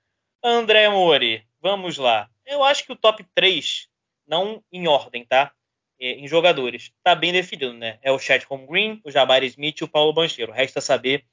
André 0.44 0.90
Mori, 0.90 1.46
vamos 1.62 1.98
lá. 1.98 2.30
Eu 2.46 2.64
acho 2.64 2.86
que 2.86 2.92
o 2.92 2.96
top 2.96 3.26
3, 3.36 3.88
não 4.28 4.64
em 4.72 4.88
ordem, 4.88 5.26
tá? 5.26 5.52
É, 6.00 6.14
em 6.14 6.28
jogadores, 6.28 6.92
tá 7.04 7.16
bem 7.16 7.32
definido, 7.32 7.74
né? 7.74 8.00
É 8.02 8.12
o 8.12 8.20
Chat 8.20 8.46
Home 8.50 8.68
Green, 8.68 9.02
o 9.04 9.12
Jabari 9.12 9.46
Smith 9.48 9.82
e 9.82 9.84
o 9.84 9.88
Paulo 9.88 10.14
Bancheiro. 10.14 10.52
Resta 10.52 10.82
saber 10.82 11.26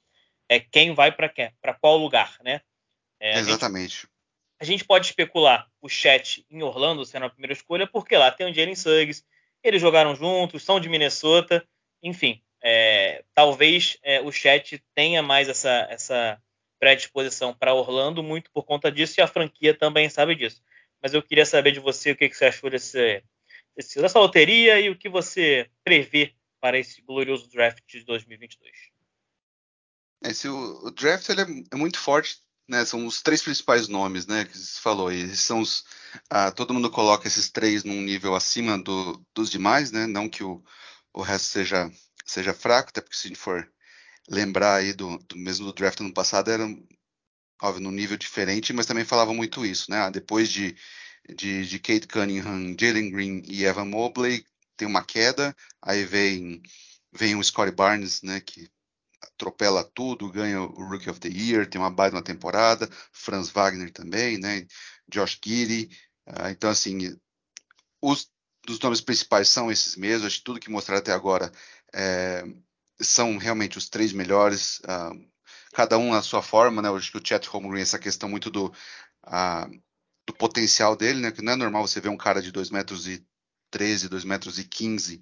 é, 0.47 0.59
quem 0.59 0.93
vai 0.93 1.11
para 1.11 1.73
qual 1.79 1.97
lugar, 1.97 2.37
né? 2.43 2.61
É, 3.19 3.37
Exatamente. 3.39 4.07
A 4.59 4.65
gente, 4.65 4.83
pode 4.83 5.07
especular 5.07 5.69
o 5.81 5.87
Chat 5.87 6.45
em 6.49 6.61
Orlando 6.61 7.05
sendo 7.05 7.25
a 7.25 7.29
primeira 7.29 7.53
escolha, 7.53 7.87
porque 7.87 8.17
lá 8.17 8.29
tem 8.29 8.49
o 8.49 8.53
Jalen 8.53 8.75
Suggs, 8.75 9.23
eles 9.63 9.81
jogaram 9.81 10.15
juntos, 10.15 10.63
são 10.63 10.79
de 10.79 10.89
Minnesota, 10.89 11.65
enfim. 12.03 12.41
É, 12.61 13.23
talvez 13.33 13.97
é, 14.03 14.19
o 14.21 14.31
Chat 14.31 14.83
tenha 14.93 15.21
mais 15.23 15.47
essa, 15.47 15.87
essa 15.89 16.41
predisposição 16.79 17.53
para 17.53 17.73
Orlando, 17.73 18.21
muito 18.21 18.51
por 18.51 18.63
conta 18.63 18.91
disso, 18.91 19.19
e 19.19 19.21
a 19.21 19.27
franquia 19.27 19.73
também 19.73 20.09
sabe 20.09 20.35
disso. 20.35 20.61
Mas 21.01 21.13
eu 21.13 21.23
queria 21.23 21.45
saber 21.45 21.71
de 21.71 21.79
você 21.79 22.11
o 22.11 22.15
que, 22.15 22.27
que 22.27 22.35
você 22.35 22.45
achou 22.45 22.69
desse, 22.69 23.23
desse, 23.75 24.01
dessa 24.01 24.19
loteria 24.19 24.79
e 24.79 24.89
o 24.89 24.97
que 24.97 25.07
você 25.07 25.69
prevê 25.83 26.33
para 26.59 26.77
esse 26.77 27.01
glorioso 27.01 27.49
draft 27.49 27.83
de 27.87 28.03
2022. 28.03 28.71
Esse, 30.23 30.49
o, 30.49 30.87
o 30.87 30.91
draft 30.91 31.29
é, 31.29 31.33
é, 31.71 31.75
muito 31.75 31.97
forte, 31.97 32.41
né? 32.69 32.85
São 32.85 33.05
os 33.05 33.21
três 33.21 33.41
principais 33.41 33.87
nomes, 33.87 34.27
né? 34.27 34.45
Que 34.45 34.57
você 34.57 34.79
falou. 34.81 35.11
E 35.11 35.35
são 35.35 35.61
os, 35.61 35.83
ah, 36.29 36.51
todo 36.51 36.73
mundo 36.73 36.89
coloca 36.91 37.27
esses 37.27 37.49
três 37.49 37.83
num 37.83 38.01
nível 38.01 38.35
acima 38.35 38.77
do, 38.77 39.23
dos 39.33 39.49
demais, 39.49 39.91
né? 39.91 40.07
Não 40.07 40.29
que 40.29 40.43
o, 40.43 40.63
o 41.13 41.21
resto 41.21 41.47
seja 41.47 41.91
seja 42.25 42.53
fraco, 42.53 42.89
até 42.89 43.01
porque 43.01 43.17
se 43.17 43.27
a 43.27 43.29
gente 43.29 43.39
for 43.39 43.67
lembrar 44.29 44.75
aí 44.75 44.93
do, 44.93 45.17
do 45.19 45.35
mesmo 45.37 45.65
do 45.65 45.73
draft 45.73 45.99
ano 46.01 46.13
passado 46.13 46.51
era 46.51 46.65
óbvio 47.61 47.81
num 47.83 47.91
nível 47.91 48.17
diferente, 48.17 48.73
mas 48.73 48.85
também 48.85 49.05
falava 49.05 49.33
muito 49.33 49.65
isso, 49.65 49.89
né? 49.91 49.99
Ah, 49.99 50.09
depois 50.09 50.49
de 50.49 50.75
de, 51.35 51.65
de 51.65 51.79
Kate 51.79 52.07
Cunningham, 52.07 52.75
Jalen 52.79 53.11
Green 53.11 53.41
e 53.47 53.63
Evan 53.65 53.85
Mobley 53.85 54.45
tem 54.77 54.87
uma 54.87 55.03
queda, 55.03 55.55
aí 55.81 56.05
vem 56.05 56.61
vem 57.11 57.35
o 57.35 57.43
Scottie 57.43 57.75
Barnes, 57.75 58.21
né? 58.21 58.39
Que 58.41 58.69
atropela 59.39 59.83
tudo, 59.83 60.29
ganha 60.29 60.61
o 60.61 60.89
Rookie 60.89 61.09
of 61.09 61.19
the 61.19 61.29
Year, 61.29 61.67
tem 61.67 61.79
uma 61.79 61.89
baita 61.89 62.17
na 62.17 62.21
temporada, 62.21 62.89
Franz 63.13 63.49
Wagner 63.49 63.91
também, 63.91 64.37
né? 64.37 64.67
Josh 65.09 65.39
Giddy. 65.43 65.89
Uh, 66.27 66.49
então, 66.49 66.69
assim, 66.69 67.17
os 68.01 68.29
dos 68.65 68.79
nomes 68.79 69.01
principais 69.01 69.47
são 69.47 69.71
esses 69.71 69.95
mesmos. 69.95 70.27
Acho 70.27 70.37
que 70.37 70.43
tudo 70.43 70.59
que 70.59 70.69
mostraram 70.69 70.99
até 70.99 71.13
agora 71.13 71.51
é, 71.93 72.43
são 73.01 73.37
realmente 73.37 73.77
os 73.77 73.89
três 73.89 74.13
melhores, 74.13 74.79
uh, 74.79 75.29
cada 75.73 75.97
um 75.97 76.11
na 76.11 76.21
sua 76.21 76.41
forma, 76.41 76.81
né? 76.81 76.89
Acho 76.89 77.11
que 77.11 77.17
o 77.17 77.25
Chet 77.25 77.47
Holmgren, 77.47 77.81
essa 77.81 77.97
questão 77.97 78.29
muito 78.29 78.49
do, 78.49 78.67
uh, 79.25 79.81
do 80.27 80.33
potencial 80.33 80.95
dele, 80.95 81.21
né? 81.21 81.31
Que 81.31 81.41
não 81.41 81.53
é 81.53 81.55
normal 81.55 81.87
você 81.87 82.01
ver 82.01 82.09
um 82.09 82.17
cara 82.17 82.41
de 82.41 82.51
2 82.51 82.69
metros 82.69 83.07
e 83.07 83.25
13, 83.71 84.09
2 84.09 84.23
metros 84.25 84.59
e 84.59 84.65
15, 84.65 85.21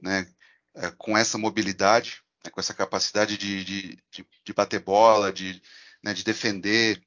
né? 0.00 0.26
É, 0.74 0.90
com 0.92 1.16
essa 1.16 1.38
mobilidade, 1.38 2.22
né, 2.46 2.50
com 2.50 2.60
essa 2.60 2.74
capacidade 2.74 3.36
de, 3.36 3.64
de, 3.64 3.98
de, 4.10 4.26
de 4.44 4.52
bater 4.54 4.80
bola, 4.80 5.32
de, 5.32 5.60
né, 6.02 6.14
de 6.14 6.24
defender, 6.24 7.02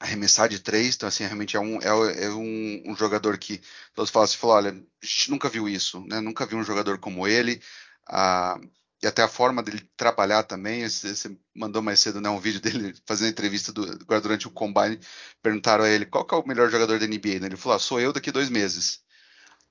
arremessar 0.00 0.48
de 0.48 0.60
três, 0.60 0.96
então 0.96 1.08
assim, 1.08 1.24
realmente 1.24 1.56
é 1.56 1.60
um, 1.60 1.80
é, 1.80 2.24
é 2.24 2.30
um, 2.30 2.82
um, 2.86 2.96
jogador 2.96 3.38
que 3.38 3.60
todos 3.94 4.10
falam 4.10 4.24
assim, 4.24 4.36
falam, 4.36 4.56
olha, 4.56 4.70
a 4.70 5.06
gente 5.06 5.30
nunca 5.30 5.48
viu 5.48 5.68
isso, 5.68 6.04
né, 6.06 6.20
nunca 6.20 6.46
viu 6.46 6.58
um 6.58 6.64
jogador 6.64 6.98
como 6.98 7.26
ele, 7.26 7.62
ah, 8.08 8.58
e 9.02 9.06
até 9.06 9.22
a 9.22 9.28
forma 9.28 9.62
dele 9.62 9.88
trabalhar 9.96 10.42
também, 10.44 10.88
você, 10.88 11.14
você 11.14 11.36
mandou 11.54 11.82
mais 11.82 12.00
cedo 12.00 12.20
né, 12.20 12.28
um 12.28 12.40
vídeo 12.40 12.60
dele 12.60 12.94
fazendo 13.06 13.30
entrevista 13.30 13.72
do, 13.72 13.98
durante 14.20 14.46
o 14.48 14.50
Combine, 14.50 14.98
perguntaram 15.42 15.84
a 15.84 15.88
ele, 15.88 16.06
qual 16.06 16.26
é 16.30 16.34
o 16.36 16.46
melhor 16.46 16.70
jogador 16.70 16.98
da 16.98 17.06
NBA, 17.06 17.40
né? 17.40 17.46
ele 17.46 17.56
falou, 17.56 17.76
ah, 17.76 17.78
sou 17.78 18.00
eu 18.00 18.12
daqui 18.12 18.32
dois 18.32 18.48
meses, 18.50 19.03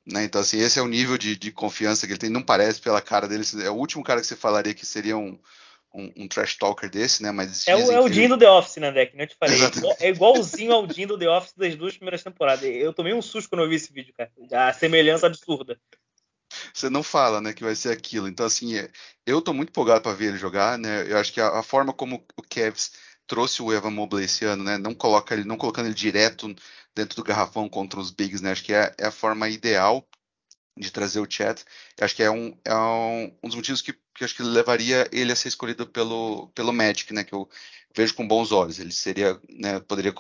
né? 0.05 0.23
Então, 0.23 0.41
assim, 0.41 0.59
esse 0.59 0.79
é 0.79 0.81
o 0.81 0.87
nível 0.87 1.17
de, 1.17 1.35
de, 1.35 1.51
confiança 1.51 2.05
que 2.05 2.13
ele 2.13 2.19
tem. 2.19 2.29
Não 2.29 2.41
parece 2.41 2.81
pela 2.81 3.01
cara 3.01 3.27
dele. 3.27 3.43
É 3.63 3.69
o 3.69 3.75
último 3.75 4.03
cara 4.03 4.19
que 4.19 4.27
você 4.27 4.35
falaria 4.35 4.73
que 4.73 4.85
seria 4.85 5.17
um, 5.17 5.39
um, 5.93 6.11
um 6.17 6.27
trash 6.27 6.57
talker 6.57 6.89
desse, 6.89 7.23
né? 7.23 7.31
Mas 7.31 7.67
é 7.67 7.75
o, 7.75 7.91
é 7.91 7.99
o 8.01 8.09
Dean 8.09 8.27
do 8.27 8.37
The 8.37 8.49
Office, 8.49 8.77
né, 8.77 8.91
Deck? 8.91 9.15
Não 9.15 9.25
te 9.25 9.35
falei. 9.39 9.59
É 9.99 10.09
igualzinho 10.09 10.73
ao 10.73 10.85
Dean 10.85 11.07
do 11.07 11.17
The 11.17 11.29
Office 11.29 11.53
das 11.55 11.75
duas 11.75 11.95
primeiras 11.95 12.23
temporadas. 12.23 12.63
Eu 12.63 12.91
tomei 12.93 13.13
um 13.13 13.21
susto 13.21 13.49
quando 13.49 13.63
eu 13.63 13.69
vi 13.69 13.75
esse 13.75 13.93
vídeo, 13.93 14.13
cara. 14.17 14.31
A 14.51 14.73
semelhança 14.73 15.27
absurda. 15.27 15.79
Você 16.73 16.89
não 16.89 17.01
fala, 17.01 17.41
né, 17.41 17.53
que 17.53 17.63
vai 17.63 17.75
ser 17.75 17.91
aquilo. 17.91 18.27
Então, 18.27 18.45
assim, 18.45 18.77
é, 18.77 18.89
eu 19.25 19.41
tô 19.41 19.53
muito 19.53 19.69
empolgado 19.69 20.01
para 20.01 20.13
ver 20.13 20.27
ele 20.27 20.37
jogar, 20.37 20.77
né? 20.77 21.09
Eu 21.09 21.17
acho 21.17 21.31
que 21.33 21.41
a, 21.41 21.59
a 21.59 21.63
forma 21.63 21.93
como 21.93 22.25
o 22.37 22.41
Cavs 22.43 22.91
trouxe 23.25 23.61
o 23.61 23.71
Evan 23.71 23.91
Mobley 23.91 24.25
esse 24.25 24.45
ano, 24.45 24.63
né? 24.63 24.77
Não 24.77 24.93
coloca 24.93 25.33
ele, 25.33 25.45
não 25.45 25.57
colocando 25.57 25.85
ele 25.85 25.95
direto 25.95 26.53
dentro 26.95 27.15
do 27.15 27.23
garrafão 27.23 27.69
contra 27.69 27.99
os 27.99 28.12
bigs, 28.12 28.41
né? 28.41 28.51
Acho 28.51 28.63
que 28.63 28.73
é, 28.73 28.93
é 28.97 29.06
a 29.08 29.12
forma 29.12 29.49
ideal 29.49 30.08
de 30.77 30.91
trazer 30.91 31.19
o 31.19 31.29
chat. 31.29 31.63
Acho 31.99 32.15
que 32.15 32.23
é 32.23 32.32
um, 32.32 32.58
é 32.65 32.75
um, 32.75 33.38
um 33.43 33.47
dos 33.47 33.56
motivos 33.56 33.82
que, 33.82 33.93
que 33.93 34.23
acho 34.23 34.36
que 34.36 34.43
levaria 34.43 35.08
ele 35.12 35.32
a 35.32 35.36
ser 35.36 35.49
escolhido 35.49 35.88
pelo, 35.88 36.47
pelo 36.49 36.73
Magic, 36.73 37.13
né? 37.13 37.23
Que 37.23 37.34
eu 37.34 37.49
vejo 37.95 38.15
com 38.15 38.27
bons 38.27 38.51
olhos. 38.51 38.79
Ele 38.79 38.91
seria, 38.91 39.39
né? 39.49 39.79
Poderia 39.79 40.13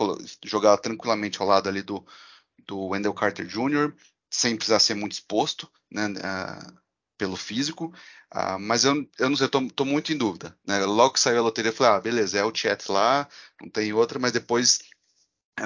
jogar 0.45 0.77
tranquilamente 0.77 1.41
ao 1.41 1.47
lado 1.47 1.69
ali 1.69 1.81
do, 1.81 2.05
do 2.67 2.87
Wendell 2.87 3.13
Carter 3.13 3.45
Jr., 3.45 3.93
sem 4.29 4.55
precisar 4.55 4.79
ser 4.79 4.95
muito 4.95 5.13
exposto, 5.13 5.69
né? 5.91 6.07
Uh, 6.07 6.83
pelo 7.17 7.37
físico, 7.37 7.93
uh, 8.35 8.59
mas 8.59 8.83
eu, 8.83 9.07
eu 9.19 9.29
não 9.29 9.37
sei, 9.37 9.45
eu 9.45 9.49
tô, 9.49 9.65
tô, 9.69 9.85
muito 9.85 10.11
em 10.11 10.17
dúvida. 10.17 10.57
Né? 10.65 10.83
Logo 10.85 11.13
que 11.13 11.19
saiu 11.19 11.39
a 11.39 11.41
loteria, 11.41 11.69
eu 11.69 11.73
falei, 11.75 11.93
ah, 11.93 12.01
beleza, 12.01 12.39
é 12.39 12.43
o 12.43 12.53
chat 12.53 12.91
lá, 12.91 13.27
não 13.61 13.69
tem 13.69 13.93
outra, 13.93 14.19
mas 14.19 14.31
depois, 14.31 14.79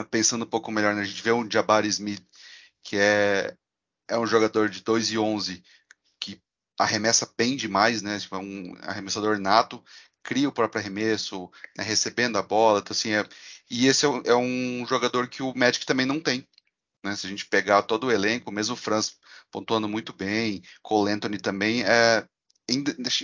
pensando 0.09 0.45
um 0.45 0.49
pouco 0.49 0.71
melhor, 0.71 0.95
né, 0.95 1.01
a 1.01 1.05
gente 1.05 1.21
vê 1.21 1.31
um 1.31 1.49
Jabari 1.49 1.87
Smith, 1.87 2.23
que 2.83 2.97
é, 2.97 3.55
é 4.07 4.17
um 4.17 4.27
jogador 4.27 4.69
de 4.69 4.81
2 4.83 5.11
e 5.11 5.17
11 5.17 5.63
que 6.19 6.41
arremessa 6.79 7.31
bem 7.37 7.55
demais, 7.55 8.01
né? 8.01 8.19
Tipo, 8.19 8.35
é 8.35 8.39
um 8.39 8.75
arremessador 8.81 9.39
nato, 9.39 9.83
cria 10.23 10.49
o 10.49 10.51
próprio 10.51 10.81
arremesso, 10.81 11.49
né, 11.77 11.83
recebendo 11.83 12.37
a 12.37 12.41
bola, 12.41 12.79
então, 12.79 12.93
assim, 12.93 13.11
é, 13.11 13.25
e 13.69 13.87
esse 13.87 14.05
é, 14.05 14.09
é, 14.25 14.35
um 14.35 14.85
jogador 14.87 15.27
que 15.27 15.43
o 15.43 15.53
Magic 15.55 15.85
também 15.85 16.05
não 16.05 16.19
tem. 16.19 16.47
Né? 17.03 17.15
Se 17.15 17.27
a 17.27 17.29
gente 17.29 17.45
pegar 17.45 17.83
todo 17.83 18.07
o 18.07 18.11
elenco, 18.11 18.51
mesmo 18.51 18.73
o 18.73 18.77
Franz 18.77 19.17
pontuando 19.51 19.87
muito 19.87 20.13
bem, 20.13 20.61
Cole 20.81 21.11
Anthony 21.11 21.37
também, 21.37 21.83
é, 21.83 22.27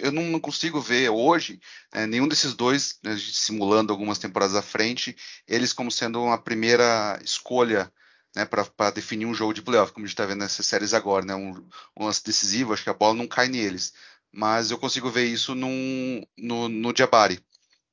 eu 0.02 0.12
não 0.12 0.40
consigo 0.40 0.80
ver 0.80 1.10
hoje 1.10 1.60
é, 1.92 2.08
nenhum 2.08 2.28
desses 2.28 2.54
dois, 2.54 2.98
né, 3.04 3.18
simulando 3.18 3.92
algumas 3.92 4.18
temporadas 4.18 4.56
à 4.56 4.62
frente, 4.62 5.16
eles 5.48 5.74
como 5.74 5.92
sendo 5.92 6.24
uma 6.24 6.38
primeira 6.38 7.20
escolha 7.22 7.92
né, 8.36 8.46
para 8.46 8.92
definir 8.92 9.26
um 9.26 9.34
jogo 9.34 9.54
de 9.54 9.62
playoff, 9.62 9.92
como 9.92 10.06
a 10.06 10.08
gente 10.08 10.14
está 10.14 10.26
vendo 10.26 10.40
nessas 10.40 10.66
séries 10.66 10.94
agora, 10.94 11.26
né, 11.26 11.36
um, 11.36 11.52
um 11.98 12.06
lance 12.06 12.24
decisivo, 12.24 12.74
acho 12.74 12.84
que 12.84 12.90
a 12.90 12.94
bola 12.94 13.14
não 13.14 13.28
cai 13.28 13.48
neles, 13.48 13.94
mas 14.32 14.72
eu 14.72 14.78
consigo 14.78 15.10
ver 15.10 15.26
isso 15.26 15.54
num, 15.54 16.24
no, 16.38 16.70
no 16.70 16.94
Jabari, 16.96 17.40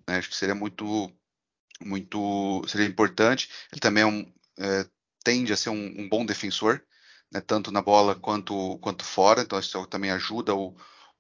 né, 0.09 0.18
acho 0.18 0.30
que 0.30 0.36
seria 0.36 0.55
muito, 0.55 1.12
muito, 1.84 2.62
seria 2.68 2.86
importante, 2.86 3.51
ele 3.72 3.80
também 3.80 4.03
é 4.03 4.07
um, 4.07 4.32
é, 4.59 4.86
tende 5.24 5.53
a 5.53 5.57
ser 5.57 5.70
um, 5.70 5.94
um 6.01 6.09
bom 6.09 6.24
defensor, 6.24 6.80
né, 7.32 7.40
tanto 7.40 7.70
na 7.70 7.82
bola 7.82 8.14
quanto, 8.14 8.78
quanto 8.78 9.05
fora, 9.05 9.42
então 9.42 9.59
isso 9.59 9.84
também 9.86 10.11
ajuda 10.11 10.55
o, 10.55 10.74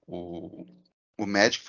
o, 0.06 0.66
o 1.18 1.26
Magic, 1.26 1.64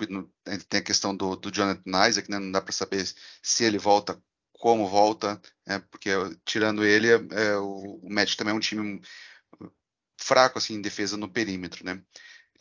tem 0.69 0.79
a 0.79 0.83
questão 0.83 1.15
do, 1.15 1.35
do 1.35 1.51
Jonathan 1.51 2.07
Isaac, 2.07 2.29
né, 2.29 2.39
não 2.39 2.51
dá 2.51 2.61
para 2.61 2.71
saber 2.71 3.05
se 3.41 3.63
ele 3.63 3.77
volta, 3.77 4.21
como 4.53 4.87
volta, 4.87 5.41
né, 5.65 5.79
porque 5.91 6.11
tirando 6.45 6.85
ele, 6.85 7.09
é, 7.11 7.19
é, 7.31 7.57
o, 7.57 7.99
o 8.03 8.35
também 8.37 8.53
é 8.53 8.57
um 8.57 8.59
time 8.59 9.01
fraco 10.17 10.57
assim, 10.57 10.75
em 10.75 10.81
defesa 10.81 11.17
no 11.17 11.29
perímetro. 11.29 11.85
Né. 11.85 12.01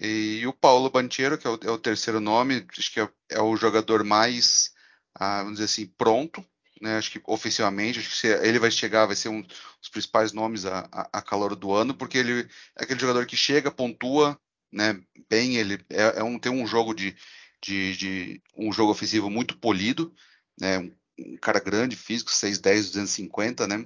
E, 0.01 0.41
e 0.43 0.47
o 0.47 0.53
Paulo 0.53 0.91
Banchero, 0.91 1.39
que 1.39 1.47
é 1.47 1.51
o, 1.51 1.59
é 1.63 1.71
o, 1.71 1.79
terceiro 1.79 2.21
nome, 2.21 2.67
acho 2.77 2.93
que 2.93 3.01
é, 3.01 3.09
é 3.31 3.41
o 3.41 3.57
jogador 3.57 4.05
mais, 4.05 4.73
ah, 5.15 5.39
vamos 5.43 5.59
dizer 5.59 5.65
assim, 5.67 5.87
pronto 5.87 6.45
né? 6.81 6.97
Acho 6.97 7.11
que 7.11 7.21
ofensivamente, 7.27 7.99
acho 7.99 8.21
que 8.21 8.27
ele 8.27 8.59
vai 8.59 8.71
chegar, 8.71 9.07
vai 9.07 9.15
ser 9.15 9.29
um 9.29 9.43
dos 9.43 9.89
principais 9.91 10.33
nomes 10.33 10.65
a, 10.65 10.89
a, 10.91 11.19
a, 11.19 11.23
calor 11.23 11.55
do 11.55 11.73
ano, 11.73 11.95
porque 11.95 12.19
ele 12.19 12.49
é 12.79 12.85
aquele 12.85 12.99
jogador 12.99 13.27
que 13.27 13.37
chega, 13.37 13.71
pontua, 13.71 14.41
né? 14.73 15.01
Bem, 15.29 15.57
ele 15.57 15.85
é, 15.91 16.21
é 16.21 16.23
um, 16.23 16.39
tem 16.39 16.53
um 16.53 16.67
jogo 16.67 16.95
de, 16.95 17.17
de, 17.63 17.97
de, 17.97 18.43
um 18.57 18.73
jogo 18.73 18.93
ofensivo 18.93 19.31
muito 19.31 19.59
polido, 19.59 20.15
né? 20.61 20.79
Um, 20.79 20.95
um 21.19 21.37
cara 21.37 21.61
grande, 21.61 21.97
físico, 21.97 22.31
6'10", 22.31 22.61
250, 22.61 23.67
né? 23.67 23.85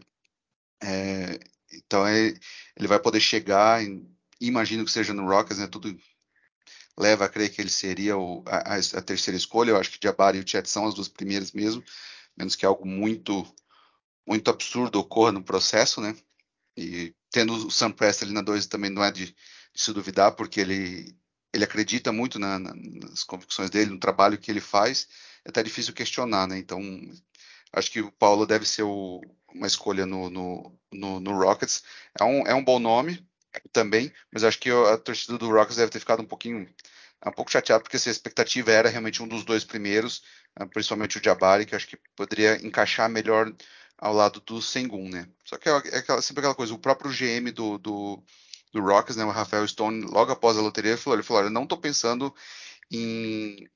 É, 0.82 1.40
então 1.72 2.06
é, 2.06 2.34
ele 2.76 2.88
vai 2.88 3.00
poder 3.00 3.20
chegar, 3.20 3.82
em, 3.82 4.08
imagino 4.40 4.84
que 4.84 4.92
seja 4.92 5.14
no 5.14 5.26
Rockets, 5.26 5.58
né? 5.58 5.66
Tudo 5.66 5.96
leva 6.98 7.24
a 7.24 7.28
crer 7.28 7.50
que 7.50 7.60
ele 7.60 7.70
seria 7.70 8.16
o, 8.16 8.44
a, 8.46 8.76
a, 8.76 9.02
terceira 9.02 9.36
escolha. 9.36 9.70
Eu 9.70 9.76
acho 9.78 9.90
que 9.90 9.98
Jabari 10.02 10.38
e 10.38 10.40
o 10.42 10.48
Chet 10.48 10.68
são 10.68 10.86
as 10.86 10.94
duas 10.94 11.08
primeiras 11.08 11.52
mesmo 11.52 11.82
menos 12.36 12.56
que 12.56 12.66
algo 12.66 12.86
muito 12.86 13.46
muito 14.26 14.50
absurdo 14.50 14.98
ocorra 14.98 15.32
no 15.32 15.44
processo, 15.44 16.00
né? 16.00 16.16
E 16.76 17.14
tendo 17.30 17.52
o 17.54 17.70
Sam 17.70 17.92
Preston 17.92 18.24
ali 18.24 18.34
na 18.34 18.40
2 18.40 18.66
também 18.66 18.90
não 18.90 19.04
é 19.04 19.10
de, 19.12 19.36
de, 19.74 19.80
se 19.80 19.92
duvidar, 19.92 20.32
porque 20.32 20.60
ele, 20.60 21.16
ele 21.52 21.64
acredita 21.64 22.12
muito 22.12 22.38
na, 22.38 22.58
na, 22.58 22.74
nas 22.74 23.24
convicções 23.24 23.70
dele, 23.70 23.90
no 23.90 23.98
trabalho 23.98 24.38
que 24.38 24.50
ele 24.50 24.60
faz. 24.60 25.08
É 25.44 25.50
até 25.50 25.62
difícil 25.62 25.92
questionar, 25.92 26.46
né? 26.46 26.58
Então, 26.58 26.80
acho 27.72 27.90
que 27.90 28.00
o 28.00 28.12
Paulo 28.12 28.46
deve 28.46 28.66
ser 28.66 28.82
o, 28.82 29.20
uma 29.54 29.66
escolha 29.66 30.06
no, 30.06 30.30
no, 30.30 30.78
no, 30.92 31.20
no, 31.20 31.38
Rockets. 31.38 31.82
É 32.18 32.24
um, 32.24 32.46
é 32.46 32.54
um 32.54 32.64
bom 32.64 32.78
nome 32.78 33.26
também, 33.72 34.12
mas 34.32 34.44
acho 34.44 34.58
que 34.58 34.70
a 34.70 34.96
torcida 34.98 35.38
do 35.38 35.50
Rockets 35.50 35.76
deve 35.76 35.90
ter 35.90 36.00
ficado 36.00 36.22
um 36.22 36.26
pouquinho 36.26 36.68
um 37.26 37.32
pouco 37.32 37.50
chateado 37.50 37.82
porque 37.82 37.96
a 37.96 38.10
expectativa 38.10 38.70
era 38.70 38.88
realmente 38.88 39.22
um 39.22 39.28
dos 39.28 39.44
dois 39.44 39.64
primeiros, 39.64 40.22
ah, 40.56 40.66
principalmente 40.66 41.18
o 41.18 41.24
Jabari, 41.24 41.64
que 41.64 41.74
acho 41.74 41.86
que 41.86 41.98
poderia 42.14 42.64
encaixar 42.64 43.08
melhor 43.08 43.52
ao 43.96 44.12
lado 44.12 44.40
do 44.40 44.60
Sengun, 44.60 45.08
né? 45.08 45.28
Só 45.44 45.56
que 45.56 45.68
é, 45.68 45.72
é 45.72 45.98
aquela, 45.98 46.20
sempre 46.20 46.40
aquela 46.40 46.54
coisa, 46.54 46.74
o 46.74 46.78
próprio 46.78 47.10
GM 47.10 47.50
do, 47.52 47.78
do, 47.78 48.22
do 48.74 48.82
Rockets, 48.82 49.16
né, 49.16 49.24
o 49.24 49.30
Rafael 49.30 49.66
Stone, 49.66 50.02
logo 50.02 50.32
após 50.32 50.58
a 50.58 50.60
loteria, 50.60 50.90
ele 50.90 51.00
falou, 51.00 51.16
ele 51.16 51.22
falou, 51.22 51.44
eu 51.44 51.50
não 51.50 51.62
estou 51.62 51.78
pensando 51.78 52.34
em, 52.90 53.68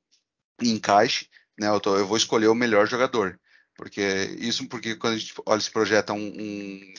em 0.61 0.71
encaixe, 0.71 1.29
né, 1.59 1.69
eu, 1.69 1.81
tô, 1.81 1.97
eu, 1.97 2.07
vou 2.07 2.17
escolher 2.17 2.49
o 2.49 2.55
melhor 2.55 2.89
jogador, 2.89 3.41
porque 3.77 4.03
isso 4.39 4.67
porque 4.69 4.97
quando 4.97 5.15
a 5.15 5.17
gente 5.17 5.33
olha 5.47 5.61
se 5.61 5.71
projeta 5.71 6.13
um, 6.13 6.27
um, 6.27 6.95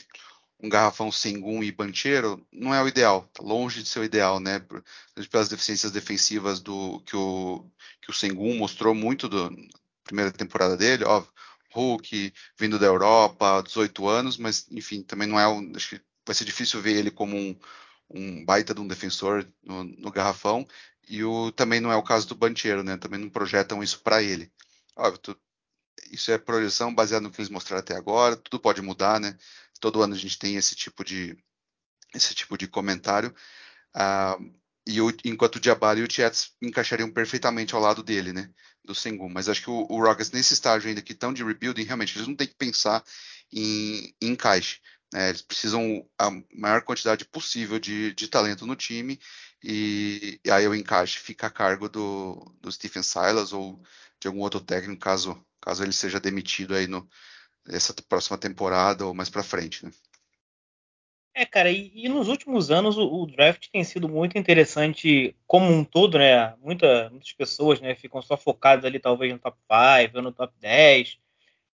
um 0.63 0.69
garrafão 0.69 1.11
Sengun 1.11 1.61
e 1.61 1.73
Banchero, 1.73 2.41
não 2.53 2.73
é 2.73 2.81
o 2.81 2.87
ideal, 2.87 3.29
tá 3.33 3.43
longe 3.43 3.83
de 3.83 3.89
ser 3.89 3.99
o 3.99 4.03
ideal, 4.05 4.39
né, 4.39 4.65
pelas 5.29 5.49
deficiências 5.49 5.91
defensivas 5.91 6.61
do 6.61 7.01
que 7.01 7.17
o, 7.17 7.69
que 8.01 8.11
o 8.11 8.13
Sengun 8.13 8.57
mostrou 8.57 8.95
muito 8.95 9.27
do 9.27 9.53
primeira 10.05 10.31
temporada 10.31 10.77
dele, 10.77 11.03
óbvio, 11.03 11.31
Hulk, 11.71 12.33
vindo 12.57 12.79
da 12.79 12.87
Europa, 12.87 13.61
18 13.61 14.07
anos, 14.07 14.37
mas 14.37 14.65
enfim, 14.71 15.03
também 15.03 15.27
não 15.27 15.39
é 15.39 15.47
um, 15.47 15.71
acho 15.75 15.89
que 15.89 16.01
vai 16.25 16.33
ser 16.33 16.45
difícil 16.45 16.81
ver 16.81 16.95
ele 16.95 17.11
como 17.11 17.35
um, 17.35 17.55
um 18.09 18.43
baita 18.43 18.73
de 18.73 18.81
um 18.81 18.87
defensor 18.87 19.47
no, 19.63 19.83
no, 19.83 20.11
garrafão, 20.11 20.67
e 21.07 21.23
o, 21.23 21.51
também 21.51 21.79
não 21.79 21.91
é 21.91 21.95
o 21.95 22.03
caso 22.03 22.27
do 22.27 22.35
Banchero, 22.35 22.83
né? 22.83 22.97
Também 22.97 23.19
não 23.19 23.29
projetam 23.29 23.83
isso 23.83 24.01
para 24.01 24.21
ele. 24.23 24.51
Óbvio, 24.95 25.19
tu, 25.19 25.39
isso 26.11 26.31
é 26.31 26.37
projeção 26.37 26.93
baseada 26.93 27.23
no 27.23 27.31
que 27.31 27.39
eles 27.41 27.49
mostraram 27.49 27.81
até 27.81 27.95
agora, 27.95 28.35
tudo 28.37 28.59
pode 28.59 28.81
mudar, 28.81 29.19
né? 29.19 29.37
Todo 29.79 30.01
ano 30.01 30.13
a 30.13 30.17
gente 30.17 30.37
tem 30.39 30.55
esse 30.55 30.75
tipo 30.75 31.03
de 31.03 31.37
esse 32.13 32.33
tipo 32.33 32.57
de 32.57 32.67
comentário. 32.67 33.33
Uh, 33.95 34.59
e 34.87 35.01
o, 35.01 35.13
enquanto 35.23 35.57
o 35.57 35.63
Jabari 35.63 36.01
e 36.01 36.03
o 36.03 36.11
Jets 36.11 36.53
encaixariam 36.61 37.11
perfeitamente 37.11 37.75
ao 37.75 37.81
lado 37.81 38.01
dele, 38.01 38.33
né? 38.33 38.49
Do 38.83 38.95
Sengun. 38.95 39.29
Mas 39.29 39.47
acho 39.47 39.61
que 39.61 39.69
o, 39.69 39.85
o 39.89 40.01
Rockets, 40.01 40.31
nesse 40.31 40.53
estágio 40.53 40.89
ainda 40.89 41.01
que 41.01 41.13
estão 41.13 41.31
de 41.31 41.43
rebuilding, 41.43 41.83
realmente, 41.83 42.17
eles 42.17 42.27
não 42.27 42.35
têm 42.35 42.47
que 42.47 42.55
pensar 42.55 43.03
em, 43.51 44.15
em 44.21 44.31
encaixe. 44.31 44.79
Né? 45.11 45.29
Eles 45.29 45.41
precisam 45.41 46.05
a 46.17 46.29
maior 46.53 46.81
quantidade 46.83 47.25
possível 47.25 47.79
de, 47.79 48.13
de 48.13 48.27
talento 48.27 48.65
no 48.65 48.75
time 48.75 49.19
e, 49.63 50.39
e, 50.45 50.51
aí 50.51 50.67
o 50.67 50.75
encaixe 50.75 51.19
fica 51.19 51.47
a 51.47 51.51
cargo 51.51 51.89
do, 51.89 52.55
do 52.61 52.71
Stephen 52.71 53.03
Silas 53.03 53.51
ou 53.51 53.81
de 54.19 54.27
algum 54.27 54.41
outro 54.41 54.59
técnico, 54.59 55.01
caso, 55.01 55.43
caso 55.61 55.83
ele 55.83 55.93
seja 55.93 56.19
demitido 56.19 56.75
aí 56.75 56.87
no, 56.87 57.07
essa 57.67 57.93
próxima 58.07 58.37
temporada 58.37 59.05
ou 59.05 59.13
mais 59.13 59.29
para 59.29 59.43
frente, 59.43 59.85
né? 59.85 59.91
É, 61.33 61.45
cara, 61.45 61.71
e, 61.71 61.91
e 61.93 62.09
nos 62.09 62.27
últimos 62.27 62.69
anos 62.69 62.97
o, 62.97 63.21
o, 63.21 63.25
draft 63.25 63.69
tem 63.71 63.83
sido 63.83 64.09
muito 64.09 64.37
interessante 64.37 65.35
como 65.47 65.71
um 65.71 65.85
todo, 65.85 66.17
né? 66.17 66.53
Muita, 66.57 67.09
muitas 67.11 67.31
pessoas 67.31 67.79
né, 67.79 67.95
ficam 67.95 68.21
só 68.21 68.35
focadas 68.35 68.83
ali 68.83 68.99
talvez 68.99 69.31
no 69.31 69.39
top 69.39 69.57
5 69.61 70.17
ou 70.17 70.21
no 70.21 70.31
top 70.33 70.53
10. 70.59 71.17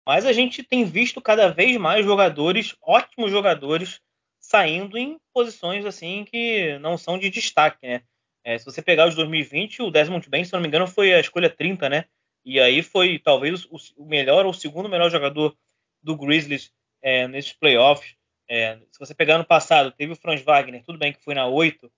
Mas 0.07 0.27
a 0.27 0.33
gente 0.33 0.63
tem 0.63 0.85
visto 0.85 1.21
cada 1.21 1.49
vez 1.49 1.77
mais 1.79 2.05
jogadores, 2.05 2.77
ótimos 2.83 3.31
jogadores, 3.31 4.01
saindo 4.39 4.99
em 4.99 5.19
posições 5.33 5.87
assim 5.87 6.25
que 6.25 6.79
não 6.79 6.99
são 6.99 7.19
de 7.19 7.31
destaque, 7.31 7.79
né? 7.87 8.03
É, 8.45 8.59
se 8.59 8.65
você 8.67 8.83
pegar 8.83 9.09
os 9.09 9.15
2020, 9.15 9.81
o 9.81 9.91
Desmond 9.91 10.29
Bain, 10.29 10.45
se 10.45 10.53
não 10.53 10.61
me 10.61 10.69
engano, 10.69 10.87
foi 10.87 11.15
a 11.15 11.21
escolha 11.21 11.49
30, 11.49 11.89
né? 11.89 12.05
E 12.45 12.61
aí 12.61 12.83
foi 12.83 13.19
talvez 13.19 13.65
o, 13.65 13.77
o 13.97 14.05
melhor 14.05 14.45
ou 14.45 14.51
o 14.51 14.55
segundo 14.55 14.89
melhor 14.89 15.11
jogador 15.11 15.57
do 16.03 16.15
Grizzlies 16.15 16.71
é, 17.01 17.27
nesses 17.27 17.55
playoffs. 17.55 18.15
É, 18.47 18.77
se 18.93 18.99
você 18.99 19.15
pegar 19.15 19.39
no 19.39 19.47
passado, 19.47 19.91
teve 19.91 20.13
o 20.13 20.17
Franz 20.17 20.43
Wagner, 20.43 20.85
tudo 20.85 20.99
bem 20.99 21.15
que 21.15 21.25
foi 21.25 21.35
na 21.35 21.47
8, 21.47 21.91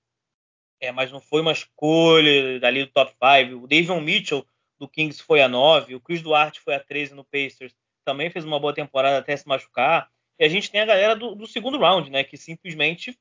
é, 0.80 0.92
mas 0.92 1.10
não 1.10 1.20
foi 1.20 1.40
uma 1.40 1.50
escolha 1.50 2.60
dali 2.60 2.84
do 2.84 2.92
top 2.92 3.12
5. 3.12 3.56
O 3.64 3.66
Davion 3.66 4.00
Mitchell 4.00 4.46
do 4.78 4.88
Kings 4.88 5.20
foi 5.20 5.42
a 5.42 5.48
9, 5.48 5.96
o 5.96 6.00
Chris 6.00 6.22
Duarte 6.22 6.60
foi 6.60 6.76
a 6.76 6.80
13 6.80 7.14
no 7.14 7.24
Pacers, 7.24 7.74
também 8.06 8.30
fez 8.30 8.44
uma 8.44 8.60
boa 8.60 8.72
temporada 8.72 9.18
até 9.18 9.36
se 9.36 9.46
machucar. 9.46 10.08
E 10.38 10.44
a 10.44 10.48
gente 10.48 10.70
tem 10.70 10.80
a 10.80 10.86
galera 10.86 11.16
do, 11.16 11.34
do 11.34 11.46
segundo 11.46 11.76
round, 11.76 12.08
né, 12.08 12.22
que 12.22 12.36
simplesmente 12.36 13.18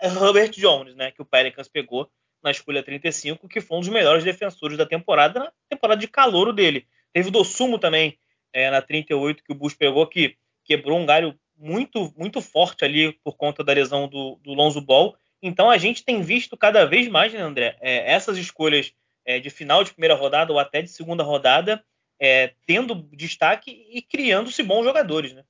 é 0.00 0.08
Robert 0.08 0.50
Jones, 0.50 0.96
né, 0.96 1.12
que 1.12 1.22
o 1.22 1.24
Pelicans 1.24 1.68
pegou 1.68 2.10
na 2.42 2.50
escolha 2.50 2.82
35, 2.82 3.48
que 3.48 3.60
foi 3.60 3.76
um 3.76 3.80
dos 3.80 3.88
melhores 3.88 4.24
defensores 4.24 4.76
da 4.76 4.86
temporada, 4.86 5.40
na 5.40 5.52
temporada 5.68 6.00
de 6.00 6.08
calouro 6.08 6.52
dele. 6.52 6.86
Teve 7.12 7.28
o 7.28 7.32
Dossumo 7.32 7.78
também, 7.78 8.18
é, 8.52 8.70
na 8.70 8.82
38, 8.82 9.44
que 9.44 9.52
o 9.52 9.54
Bush 9.54 9.74
pegou, 9.74 10.06
que 10.06 10.36
quebrou 10.64 10.98
um 10.98 11.06
galho 11.06 11.38
muito, 11.56 12.12
muito 12.16 12.40
forte 12.40 12.84
ali 12.84 13.12
por 13.22 13.36
conta 13.36 13.62
da 13.62 13.72
lesão 13.72 14.08
do, 14.08 14.40
do 14.42 14.54
Lonzo 14.54 14.80
Ball. 14.80 15.14
Então 15.42 15.70
a 15.70 15.76
gente 15.76 16.02
tem 16.02 16.22
visto 16.22 16.56
cada 16.56 16.84
vez 16.86 17.06
mais, 17.06 17.32
né, 17.32 17.40
André, 17.40 17.76
é, 17.80 18.10
essas 18.10 18.38
escolhas 18.38 18.92
é, 19.24 19.38
de 19.38 19.50
final 19.50 19.84
de 19.84 19.92
primeira 19.92 20.14
rodada 20.14 20.52
ou 20.52 20.58
até 20.58 20.80
de 20.80 20.88
segunda 20.88 21.22
rodada 21.22 21.84
é, 22.20 22.54
tendo 22.66 22.94
destaque 23.16 23.70
e 23.70 24.02
criando-se 24.02 24.62
bons 24.62 24.84
jogadores, 24.84 25.32
né? 25.32 25.42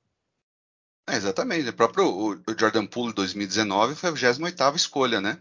É, 1.09 1.17
exatamente. 1.17 1.69
O 1.69 1.73
próprio 1.73 2.41
Jordan 2.57 2.87
Poole 2.87 3.13
2019 3.13 3.97
foi 3.97 4.11
a 4.11 4.13
28 4.13 4.77
escolha, 4.77 5.21
né? 5.21 5.39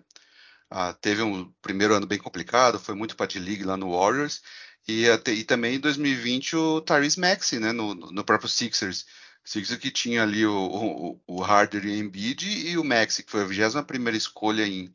Ah, 0.69 0.93
teve 0.93 1.21
um 1.21 1.51
primeiro 1.61 1.93
ano 1.93 2.07
bem 2.07 2.17
complicado, 2.17 2.79
foi 2.79 2.95
muito 2.95 3.15
para 3.15 3.25
a 3.37 3.41
league 3.41 3.63
lá 3.63 3.77
no 3.77 3.91
Warriors. 3.91 4.41
E, 4.87 5.05
e, 5.05 5.43
também 5.43 5.75
em 5.75 5.79
2020 5.79 6.55
o 6.55 6.81
Tyrese 6.81 7.19
Maxey, 7.19 7.59
né? 7.59 7.71
No, 7.71 7.93
no 7.93 8.23
próprio 8.23 8.49
Sixers. 8.49 9.05
Sixers 9.43 9.79
que 9.79 9.91
tinha 9.91 10.23
ali 10.23 10.45
o, 10.45 10.53
o, 10.53 11.21
o 11.27 11.43
Harder 11.43 11.85
e 11.85 11.89
o 11.89 11.95
Embiid 11.95 12.47
e 12.47 12.77
o 12.77 12.83
Maxi, 12.83 13.23
que 13.23 13.31
foi 13.31 13.41
a 13.41 13.45
21 13.45 13.83
primeira 13.83 14.17
escolha 14.17 14.65
em, 14.65 14.91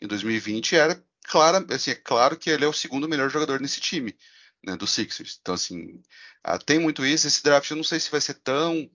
em 0.00 0.06
2020, 0.06 0.76
era 0.76 1.02
claro, 1.24 1.66
assim, 1.72 1.90
é 1.90 1.94
claro 1.94 2.36
que 2.36 2.50
ele 2.50 2.64
é 2.64 2.68
o 2.68 2.72
segundo 2.72 3.08
melhor 3.08 3.30
jogador 3.30 3.60
nesse 3.60 3.80
time, 3.80 4.14
né, 4.68 4.76
do 4.76 4.86
Sixers. 4.86 5.38
Então, 5.40 5.54
assim, 5.54 6.02
ah, 6.44 6.58
tem 6.58 6.78
muito 6.78 7.04
isso. 7.04 7.26
Esse 7.26 7.42
draft 7.42 7.70
eu 7.70 7.76
não 7.76 7.84
sei 7.84 7.98
se 7.98 8.10
vai 8.10 8.20
ser 8.20 8.34
tão, 8.34 8.90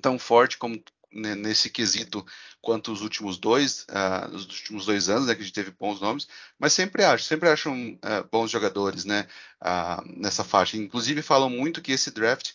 tão 0.00 0.18
forte 0.18 0.56
como 0.58 0.82
né, 1.12 1.34
nesse 1.34 1.68
quesito 1.68 2.24
quanto 2.60 2.92
os 2.92 3.02
últimos 3.02 3.36
dois, 3.36 3.86
uh, 3.90 4.34
os 4.34 4.44
últimos 4.44 4.86
dois 4.86 5.08
anos, 5.08 5.26
né, 5.26 5.34
que 5.34 5.42
a 5.42 5.44
gente 5.44 5.54
teve 5.54 5.70
bons 5.72 6.00
nomes, 6.00 6.26
mas 6.58 6.72
sempre 6.72 7.04
acho, 7.04 7.24
sempre 7.24 7.48
acham 7.48 7.74
uh, 7.74 8.28
bons 8.30 8.50
jogadores, 8.50 9.04
né, 9.04 9.26
uh, 9.62 10.02
nessa 10.16 10.42
faixa. 10.42 10.76
Inclusive 10.76 11.20
falam 11.20 11.50
muito 11.50 11.82
que 11.82 11.92
esse 11.92 12.10
draft 12.10 12.52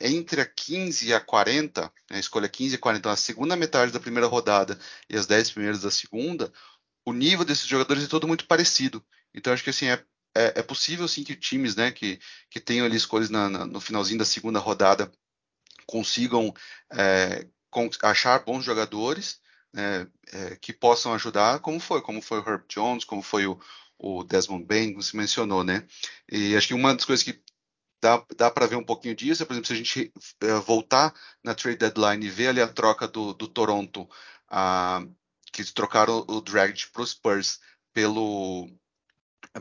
entre 0.00 0.42
a 0.42 0.46
15 0.46 1.08
e 1.08 1.14
a 1.14 1.20
40, 1.20 1.82
né, 2.10 2.16
a 2.16 2.18
escolha 2.18 2.48
15 2.48 2.74
e 2.74 2.78
40, 2.78 2.98
então 2.98 3.12
a 3.12 3.16
segunda 3.16 3.56
metade 3.56 3.92
da 3.92 4.00
primeira 4.00 4.26
rodada 4.26 4.78
e 5.08 5.16
as 5.16 5.26
10 5.26 5.52
primeiras 5.52 5.80
da 5.80 5.90
segunda, 5.90 6.52
o 7.04 7.12
nível 7.12 7.44
desses 7.44 7.66
jogadores 7.66 8.04
é 8.04 8.06
todo 8.06 8.28
muito 8.28 8.46
parecido. 8.46 9.02
Então 9.34 9.52
acho 9.52 9.64
que 9.64 9.70
assim 9.70 9.86
é, 9.86 10.02
é, 10.34 10.60
é 10.60 10.62
possível 10.62 11.06
sim 11.08 11.24
que 11.24 11.36
times, 11.36 11.76
né, 11.76 11.90
que, 11.90 12.20
que 12.48 12.60
tenham 12.60 12.86
ali 12.86 12.96
escolhas 12.96 13.30
na, 13.30 13.48
na, 13.48 13.66
no 13.66 13.80
finalzinho 13.80 14.18
da 14.18 14.24
segunda 14.24 14.58
rodada 14.58 15.10
consigam 15.86 16.54
é, 16.92 17.46
achar 18.02 18.44
bons 18.44 18.64
jogadores 18.64 19.40
né, 19.72 20.06
é, 20.32 20.56
que 20.56 20.72
possam 20.72 21.12
ajudar, 21.14 21.60
como 21.60 21.80
foi, 21.80 22.00
como 22.00 22.22
foi 22.22 22.40
o 22.40 22.48
Herb 22.48 22.64
Jones, 22.68 23.04
como 23.04 23.22
foi 23.22 23.46
o, 23.46 23.60
o 23.98 24.24
Desmond 24.24 24.64
Bain, 24.64 24.90
como 24.90 25.02
se 25.02 25.16
mencionou, 25.16 25.62
né? 25.64 25.86
E 26.30 26.56
acho 26.56 26.68
que 26.68 26.74
uma 26.74 26.94
das 26.94 27.04
coisas 27.04 27.24
que 27.24 27.40
dá, 28.00 28.24
dá 28.36 28.50
para 28.50 28.66
ver 28.66 28.76
um 28.76 28.84
pouquinho 28.84 29.14
disso, 29.14 29.42
é, 29.42 29.46
por 29.46 29.52
exemplo, 29.52 29.66
se 29.66 29.72
a 29.72 29.76
gente 29.76 30.12
é, 30.42 30.54
voltar 30.60 31.14
na 31.44 31.54
trade 31.54 31.78
deadline 31.78 32.26
e 32.26 32.30
ver 32.30 32.48
ali 32.48 32.60
a 32.60 32.68
troca 32.68 33.06
do, 33.06 33.34
do 33.34 33.46
Toronto, 33.46 34.08
a, 34.48 35.04
que 35.52 35.64
trocaram 35.72 36.24
o 36.28 36.40
Dragic 36.40 36.90
para 36.92 37.02
os 37.02 37.10
Spurs 37.10 37.60
pelo 37.92 38.68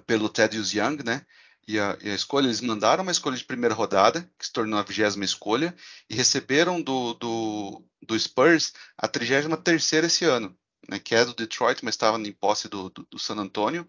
pelo 0.06 0.30
Thaddeus 0.30 0.74
Young, 0.74 1.04
né? 1.04 1.26
e 1.70 1.80
a, 1.80 1.96
e 2.02 2.10
a, 2.10 2.16
escolha, 2.16 2.48
eles 2.48 2.62
mandaram 2.62 3.04
uma 3.04 3.12
escolha 3.12 3.38
de 3.38 3.46
primeira 3.46 3.76
rodada, 3.76 4.28
que 4.40 4.46
se 4.48 4.52
tornou 4.52 4.80
a 4.80 4.84
vigésima 4.84 5.24
escolha, 5.24 5.76
e 6.10 6.16
receberam 6.16 6.82
do, 6.82 7.14
do, 7.14 7.86
do 8.02 8.20
Spurs 8.20 8.74
a 8.98 9.08
33 9.08 9.64
terceira 9.64 10.08
esse 10.08 10.26
ano, 10.26 10.58
né, 10.90 10.98
que 10.98 11.14
é 11.14 11.24
do 11.24 11.36
Detroit, 11.36 11.86
mas 11.86 11.94
estava 11.94 12.18
em 12.20 12.32
posse 12.32 12.68
do, 12.68 12.90
do, 12.90 13.04
do, 13.04 13.20
San 13.20 13.36
Antonio. 13.36 13.86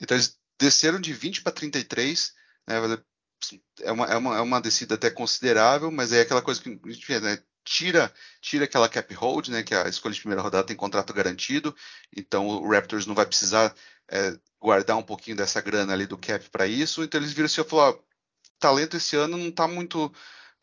Então 0.00 0.16
eles 0.16 0.36
desceram 0.58 1.00
de 1.00 1.12
20 1.12 1.42
para 1.42 1.52
33, 1.52 2.32
né, 2.66 2.76
é, 3.82 3.92
uma, 3.92 4.06
é, 4.06 4.16
uma, 4.16 4.36
é 4.38 4.40
uma 4.40 4.60
descida 4.60 4.96
até 4.96 5.08
considerável, 5.08 5.92
mas 5.92 6.12
é 6.12 6.22
aquela 6.22 6.42
coisa 6.42 6.60
que 6.60 6.76
vê, 7.06 7.20
né, 7.20 7.38
tira, 7.66 8.12
tira 8.40 8.64
aquela 8.64 8.88
cap 8.88 9.12
hold, 9.14 9.48
né, 9.48 9.62
que 9.62 9.74
a 9.74 9.88
escolha 9.88 10.14
de 10.14 10.20
primeira 10.20 10.40
rodada 10.40 10.66
tem 10.66 10.76
contrato 10.76 11.12
garantido, 11.12 11.74
então 12.16 12.46
o 12.46 12.70
Raptors 12.70 13.06
não 13.06 13.14
vai 13.14 13.26
precisar 13.26 13.74
é, 14.08 14.38
guardar 14.60 14.96
um 14.96 15.02
pouquinho 15.02 15.36
dessa 15.36 15.60
grana 15.60 15.92
ali 15.92 16.06
do 16.06 16.16
cap 16.16 16.48
para 16.50 16.66
isso. 16.66 17.02
Então 17.02 17.20
eles 17.20 17.32
viram 17.32 17.46
assim 17.46 17.60
e 17.60 17.64
falaram: 17.64 18.00
talento 18.58 18.96
esse 18.96 19.16
ano 19.16 19.36
não 19.36 19.48
está 19.48 19.66
muito 19.68 20.12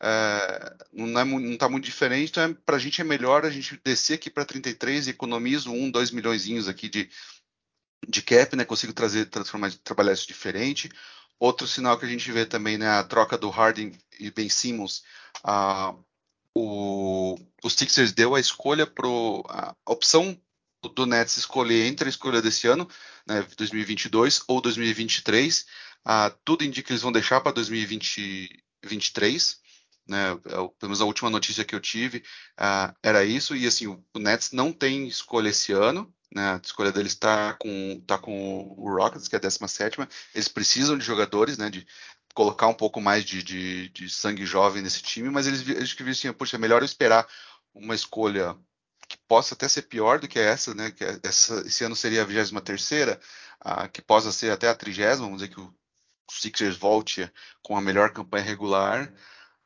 é, 0.00 0.76
não, 0.92 1.20
é, 1.20 1.24
não 1.24 1.56
tá 1.56 1.68
muito 1.68 1.84
diferente, 1.84 2.30
então 2.30 2.42
é, 2.42 2.54
para 2.54 2.76
a 2.76 2.78
gente 2.78 3.00
é 3.00 3.04
melhor 3.04 3.44
a 3.44 3.50
gente 3.50 3.80
descer 3.84 4.14
aqui 4.14 4.30
para 4.30 4.44
33 4.44 5.06
e 5.06 5.10
economizo 5.10 5.70
um, 5.70 5.90
dois 5.90 6.10
milhões 6.10 6.68
aqui 6.68 6.88
de, 6.88 7.08
de 8.08 8.22
cap, 8.22 8.56
né? 8.56 8.64
Consigo 8.64 8.92
trazer, 8.92 9.26
transformar, 9.26 9.72
trabalhar 9.84 10.12
isso 10.12 10.26
diferente. 10.26 10.90
Outro 11.38 11.66
sinal 11.66 11.98
que 11.98 12.06
a 12.06 12.08
gente 12.08 12.30
vê 12.32 12.46
também, 12.46 12.78
né? 12.78 12.88
A 12.88 13.04
troca 13.04 13.36
do 13.38 13.50
Harden 13.50 13.92
e 14.18 14.30
Ben 14.30 14.48
Simmons. 14.48 15.02
O, 16.54 17.38
os 17.62 17.74
Sixers 17.74 18.12
deu 18.12 18.34
a 18.34 18.40
escolha 18.40 18.86
pro 18.86 19.44
a 19.48 19.74
opção 19.86 20.38
do 20.94 21.06
Nets 21.06 21.38
escolher 21.38 21.86
entre 21.86 22.06
a 22.06 22.10
escolha 22.10 22.42
desse 22.42 22.66
ano, 22.66 22.86
né, 23.26 23.46
2022 23.56 24.42
ou 24.46 24.60
2023. 24.60 25.64
Ah, 26.04 26.30
tudo 26.44 26.64
indica 26.64 26.88
que 26.88 26.92
eles 26.92 27.02
vão 27.02 27.12
deixar 27.12 27.40
para 27.40 27.52
2023 27.52 29.64
né? 30.06 30.32
É 30.32 30.36
pelo 30.36 30.74
menos 30.82 31.00
a 31.00 31.04
última 31.04 31.30
notícia 31.30 31.64
que 31.64 31.74
eu 31.74 31.80
tive 31.80 32.18
uh, 32.58 32.94
era 33.02 33.24
isso. 33.24 33.56
E 33.56 33.66
assim, 33.66 33.86
o, 33.86 34.04
o, 34.14 34.18
Nets 34.18 34.52
não 34.52 34.72
tem 34.72 35.06
escolha 35.08 35.48
esse 35.48 35.72
ano. 35.72 36.12
Né? 36.34 36.54
A 36.54 36.60
escolha 36.62 36.92
deles 36.92 37.12
está 37.12 37.54
com, 37.54 38.02
tá 38.06 38.18
com 38.18 38.74
o 38.76 38.94
Rockets, 38.94 39.28
que 39.28 39.36
é 39.36 39.38
a 39.38 39.40
17. 39.40 39.98
Eles 40.34 40.48
precisam 40.48 40.98
de 40.98 41.04
jogadores, 41.04 41.58
né? 41.58 41.70
De 41.70 41.86
colocar 42.34 42.68
um 42.68 42.74
pouco 42.74 43.00
mais 43.00 43.24
de, 43.24 43.42
de, 43.42 43.88
de 43.90 44.10
sangue 44.10 44.44
jovem 44.44 44.82
nesse 44.82 45.02
time, 45.02 45.30
mas 45.30 45.46
eles, 45.46 45.66
eles 45.68 45.96
assim, 46.10 46.32
puxa, 46.32 46.56
é 46.56 46.58
melhor 46.58 46.82
eu 46.82 46.86
esperar 46.86 47.26
uma 47.72 47.94
escolha 47.94 48.56
que 49.08 49.16
possa 49.28 49.54
até 49.54 49.68
ser 49.68 49.82
pior 49.82 50.18
do 50.18 50.28
que 50.28 50.38
essa, 50.38 50.74
né? 50.74 50.90
Que 50.90 51.04
é, 51.04 51.20
essa, 51.22 51.60
esse 51.66 51.84
ano 51.84 51.96
seria 51.96 52.22
a 52.22 52.24
23 52.24 52.62
terceira, 52.64 53.20
que 53.92 54.02
possa 54.02 54.32
ser 54.32 54.50
até 54.50 54.68
a 54.68 54.74
30 54.74 55.16
vamos 55.16 55.40
dizer 55.40 55.48
que 55.54 55.60
o 55.60 55.74
Sixers 56.30 56.76
volte 56.76 57.30
com 57.62 57.76
a 57.76 57.80
melhor 57.80 58.12
campanha 58.12 58.44
regular 58.44 59.12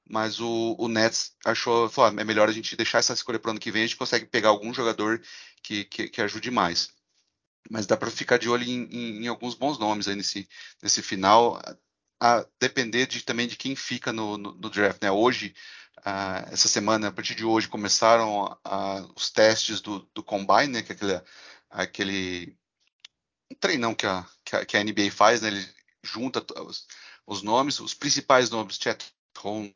mas 0.08 0.40
o, 0.40 0.74
o 0.78 0.88
Nets 0.88 1.36
achou, 1.44 1.88
falou, 1.88 2.10
ah, 2.10 2.20
é 2.20 2.24
melhor 2.24 2.48
a 2.48 2.52
gente 2.52 2.74
deixar 2.76 2.98
essa 2.98 3.12
escolha 3.12 3.38
para 3.38 3.48
o 3.48 3.52
ano 3.52 3.60
que 3.60 3.70
vem, 3.70 3.82
a 3.82 3.86
gente 3.86 3.96
consegue 3.96 4.24
pegar 4.26 4.48
algum 4.48 4.72
jogador 4.72 5.20
que, 5.62 5.84
que, 5.84 6.08
que 6.08 6.22
ajude 6.22 6.50
mais. 6.50 6.90
Mas 7.70 7.86
dá 7.86 7.96
para 7.96 8.10
ficar 8.10 8.38
de 8.38 8.48
olho 8.48 8.64
em, 8.64 8.84
em, 8.90 9.24
em, 9.24 9.28
alguns 9.28 9.54
bons 9.54 9.78
nomes 9.78 10.08
aí 10.08 10.16
nesse, 10.16 10.48
nesse 10.82 11.02
final, 11.02 11.60
a, 12.20 12.46
depender 12.60 13.06
de, 13.06 13.22
também 13.22 13.46
de 13.46 13.56
quem 13.56 13.76
fica 13.76 14.12
no, 14.12 14.36
no, 14.36 14.52
no 14.54 14.70
draft. 14.70 15.02
Né? 15.02 15.10
Hoje, 15.10 15.54
uh, 15.98 16.52
essa 16.52 16.68
semana, 16.68 17.08
a 17.08 17.12
partir 17.12 17.34
de 17.34 17.44
hoje, 17.44 17.68
começaram 17.68 18.44
uh, 18.44 19.12
os 19.16 19.30
testes 19.30 19.80
do, 19.80 20.00
do 20.14 20.22
Combine, 20.22 20.68
né? 20.68 20.82
que 20.82 20.92
é 20.92 20.94
aquele, 20.94 21.22
aquele 21.70 22.56
treinão 23.60 23.94
que 23.94 24.06
a, 24.06 24.26
que 24.44 24.56
a, 24.56 24.64
que 24.64 24.76
a 24.76 24.84
NBA 24.84 25.10
faz, 25.10 25.40
né? 25.42 25.48
ele 25.48 25.68
junta 26.02 26.44
os, 26.62 26.86
os 27.26 27.42
nomes, 27.42 27.80
os 27.80 27.94
principais 27.94 28.50
nomes, 28.50 28.76
Chet 28.76 29.12
Home, 29.42 29.74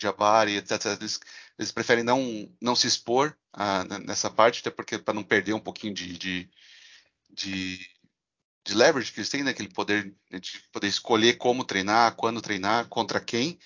Jabari, 0.00 0.56
etc. 0.56 0.84
Eles, 0.86 1.20
eles, 1.58 1.72
preferem 1.72 2.04
não, 2.04 2.50
não 2.60 2.76
se 2.76 2.86
expor 2.86 3.36
ah, 3.52 3.84
nessa 4.04 4.30
parte, 4.30 4.60
até 4.60 4.70
porque 4.70 4.98
para 4.98 5.14
não 5.14 5.22
perder 5.22 5.54
um 5.54 5.60
pouquinho 5.60 5.92
de, 5.94 6.16
de, 6.16 6.50
de, 7.30 7.90
de, 8.66 8.74
leverage 8.74 9.12
que 9.12 9.20
eles 9.20 9.28
têm, 9.28 9.42
né? 9.42 9.50
aquele 9.50 9.68
poder 9.68 10.14
de 10.30 10.60
poder 10.72 10.88
escolher 10.88 11.34
como 11.34 11.64
treinar, 11.64 12.14
quando 12.16 12.42
treinar, 12.42 12.86
contra 12.88 13.20
quem. 13.20 13.58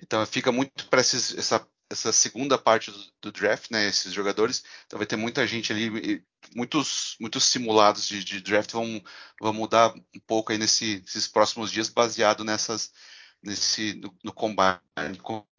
Então 0.00 0.24
fica 0.26 0.50
muito 0.52 0.88
para 0.88 1.00
essa, 1.00 1.66
essa 1.90 2.12
segunda 2.12 2.58
parte 2.58 2.90
do, 2.90 2.98
do, 3.22 3.32
draft, 3.32 3.70
né? 3.70 3.86
Esses 3.86 4.12
jogadores. 4.12 4.64
Então 4.86 4.98
vai 4.98 5.06
ter 5.06 5.16
muita 5.16 5.46
gente 5.46 5.72
ali, 5.72 6.24
muitos, 6.54 7.16
muitos 7.20 7.44
simulados 7.44 8.06
de, 8.08 8.24
de 8.24 8.40
draft 8.40 8.72
vão, 8.72 9.02
vão 9.40 9.52
mudar 9.52 9.94
um 9.94 10.20
pouco 10.26 10.52
aí 10.52 10.58
nesse, 10.58 11.00
nesses 11.00 11.28
próximos 11.28 11.70
dias, 11.70 11.88
baseado 11.88 12.44
nessas 12.44 12.92
nesse 13.42 13.94
no, 13.94 14.14
no 14.24 14.32
combate 14.32 14.82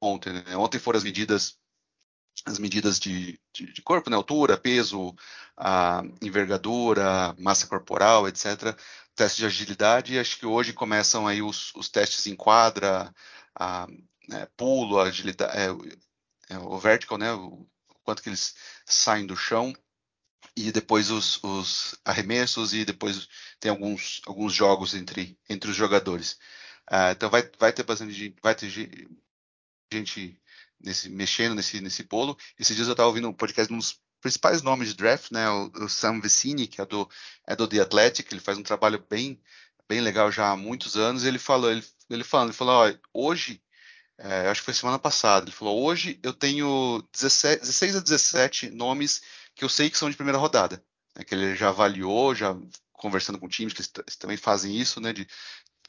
ontem. 0.01 0.33
Né? 0.33 0.57
Ontem 0.57 0.79
foram 0.79 0.97
as 0.97 1.03
medidas 1.03 1.57
as 2.45 2.59
medidas 2.59 2.99
de, 2.99 3.39
de, 3.53 3.71
de, 3.71 3.81
corpo, 3.81 4.09
né? 4.09 4.15
altura, 4.15 4.57
peso, 4.57 5.15
envergadura, 6.21 7.35
massa 7.39 7.67
corporal, 7.67 8.27
etc. 8.27 8.77
Teste 9.15 9.39
de 9.39 9.45
agilidade. 9.45 10.19
Acho 10.19 10.37
que 10.37 10.45
hoje 10.45 10.73
começam 10.73 11.27
aí 11.27 11.41
os, 11.41 11.73
os 11.75 11.89
testes 11.89 12.27
em 12.27 12.35
quadra, 12.35 13.13
a, 13.55 13.87
né, 14.27 14.47
pulo, 14.57 14.99
agilidade, 14.99 15.57
é, 15.57 16.55
é, 16.55 16.57
o 16.57 16.77
vertical, 16.77 17.17
né? 17.17 17.31
O, 17.33 17.65
quanto 18.03 18.21
que 18.21 18.29
eles 18.29 18.55
saem 18.85 19.25
do 19.25 19.35
chão 19.35 19.73
e 20.55 20.71
depois 20.71 21.09
os, 21.09 21.41
os, 21.43 21.95
arremessos 22.05 22.73
e 22.73 22.85
depois 22.85 23.27
tem 23.59 23.71
alguns, 23.71 24.21
alguns 24.25 24.53
jogos 24.53 24.93
entre, 24.93 25.37
entre 25.49 25.71
os 25.71 25.75
jogadores. 25.75 26.33
Uh, 26.91 27.11
então 27.11 27.29
vai, 27.29 27.49
vai 27.57 27.71
ter 27.71 27.83
bastante 27.83 28.35
vai 28.41 28.53
ter 28.53 28.69
gente 29.91 30.39
nesse, 30.83 31.09
mexendo 31.09 31.55
nesse, 31.55 31.79
nesse 31.81 32.03
bolo. 32.03 32.37
Esses 32.59 32.75
dias 32.75 32.87
eu 32.87 32.93
estava 32.93 33.07
ouvindo 33.07 33.29
um 33.29 33.33
podcast 33.33 33.67
de 33.69 33.73
um 33.73 33.79
dos 33.79 33.99
principais 34.21 34.61
nomes 34.61 34.89
de 34.89 34.95
draft, 34.95 35.31
né? 35.31 35.49
O, 35.49 35.71
o, 35.85 35.89
Sam 35.89 36.19
Vecini, 36.19 36.67
que 36.67 36.81
é 36.81 36.85
do, 36.85 37.09
é 37.47 37.55
do 37.55 37.67
The 37.67 37.79
Athletic, 37.79 38.31
ele 38.31 38.41
faz 38.41 38.57
um 38.57 38.63
trabalho 38.63 39.03
bem, 39.09 39.41
bem 39.87 40.01
legal 40.01 40.31
já 40.31 40.49
há 40.49 40.57
muitos 40.57 40.97
anos. 40.97 41.23
Ele 41.23 41.39
falou, 41.39 41.71
ele, 41.71 41.83
ele 42.09 42.23
falando, 42.23 42.49
ele 42.49 42.57
falou, 42.57 42.97
hoje, 43.13 43.61
é, 44.17 44.49
acho 44.49 44.61
que 44.61 44.65
foi 44.65 44.73
semana 44.73 44.99
passada, 44.99 45.45
ele 45.45 45.55
falou, 45.55 45.83
hoje 45.83 46.19
eu 46.23 46.33
tenho 46.33 47.03
17, 47.13 47.61
16 47.61 47.95
a 47.95 47.99
17 47.99 48.69
nomes 48.69 49.21
que 49.55 49.63
eu 49.63 49.69
sei 49.69 49.89
que 49.89 49.97
são 49.97 50.09
de 50.09 50.15
primeira 50.15 50.37
rodada. 50.37 50.83
Né, 51.15 51.23
que 51.23 51.35
ele 51.35 51.55
já 51.55 51.69
avaliou, 51.69 52.33
já 52.33 52.55
conversando 52.93 53.37
com 53.39 53.49
times 53.49 53.73
que 53.73 53.81
eles 53.81 54.15
também 54.15 54.37
fazem 54.37 54.75
isso, 54.77 55.01
né? 55.01 55.11
De 55.11 55.27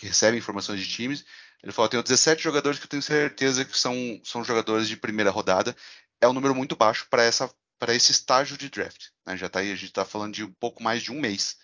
que 0.05 0.09
recebem 0.09 0.38
informações 0.38 0.80
de 0.80 0.88
times. 0.88 1.24
Ele 1.62 1.72
falou: 1.72 1.88
tenho 1.88 2.02
17 2.02 2.42
jogadores 2.42 2.78
que 2.78 2.84
eu 2.84 2.90
tenho 2.90 3.02
certeza 3.02 3.64
que 3.64 3.76
são, 3.76 4.20
são 4.22 4.44
jogadores 4.44 4.86
de 4.86 4.96
primeira 4.96 5.30
rodada. 5.30 5.74
É 6.20 6.28
um 6.28 6.34
número 6.34 6.55
muito 6.55 6.76
baixo 6.76 7.07
para 7.09 7.22
essa 7.22 7.50
para 7.78 7.94
esse 7.94 8.12
estágio 8.12 8.57
de 8.57 8.70
draft. 8.70 9.09
Né? 9.26 9.36
Já 9.36 9.48
tá 9.48 9.61
aí, 9.61 9.72
a 9.72 9.74
gente 9.74 9.86
está 9.86 10.05
falando 10.05 10.34
de 10.34 10.44
um 10.44 10.52
pouco 10.52 10.82
mais 10.82 11.02
de 11.02 11.11
um 11.11 11.20
mês 11.20 11.57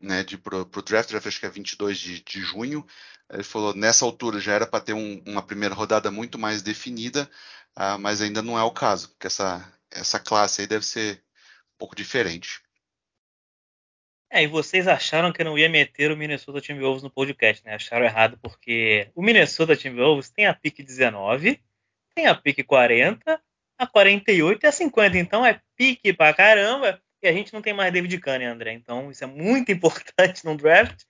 né, 0.00 0.22
de 0.22 0.38
pro 0.38 0.64
draft, 0.82 1.10
draft 1.10 1.26
acho 1.26 1.40
que 1.40 1.46
é 1.46 1.50
22 1.50 1.98
de, 1.98 2.22
de 2.22 2.40
junho. 2.40 2.86
Ele 3.30 3.42
falou 3.42 3.74
nessa 3.74 4.04
altura 4.04 4.40
já 4.40 4.52
era 4.52 4.66
para 4.66 4.80
ter 4.80 4.92
um, 4.92 5.22
uma 5.26 5.42
primeira 5.42 5.74
rodada 5.74 6.10
muito 6.10 6.38
mais 6.38 6.62
definida, 6.62 7.30
uh, 7.76 7.98
mas 7.98 8.20
ainda 8.20 8.42
não 8.42 8.58
é 8.58 8.62
o 8.62 8.70
caso, 8.70 9.10
porque 9.10 9.26
essa, 9.26 9.72
essa 9.90 10.18
classe 10.18 10.62
aí 10.62 10.66
deve 10.66 10.84
ser 10.86 11.22
um 11.74 11.78
pouco 11.78 11.94
diferente. 11.94 12.62
É, 14.32 14.44
e 14.44 14.46
vocês 14.46 14.86
acharam 14.86 15.32
que 15.32 15.42
eu 15.42 15.44
não 15.44 15.58
ia 15.58 15.68
meter 15.68 16.12
o 16.12 16.16
Minnesota 16.16 16.60
Timberwolves 16.60 17.02
no 17.02 17.10
podcast, 17.10 17.64
né? 17.64 17.74
Acharam 17.74 18.04
errado 18.04 18.38
porque 18.40 19.10
o 19.12 19.22
Minnesota 19.22 19.74
Timberwolves 19.74 20.30
tem 20.30 20.46
a 20.46 20.54
pique 20.54 20.84
19, 20.84 21.60
tem 22.14 22.26
a 22.26 22.34
pique 22.34 22.62
40, 22.62 23.42
a 23.76 23.86
48 23.88 24.62
e 24.62 24.66
a 24.68 24.72
50. 24.72 25.18
Então 25.18 25.44
é 25.44 25.60
pique 25.76 26.12
pra 26.12 26.32
caramba. 26.32 27.02
E 27.20 27.26
a 27.26 27.32
gente 27.32 27.52
não 27.52 27.60
tem 27.60 27.74
mais 27.74 27.92
David 27.92 28.16
Kahn, 28.20 28.44
André? 28.44 28.72
Então 28.72 29.10
isso 29.10 29.24
é 29.24 29.26
muito 29.26 29.72
importante 29.72 30.44
no 30.44 30.56
draft. 30.56 31.02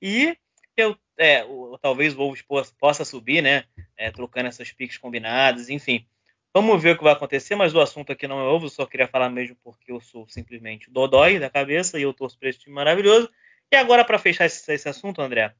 E 0.00 0.34
eu, 0.74 0.96
é, 1.18 1.44
talvez 1.82 2.14
o 2.14 2.16
Wolves 2.16 2.42
possa 2.78 3.04
subir, 3.04 3.42
né? 3.42 3.64
É, 3.94 4.10
trocando 4.10 4.48
essas 4.48 4.72
piques 4.72 4.96
combinadas, 4.96 5.68
enfim. 5.68 6.06
Vamos 6.54 6.80
ver 6.80 6.94
o 6.94 6.96
que 6.96 7.02
vai 7.02 7.12
acontecer, 7.12 7.56
mas 7.56 7.74
o 7.74 7.80
assunto 7.80 8.12
aqui 8.12 8.28
não 8.28 8.38
é 8.38 8.44
ovo, 8.44 8.70
só 8.70 8.86
queria 8.86 9.08
falar 9.08 9.28
mesmo 9.28 9.56
porque 9.64 9.90
eu 9.90 10.00
sou 10.00 10.28
simplesmente 10.28 10.88
dodói 10.88 11.40
da 11.40 11.50
cabeça 11.50 11.98
e 11.98 12.02
eu 12.02 12.14
torço 12.14 12.38
para 12.38 12.48
esse 12.48 12.60
time 12.60 12.74
maravilhoso. 12.74 13.28
E 13.72 13.76
agora, 13.76 14.04
para 14.04 14.20
fechar 14.20 14.46
esse, 14.46 14.72
esse, 14.72 14.88
assunto, 14.88 15.20
André. 15.20 15.52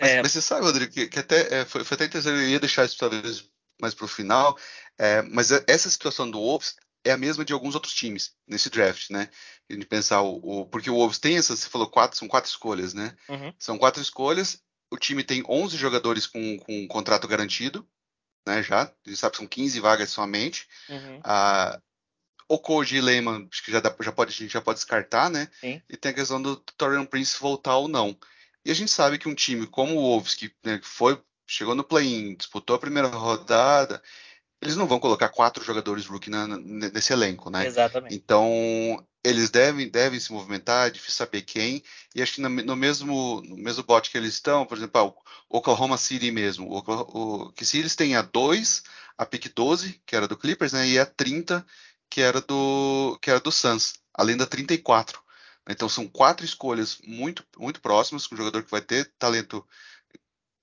Mas, 0.00 0.10
é... 0.10 0.22
mas, 0.22 0.32
você 0.32 0.40
sabe, 0.40 0.64
Rodrigo, 0.64 0.90
que, 0.90 1.08
que 1.08 1.18
até 1.18 1.60
é, 1.60 1.64
foi, 1.66 1.84
foi, 1.84 1.94
até 1.94 2.06
interessante, 2.06 2.42
eu 2.42 2.48
ia 2.48 2.58
deixar 2.58 2.86
isso 2.86 2.96
talvez 2.96 3.50
mais 3.78 3.92
para 3.92 4.06
o 4.06 4.08
final, 4.08 4.56
é, 4.98 5.20
mas 5.20 5.50
essa 5.68 5.90
situação 5.90 6.30
do 6.30 6.38
Wolves 6.38 6.74
é 7.04 7.10
a 7.10 7.18
mesma 7.18 7.44
de 7.44 7.52
alguns 7.52 7.74
outros 7.74 7.92
times 7.92 8.32
nesse 8.48 8.70
draft, 8.70 9.10
né? 9.10 9.28
De 9.68 9.84
pensar 9.84 10.22
o, 10.22 10.40
o 10.42 10.66
porque 10.66 10.88
o 10.88 10.94
Wolves 10.94 11.18
tem 11.18 11.36
essas, 11.36 11.60
você 11.60 11.68
falou 11.68 11.88
quatro, 11.88 12.16
são 12.16 12.26
quatro 12.26 12.48
escolhas, 12.48 12.94
né? 12.94 13.14
Uhum. 13.28 13.52
São 13.58 13.76
quatro 13.76 14.00
escolhas. 14.00 14.58
O 14.90 14.96
time 14.96 15.22
tem 15.22 15.42
11 15.46 15.76
jogadores 15.76 16.26
com, 16.26 16.58
com 16.60 16.80
um 16.80 16.88
contrato 16.88 17.28
garantido, 17.28 17.86
né, 18.46 18.62
já. 18.62 18.82
A 18.82 19.08
gente 19.08 19.18
sabe 19.18 19.32
que 19.32 19.38
são 19.38 19.46
15 19.46 19.80
vagas 19.80 20.10
somente. 20.10 20.68
Uhum. 20.88 21.20
Ah, 21.24 21.80
o 22.48 22.58
Koji 22.58 23.00
Lehman, 23.00 23.48
acho 23.50 23.64
que 23.64 23.72
já, 23.72 23.80
dá, 23.80 23.94
já 24.00 24.12
pode, 24.12 24.30
a 24.30 24.36
gente 24.36 24.52
já 24.52 24.60
pode 24.60 24.78
descartar, 24.78 25.30
né? 25.30 25.48
Sim. 25.60 25.80
E 25.88 25.96
tem 25.96 26.10
a 26.12 26.14
questão 26.14 26.40
do 26.40 26.56
Torian 26.56 27.06
Prince 27.06 27.40
voltar 27.40 27.76
ou 27.76 27.88
não. 27.88 28.16
E 28.64 28.70
a 28.70 28.74
gente 28.74 28.90
sabe 28.90 29.18
que 29.18 29.28
um 29.28 29.34
time 29.34 29.66
como 29.66 29.96
o 29.96 30.02
Wolves, 30.02 30.34
que 30.34 30.52
né, 30.64 30.80
foi, 30.82 31.20
chegou 31.46 31.74
no 31.74 31.84
play-in, 31.84 32.34
disputou 32.34 32.76
a 32.76 32.78
primeira 32.78 33.08
rodada, 33.08 34.02
eles 34.64 34.76
não 34.76 34.86
vão 34.86 34.98
colocar 34.98 35.28
quatro 35.28 35.62
jogadores 35.62 36.06
rookie 36.06 36.30
na, 36.30 36.46
nesse 36.46 37.12
elenco, 37.12 37.50
né? 37.50 37.66
Exatamente. 37.66 38.14
Então, 38.14 38.48
eles 39.22 39.50
devem, 39.50 39.88
devem 39.88 40.18
se 40.18 40.32
movimentar, 40.32 40.86
é 40.86 40.90
difícil 40.90 41.18
saber 41.18 41.42
quem, 41.42 41.82
e 42.14 42.22
acho 42.22 42.34
que 42.34 42.40
no, 42.40 42.48
no 42.48 42.74
mesmo, 42.74 43.42
no 43.42 43.56
mesmo 43.56 43.82
bote 43.82 44.10
que 44.10 44.16
eles 44.16 44.34
estão, 44.34 44.64
por 44.64 44.78
exemplo, 44.78 45.14
o 45.48 45.58
Oklahoma 45.58 45.98
City 45.98 46.30
mesmo, 46.30 46.66
o, 46.68 46.78
o, 46.78 47.52
que 47.52 47.64
se 47.64 47.78
eles 47.78 47.94
têm 47.94 48.16
a 48.16 48.22
2, 48.22 48.82
a 49.18 49.26
pick 49.26 49.52
12, 49.54 50.00
que 50.06 50.16
era 50.16 50.26
do 50.26 50.36
Clippers, 50.36 50.72
né, 50.72 50.88
e 50.88 50.98
a 50.98 51.04
30, 51.04 51.64
que 52.08 52.20
era 52.20 52.40
do, 52.40 53.18
que 53.20 53.30
era 53.30 53.40
do 53.40 53.52
Suns, 53.52 53.94
além 54.14 54.36
da 54.36 54.46
34. 54.46 55.22
Então, 55.68 55.88
são 55.88 56.06
quatro 56.06 56.44
escolhas 56.44 56.98
muito, 57.06 57.44
muito 57.58 57.80
próximas, 57.80 58.26
com 58.26 58.34
um 58.34 58.38
jogador 58.38 58.62
que 58.62 58.70
vai 58.70 58.82
ter 58.82 59.10
talento 59.18 59.66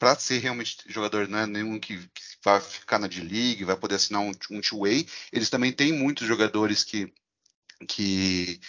para 0.01 0.17
ser 0.17 0.39
realmente 0.39 0.77
jogador, 0.87 1.27
não 1.27 1.37
é 1.37 1.45
nenhum 1.45 1.79
que, 1.79 1.95
que 1.95 2.23
vai 2.43 2.59
ficar 2.59 2.97
na 2.97 3.05
D-League, 3.05 3.63
vai 3.63 3.77
poder 3.77 3.93
assinar 3.93 4.19
um, 4.19 4.31
um 4.49 4.59
two-way. 4.59 5.07
Eles 5.31 5.47
também 5.47 5.71
têm 5.71 5.93
muitos 5.93 6.27
jogadores 6.27 6.83
que, 6.83 7.13
que, 7.87 8.59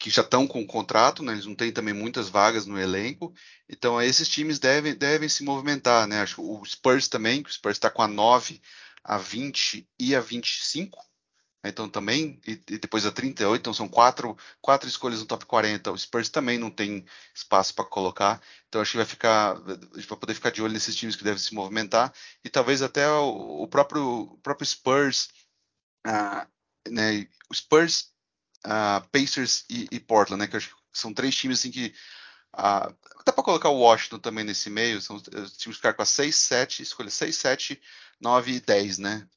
que 0.00 0.10
já 0.10 0.22
estão 0.22 0.48
com 0.48 0.66
contrato, 0.66 1.22
né? 1.22 1.32
eles 1.32 1.46
não 1.46 1.54
têm 1.54 1.70
também 1.70 1.94
muitas 1.94 2.28
vagas 2.28 2.66
no 2.66 2.76
elenco. 2.76 3.32
Então, 3.68 4.02
esses 4.02 4.28
times 4.28 4.58
devem, 4.58 4.96
devem 4.96 5.28
se 5.28 5.44
movimentar. 5.44 6.08
Né? 6.08 6.22
Acho 6.22 6.34
que 6.34 6.40
o 6.40 6.64
Spurs 6.64 7.06
também, 7.06 7.40
o 7.40 7.48
Spurs 7.48 7.76
está 7.76 7.88
com 7.88 8.02
a 8.02 8.08
9, 8.08 8.60
a 9.04 9.16
20 9.16 9.88
e 9.96 10.12
a 10.12 10.20
25. 10.20 10.98
Então 11.64 11.88
também, 11.88 12.40
e, 12.46 12.52
e, 12.68 12.78
depois 12.78 13.04
a 13.04 13.10
38, 13.10 13.60
então 13.60 13.74
são 13.74 13.88
quatro, 13.88 14.36
quatro 14.60 14.88
escolhas 14.88 15.20
no 15.20 15.26
top 15.26 15.44
40. 15.44 15.90
O 15.90 15.98
Spurs 15.98 16.28
também 16.28 16.56
não 16.56 16.70
tem 16.70 17.04
espaço 17.34 17.74
para 17.74 17.84
colocar. 17.84 18.40
Então 18.68 18.80
acho 18.80 18.92
que 18.92 18.96
vai 18.96 19.06
ficar, 19.06 19.56
a 19.56 19.98
gente 19.98 20.08
vai 20.08 20.18
poder 20.18 20.34
ficar 20.34 20.50
de 20.50 20.62
olho 20.62 20.72
nesses 20.72 20.94
times 20.94 21.16
que 21.16 21.24
devem 21.24 21.38
se 21.38 21.54
movimentar. 21.54 22.12
E 22.44 22.48
talvez 22.48 22.80
até 22.80 23.08
o, 23.08 23.62
o 23.62 23.68
próprio, 23.68 24.04
o 24.04 24.38
próprio 24.38 24.66
Spurs, 24.66 25.30
uh, 26.06 26.46
né, 26.88 27.26
o 27.50 27.54
Spurs, 27.54 28.12
uh, 28.64 29.06
Pacers 29.10 29.64
e, 29.68 29.88
e, 29.90 30.00
Portland, 30.00 30.40
né, 30.40 30.46
que 30.46 30.56
acho 30.56 30.68
que 30.70 30.74
são 30.92 31.12
três 31.12 31.34
times 31.34 31.58
assim 31.58 31.70
que. 31.70 31.94
Uh, 32.54 32.94
dá 33.26 33.32
para 33.32 33.44
colocar 33.44 33.68
o 33.68 33.80
Washington 33.80 34.18
também 34.18 34.44
nesse 34.44 34.70
meio, 34.70 35.00
são 35.02 35.16
os 35.16 35.22
times 35.22 35.58
que 35.62 35.74
ficaram 35.74 35.96
com 35.96 36.02
a 36.02 36.06
6, 36.06 36.34
7, 36.34 36.82
escolha 36.82 37.10
6, 37.10 37.36
7, 37.36 37.80
9 38.20 38.52
e 38.52 38.60
10, 38.60 38.98
né? 38.98 39.28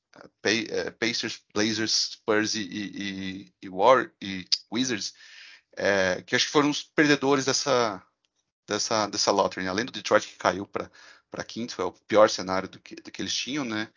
É, 0.44 0.92
Pacers, 0.92 1.42
Blazers, 1.54 2.12
Spurs 2.14 2.56
e, 2.56 2.62
e, 2.62 3.54
e, 3.62 3.70
War, 3.70 4.12
e 4.22 4.46
Wizards, 4.72 5.14
é, 5.78 6.22
que 6.24 6.36
acho 6.36 6.46
que 6.46 6.52
foram 6.52 6.70
os 6.70 6.84
perdedores 6.84 7.46
dessa, 7.46 8.04
dessa, 8.68 9.08
dessa 9.08 9.32
lottery. 9.32 9.64
Né? 9.64 9.70
Além 9.70 9.86
do 9.86 9.92
Detroit 9.92 10.28
que 10.28 10.36
caiu 10.36 10.68
para 10.68 11.44
quinto, 11.46 11.76
foi 11.76 11.86
o 11.86 11.92
pior 11.92 12.30
cenário 12.30 12.68
do 12.68 12.80
que, 12.80 12.96
do 12.96 13.12
que 13.12 13.22
eles 13.22 13.34
tinham, 13.34 13.64
né? 13.64 13.90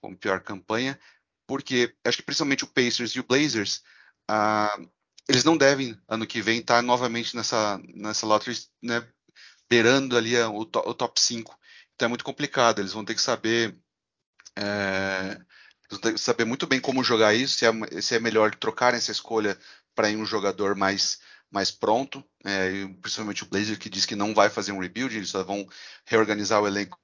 Como 0.00 0.16
pior 0.16 0.40
campanha, 0.40 0.98
porque 1.46 1.94
acho 2.04 2.18
que 2.18 2.22
principalmente 2.24 2.64
o 2.64 2.68
Pacers 2.68 3.12
e 3.12 3.20
o 3.20 3.24
Blazers, 3.24 3.82
ah, 4.28 4.76
eles 5.28 5.44
não 5.44 5.56
devem 5.56 5.98
ano 6.08 6.26
que 6.26 6.42
vem 6.42 6.60
estar 6.60 6.82
novamente 6.82 7.36
nessa, 7.36 7.78
nessa 7.94 8.26
lottery, 8.26 8.58
né? 8.82 9.06
Beirando 9.68 10.16
ali 10.16 10.36
o, 10.36 10.60
o 10.60 10.94
top 10.94 11.20
5. 11.20 11.56
Então 11.94 12.06
é 12.06 12.08
muito 12.08 12.24
complicado, 12.24 12.80
eles 12.80 12.92
vão 12.92 13.04
ter 13.04 13.14
que 13.14 13.20
saber 13.22 13.76
é, 14.56 15.38
saber 16.16 16.44
muito 16.44 16.66
bem 16.66 16.80
como 16.80 17.04
jogar 17.04 17.34
isso, 17.34 17.56
se 17.56 17.66
é, 17.66 18.00
se 18.00 18.14
é 18.14 18.20
melhor 18.20 18.54
trocar 18.54 18.94
essa 18.94 19.12
escolha 19.12 19.58
para 19.94 20.10
ir 20.10 20.16
um 20.16 20.26
jogador 20.26 20.74
mais, 20.74 21.20
mais 21.50 21.70
pronto, 21.70 22.24
é, 22.44 22.86
principalmente 23.00 23.42
o 23.42 23.48
Blazer 23.48 23.78
que 23.78 23.90
diz 23.90 24.06
que 24.06 24.16
não 24.16 24.34
vai 24.34 24.48
fazer 24.48 24.72
um 24.72 24.78
rebuild, 24.78 25.16
eles 25.16 25.30
só 25.30 25.42
vão 25.42 25.66
reorganizar 26.06 26.60
o 26.60 26.66
elenco 26.66 26.98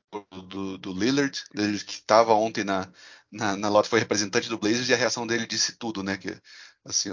do, 0.49 0.79
do 0.79 0.93
Lillard, 0.93 1.45
Lillard 1.55 1.85
que 1.85 1.95
estava 1.95 2.33
ontem 2.35 2.65
na, 2.65 2.91
na, 3.31 3.57
na 3.57 3.69
lota, 3.69 3.89
foi 3.89 3.99
representante 3.99 4.49
do 4.49 4.59
Blazers 4.59 4.89
e 4.89 4.95
a 4.95 4.97
reação 4.97 5.27
dele 5.27 5.47
disse 5.47 5.77
tudo, 5.77 6.03
né, 6.03 6.17
que 6.17 6.35
assim, 6.85 7.11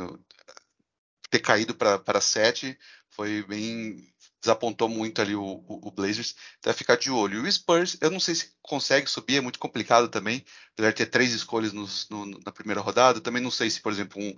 ter 1.30 1.40
caído 1.40 1.76
para 1.76 2.22
7 2.22 2.78
foi 3.10 3.44
bem 3.44 4.14
desapontou 4.46 4.88
muito 4.88 5.22
ali 5.22 5.36
o, 5.36 5.43
o, 5.43 5.88
o 5.88 5.91
Blazers, 5.91 6.36
então 6.60 6.72
vai 6.72 6.78
ficar 6.78 6.96
de 6.96 7.12
olho. 7.12 7.46
E 7.46 7.48
o 7.48 7.52
Spurs, 7.52 7.98
eu 8.02 8.10
não 8.12 8.20
sei 8.20 8.36
se 8.36 8.52
consegue 8.62 9.08
subir, 9.10 9.38
é 9.38 9.41
muito 9.41 9.60
complicado 9.60 10.08
também, 10.08 10.43
apesar 10.74 10.91
de 10.91 10.98
ter 10.98 11.08
três 11.08 11.34
escolhas 11.34 11.74
no, 11.74 11.86
na 12.46 12.52
primeira 12.52 12.82
rodada, 12.82 13.22
também 13.22 13.41
não 13.41 13.52
sei 13.52 13.70
se, 13.70 13.82
por 13.82 13.91
exemplo, 13.91 14.22
um, 14.22 14.34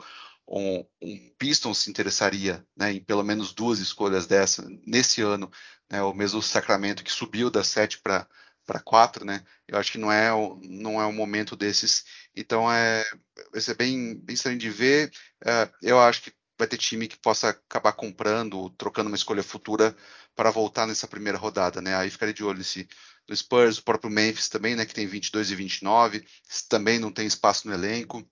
um, 0.48 0.86
um 1.02 1.34
Pistons 1.38 1.80
se 1.80 1.90
interessaria 1.90 2.66
né, 2.76 2.94
em 2.94 3.04
pelo 3.04 3.24
menos 3.24 3.54
duas 3.54 3.80
escolhas 3.80 4.26
dessa 4.26 4.66
nesse 4.86 5.22
ano, 5.22 5.52
né, 5.92 6.02
o 6.02 6.14
mesmo 6.14 6.42
Sacramento 6.42 7.04
que 7.04 7.12
subiu 7.12 7.50
das 7.50 7.68
sete 7.68 8.00
para 8.00 8.28
para 8.66 8.82
quatro, 8.82 9.24
né? 9.24 9.46
Eu 9.66 9.78
acho 9.80 9.94
que 9.94 9.98
não 9.98 10.12
é 10.12 10.30
não 10.64 11.02
é 11.02 11.06
o 11.06 11.14
momento 11.14 11.56
desses. 11.56 12.04
Então 12.36 12.70
é 12.72 13.06
vai 13.52 13.62
ser 13.62 13.76
bem, 13.76 14.16
bem 14.20 14.34
estranho 14.34 14.58
de 14.58 14.70
ver. 14.70 15.10
É, 15.46 15.70
eu 15.82 16.00
acho 16.00 16.22
que 16.22 16.34
vai 16.58 16.68
ter 16.68 16.78
time 16.78 17.08
que 17.08 17.18
possa 17.18 17.50
acabar 17.50 17.94
comprando, 17.94 18.70
trocando 18.72 19.10
uma 19.10 19.16
escolha 19.16 19.44
futura 19.44 19.96
para 20.36 20.52
voltar 20.52 20.88
nessa 20.88 21.08
primeira 21.08 21.38
rodada, 21.38 21.82
né? 21.82 21.96
Aí 21.96 22.10
ficaria 22.10 22.34
de 22.34 22.44
olho 22.44 22.58
nesse 22.58 22.88
do 23.28 23.36
Spurs, 23.36 23.78
o 23.78 23.84
próprio 23.84 24.10
Memphis 24.10 24.48
também, 24.48 24.76
né, 24.76 24.86
que 24.86 24.94
tem 24.94 25.06
22 25.06 25.52
e 25.52 25.56
29, 25.56 26.26
também 26.70 26.98
não 26.98 27.12
tem 27.12 27.28
espaço 27.28 27.68
no 27.68 27.74
elenco. 27.74 28.26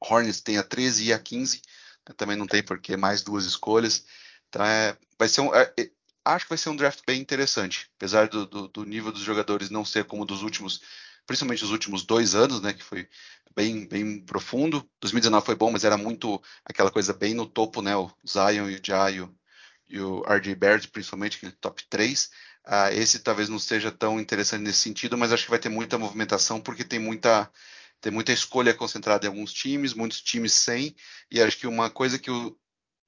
Hornets 0.00 0.40
tem 0.40 0.58
a 0.58 0.62
13 0.62 1.06
e 1.06 1.12
a 1.12 1.18
15, 1.18 1.60
né, 2.08 2.14
também 2.16 2.36
não 2.36 2.46
tem 2.46 2.62
porque 2.62 2.96
mais 2.96 3.22
duas 3.22 3.44
escolhas. 3.44 4.06
Então 4.48 4.64
é, 4.64 4.96
vai 5.18 5.28
ser 5.28 5.40
um, 5.40 5.52
é, 5.52 5.72
é, 5.76 5.90
acho 6.24 6.44
que 6.44 6.50
vai 6.50 6.58
ser 6.58 6.68
um 6.68 6.76
draft 6.76 7.00
bem 7.04 7.20
interessante, 7.20 7.90
apesar 7.96 8.28
do, 8.28 8.46
do, 8.46 8.68
do 8.68 8.84
nível 8.84 9.10
dos 9.10 9.22
jogadores 9.22 9.70
não 9.70 9.84
ser 9.84 10.04
como 10.04 10.24
dos 10.24 10.42
últimos 10.42 10.80
principalmente 11.28 11.62
os 11.62 11.70
últimos 11.70 12.04
dois 12.04 12.34
anos, 12.34 12.62
né, 12.62 12.72
que 12.72 12.82
foi 12.82 13.06
bem, 13.54 13.86
bem 13.86 14.18
profundo. 14.18 14.88
2019 14.98 15.44
foi 15.44 15.54
bom, 15.54 15.70
mas 15.70 15.84
era 15.84 15.98
muito 15.98 16.42
aquela 16.64 16.90
coisa 16.90 17.12
bem 17.12 17.34
no 17.34 17.46
topo, 17.46 17.82
né, 17.82 17.94
o 17.94 18.10
Zion 18.26 18.70
e 18.70 18.76
o 18.76 18.80
Jaio 18.82 19.32
e 19.88 20.00
o 20.00 20.22
RJ 20.24 20.54
Barrett, 20.54 20.88
principalmente, 20.88 21.36
aquele 21.36 21.52
top 21.52 21.84
3. 21.88 22.24
Uh, 22.24 22.30
ah, 22.64 22.92
esse 22.92 23.18
talvez 23.20 23.48
não 23.48 23.58
seja 23.58 23.92
tão 23.92 24.18
interessante 24.18 24.62
nesse 24.62 24.80
sentido, 24.80 25.16
mas 25.18 25.30
acho 25.32 25.44
que 25.44 25.50
vai 25.50 25.58
ter 25.58 25.68
muita 25.68 25.98
movimentação, 25.98 26.60
porque 26.60 26.82
tem 26.82 26.98
muita, 26.98 27.50
tem 28.00 28.10
muita 28.10 28.32
escolha 28.32 28.74
concentrada 28.74 29.26
em 29.26 29.28
alguns 29.28 29.52
times, 29.52 29.94
muitos 29.94 30.20
times 30.22 30.54
sem, 30.54 30.96
e 31.30 31.40
acho 31.40 31.58
que 31.58 31.66
uma 31.66 31.90
coisa 31.90 32.18
que 32.18 32.30
o, 32.30 32.58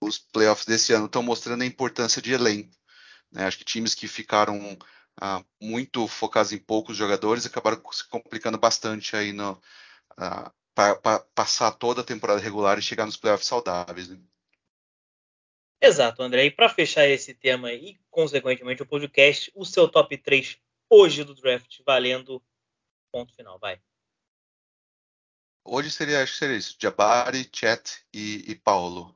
os 0.00 0.18
playoffs 0.18 0.66
desse 0.66 0.92
ano 0.92 1.06
estão 1.06 1.22
mostrando 1.22 1.62
é 1.62 1.64
a 1.64 1.68
importância 1.68 2.20
de 2.20 2.32
elenco. 2.32 2.70
Né? 3.32 3.46
Acho 3.46 3.58
que 3.58 3.64
times 3.64 3.94
que 3.94 4.08
ficaram 4.08 4.78
ah, 5.20 5.44
muito 5.60 6.08
focados 6.08 6.52
em 6.52 6.58
poucos 6.58 6.96
jogadores, 6.96 7.44
acabaram 7.46 7.80
se 7.92 8.08
complicando 8.08 8.58
bastante 8.58 9.14
aí 9.14 9.32
no 9.32 9.60
ah, 10.16 10.52
para 10.74 11.20
passar 11.34 11.72
toda 11.72 12.00
a 12.00 12.04
temporada 12.04 12.40
regular 12.40 12.78
e 12.78 12.82
chegar 12.82 13.04
nos 13.04 13.16
playoffs 13.16 13.46
saudáveis. 13.46 14.08
Né? 14.08 14.18
Exato, 15.80 16.22
André. 16.22 16.46
E 16.46 16.50
para 16.50 16.68
fechar 16.68 17.06
esse 17.06 17.34
tema 17.34 17.72
e, 17.72 17.98
consequentemente, 18.10 18.82
o 18.82 18.86
podcast, 18.86 19.52
o 19.54 19.64
seu 19.64 19.88
top 19.88 20.16
3 20.16 20.58
hoje 20.88 21.22
do 21.22 21.34
draft, 21.34 21.80
valendo 21.84 22.42
ponto 23.12 23.34
final, 23.34 23.58
vai. 23.58 23.80
Hoje 25.64 25.90
seria, 25.90 26.22
acho 26.22 26.32
que 26.32 26.38
seria 26.38 26.56
isso, 26.56 26.76
Jabari, 26.80 27.48
Chet 27.52 28.04
e, 28.12 28.50
e 28.50 28.54
Paulo. 28.54 29.14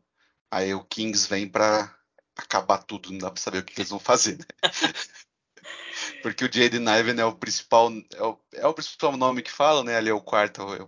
Aí 0.50 0.74
o 0.74 0.84
Kings 0.84 1.28
vem 1.28 1.48
para 1.48 1.96
acabar 2.36 2.78
tudo, 2.78 3.10
não 3.10 3.18
dá 3.18 3.30
para 3.30 3.40
saber 3.40 3.58
o 3.58 3.64
que, 3.64 3.74
que 3.74 3.80
eles 3.80 3.90
vão 3.90 3.98
fazer. 3.98 4.38
Né? 4.38 4.44
Porque 6.22 6.44
o 6.44 6.52
Jaden 6.52 6.82
Ivan 6.88 7.20
é 7.20 7.24
o 7.24 7.34
principal, 7.34 7.90
é 8.12 8.22
o, 8.22 8.38
é 8.52 8.66
o, 8.66 8.74
principal 8.74 9.16
nome 9.16 9.42
que 9.42 9.50
fala, 9.50 9.84
né? 9.84 9.96
Ali 9.96 10.10
é 10.10 10.14
o 10.14 10.20
quarto, 10.20 10.62
é 10.74 10.86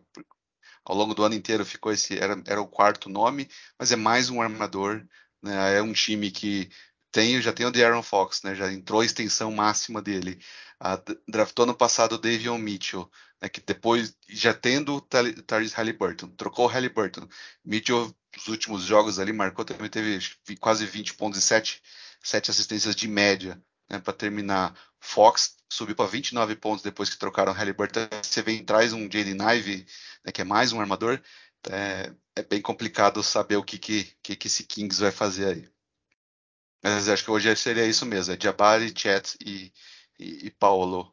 ao 0.87 0.97
longo 0.97 1.15
do 1.15 1.25
ano 1.25 1.35
inteiro 1.35 1.67
ficou 1.67 1.93
esse, 1.93 2.17
era, 2.19 2.41
era 2.47 2.61
o 2.61 2.69
quarto 2.69 3.09
nome, 3.09 3.49
mas 3.79 3.91
é 3.91 3.97
mais 3.97 4.31
um 4.31 4.41
armador, 4.41 5.05
né? 5.43 5.79
É 5.79 5.83
um 5.83 5.93
time 5.93 6.31
que 6.31 6.71
tem, 7.11 7.41
já 7.41 7.53
tem 7.53 7.67
o 7.67 7.71
De'Aaron 7.71 8.03
Fox, 8.03 8.43
né? 8.43 8.55
Já 8.55 8.73
entrou 8.73 9.01
a 9.01 9.05
extensão 9.05 9.51
máxima 9.51 10.01
dele. 10.01 10.39
A, 10.79 11.01
draftou 11.29 11.67
no 11.67 11.75
passado 11.75 12.15
o 12.15 12.19
Davion 12.19 12.59
Mitchell, 12.59 13.11
né? 13.43 13.49
Que 13.49 13.61
depois, 13.61 14.17
já 14.29 14.55
tendo 14.55 14.97
o 14.97 15.01
Tyrese 15.01 15.75
Halliburton, 15.75 16.29
trocou 16.37 16.67
o 16.67 16.69
Halliburton. 16.69 17.29
Mitchell, 17.65 18.15
nos 18.37 18.49
últimos 18.49 18.83
jogos 18.85 19.19
ali, 19.19 19.33
marcou 19.33 19.65
também, 19.65 19.91
teve 19.91 20.19
quase 20.61 20.87
20 20.87 21.15
pontos 21.15 21.39
e 21.39 21.43
7, 21.43 21.83
7 22.23 22.51
assistências 22.51 22.95
de 22.95 23.09
média 23.09 23.61
né, 23.89 23.99
para 23.99 24.13
terminar. 24.13 24.75
Fox 25.01 25.57
subiu 25.69 25.95
para 25.95 26.07
29 26.07 26.57
pontos 26.57 26.83
depois 26.83 27.11
que 27.11 27.19
trocaram 27.19 27.53
Halliburton. 27.53 28.09
Você 28.23 28.43
vem 28.43 28.65
traz 28.65 28.93
um 28.93 29.03
Jaden 29.03 29.39
Ive, 29.57 29.87
né, 30.25 30.33
que 30.33 30.41
é 30.41 30.45
mais 30.45 30.73
um 30.73 30.81
armador. 30.81 31.21
É, 31.69 32.13
é, 32.37 32.43
bem 32.43 32.61
complicado 32.61 33.23
saber 33.23 33.57
o 33.57 33.65
que, 33.65 33.79
que, 33.79 34.05
que, 34.23 34.47
esse 34.47 34.65
Kings 34.65 35.01
vai 35.01 35.11
fazer 35.11 35.47
aí. 35.49 35.69
Mas 36.83 37.09
acho 37.09 37.25
que 37.25 37.31
hoje 37.31 37.55
seria 37.57 37.87
isso 37.87 38.07
mesmo: 38.07 38.35
é 38.35 38.39
Jabari, 38.41 38.93
Chet 38.97 39.37
e, 39.45 39.73
e, 40.19 40.47
e 40.47 40.51
Paulo. 40.51 41.13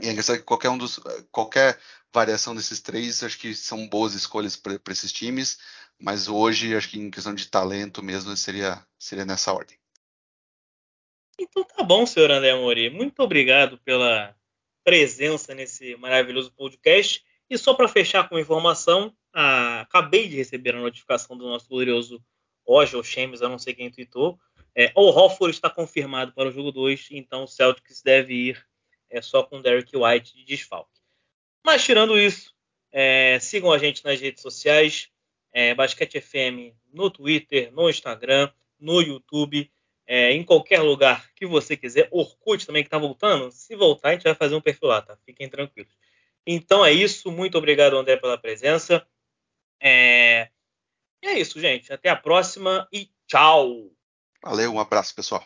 E 0.00 0.08
é 0.08 0.12
engraçado 0.12 0.38
que 0.38 0.44
qualquer 0.44 0.70
um 0.70 0.78
dos. 0.78 1.00
qualquer 1.30 1.78
variação 2.12 2.54
desses 2.54 2.80
três, 2.80 3.22
acho 3.22 3.38
que 3.38 3.54
são 3.54 3.88
boas 3.88 4.14
escolhas 4.14 4.56
para 4.56 4.78
esses 4.90 5.12
times, 5.12 5.58
mas 5.98 6.28
hoje, 6.28 6.76
acho 6.76 6.88
que 6.90 6.98
em 6.98 7.10
questão 7.10 7.34
de 7.34 7.46
talento 7.46 8.02
mesmo, 8.02 8.36
seria, 8.36 8.84
seria 8.98 9.24
nessa 9.24 9.52
ordem. 9.52 9.78
Então 11.42 11.64
tá 11.64 11.82
bom, 11.82 12.06
senhor 12.06 12.30
André 12.30 12.54
Mori. 12.54 12.88
Muito 12.88 13.20
obrigado 13.20 13.76
pela 13.78 14.32
presença 14.84 15.52
nesse 15.52 15.96
maravilhoso 15.96 16.52
podcast. 16.52 17.24
E 17.50 17.58
só 17.58 17.74
para 17.74 17.88
fechar 17.88 18.28
com 18.28 18.38
informação, 18.38 19.12
ah, 19.32 19.80
acabei 19.80 20.28
de 20.28 20.36
receber 20.36 20.76
a 20.76 20.80
notificação 20.80 21.36
do 21.36 21.44
nosso 21.44 21.68
glorioso 21.68 22.22
ou 22.64 23.02
Chemes, 23.02 23.40
eu 23.40 23.48
não 23.48 23.58
sei 23.58 23.74
quem 23.74 23.90
tweetou. 23.90 24.38
É, 24.72 24.92
o 24.94 25.10
Hofford 25.10 25.52
está 25.52 25.68
confirmado 25.68 26.32
para 26.32 26.48
o 26.48 26.52
jogo 26.52 26.70
2, 26.70 27.08
então 27.10 27.42
o 27.42 27.48
Celtics 27.48 28.02
deve 28.02 28.32
ir 28.32 28.66
é, 29.10 29.20
só 29.20 29.42
com 29.42 29.60
Derek 29.60 29.94
White 29.96 30.36
de 30.36 30.44
desfalque. 30.44 31.00
Mas 31.64 31.84
tirando 31.84 32.16
isso, 32.16 32.54
é, 32.92 33.38
sigam 33.40 33.72
a 33.72 33.78
gente 33.78 34.04
nas 34.04 34.20
redes 34.20 34.40
sociais, 34.40 35.08
é, 35.52 35.74
Basquete 35.74 36.20
FM 36.20 36.72
no 36.92 37.10
Twitter, 37.10 37.72
no 37.72 37.90
Instagram, 37.90 38.48
no 38.78 39.02
YouTube. 39.02 39.70
É, 40.14 40.30
em 40.30 40.44
qualquer 40.44 40.82
lugar 40.82 41.32
que 41.34 41.46
você 41.46 41.74
quiser. 41.74 42.06
Orkut 42.10 42.66
também 42.66 42.82
que 42.82 42.88
está 42.88 42.98
voltando. 42.98 43.50
Se 43.50 43.74
voltar, 43.74 44.10
a 44.10 44.12
gente 44.12 44.24
vai 44.24 44.34
fazer 44.34 44.54
um 44.54 44.60
perfil 44.60 44.88
lá, 44.88 45.00
tá? 45.00 45.16
Fiquem 45.24 45.48
tranquilos. 45.48 45.90
Então 46.46 46.84
é 46.84 46.92
isso. 46.92 47.32
Muito 47.32 47.56
obrigado, 47.56 47.96
André, 47.96 48.18
pela 48.18 48.36
presença. 48.36 49.06
É, 49.80 50.50
é 51.22 51.32
isso, 51.38 51.58
gente. 51.58 51.90
Até 51.90 52.10
a 52.10 52.16
próxima 52.16 52.86
e 52.92 53.10
tchau. 53.26 53.90
Valeu, 54.42 54.74
um 54.74 54.80
abraço, 54.80 55.14
pessoal. 55.14 55.42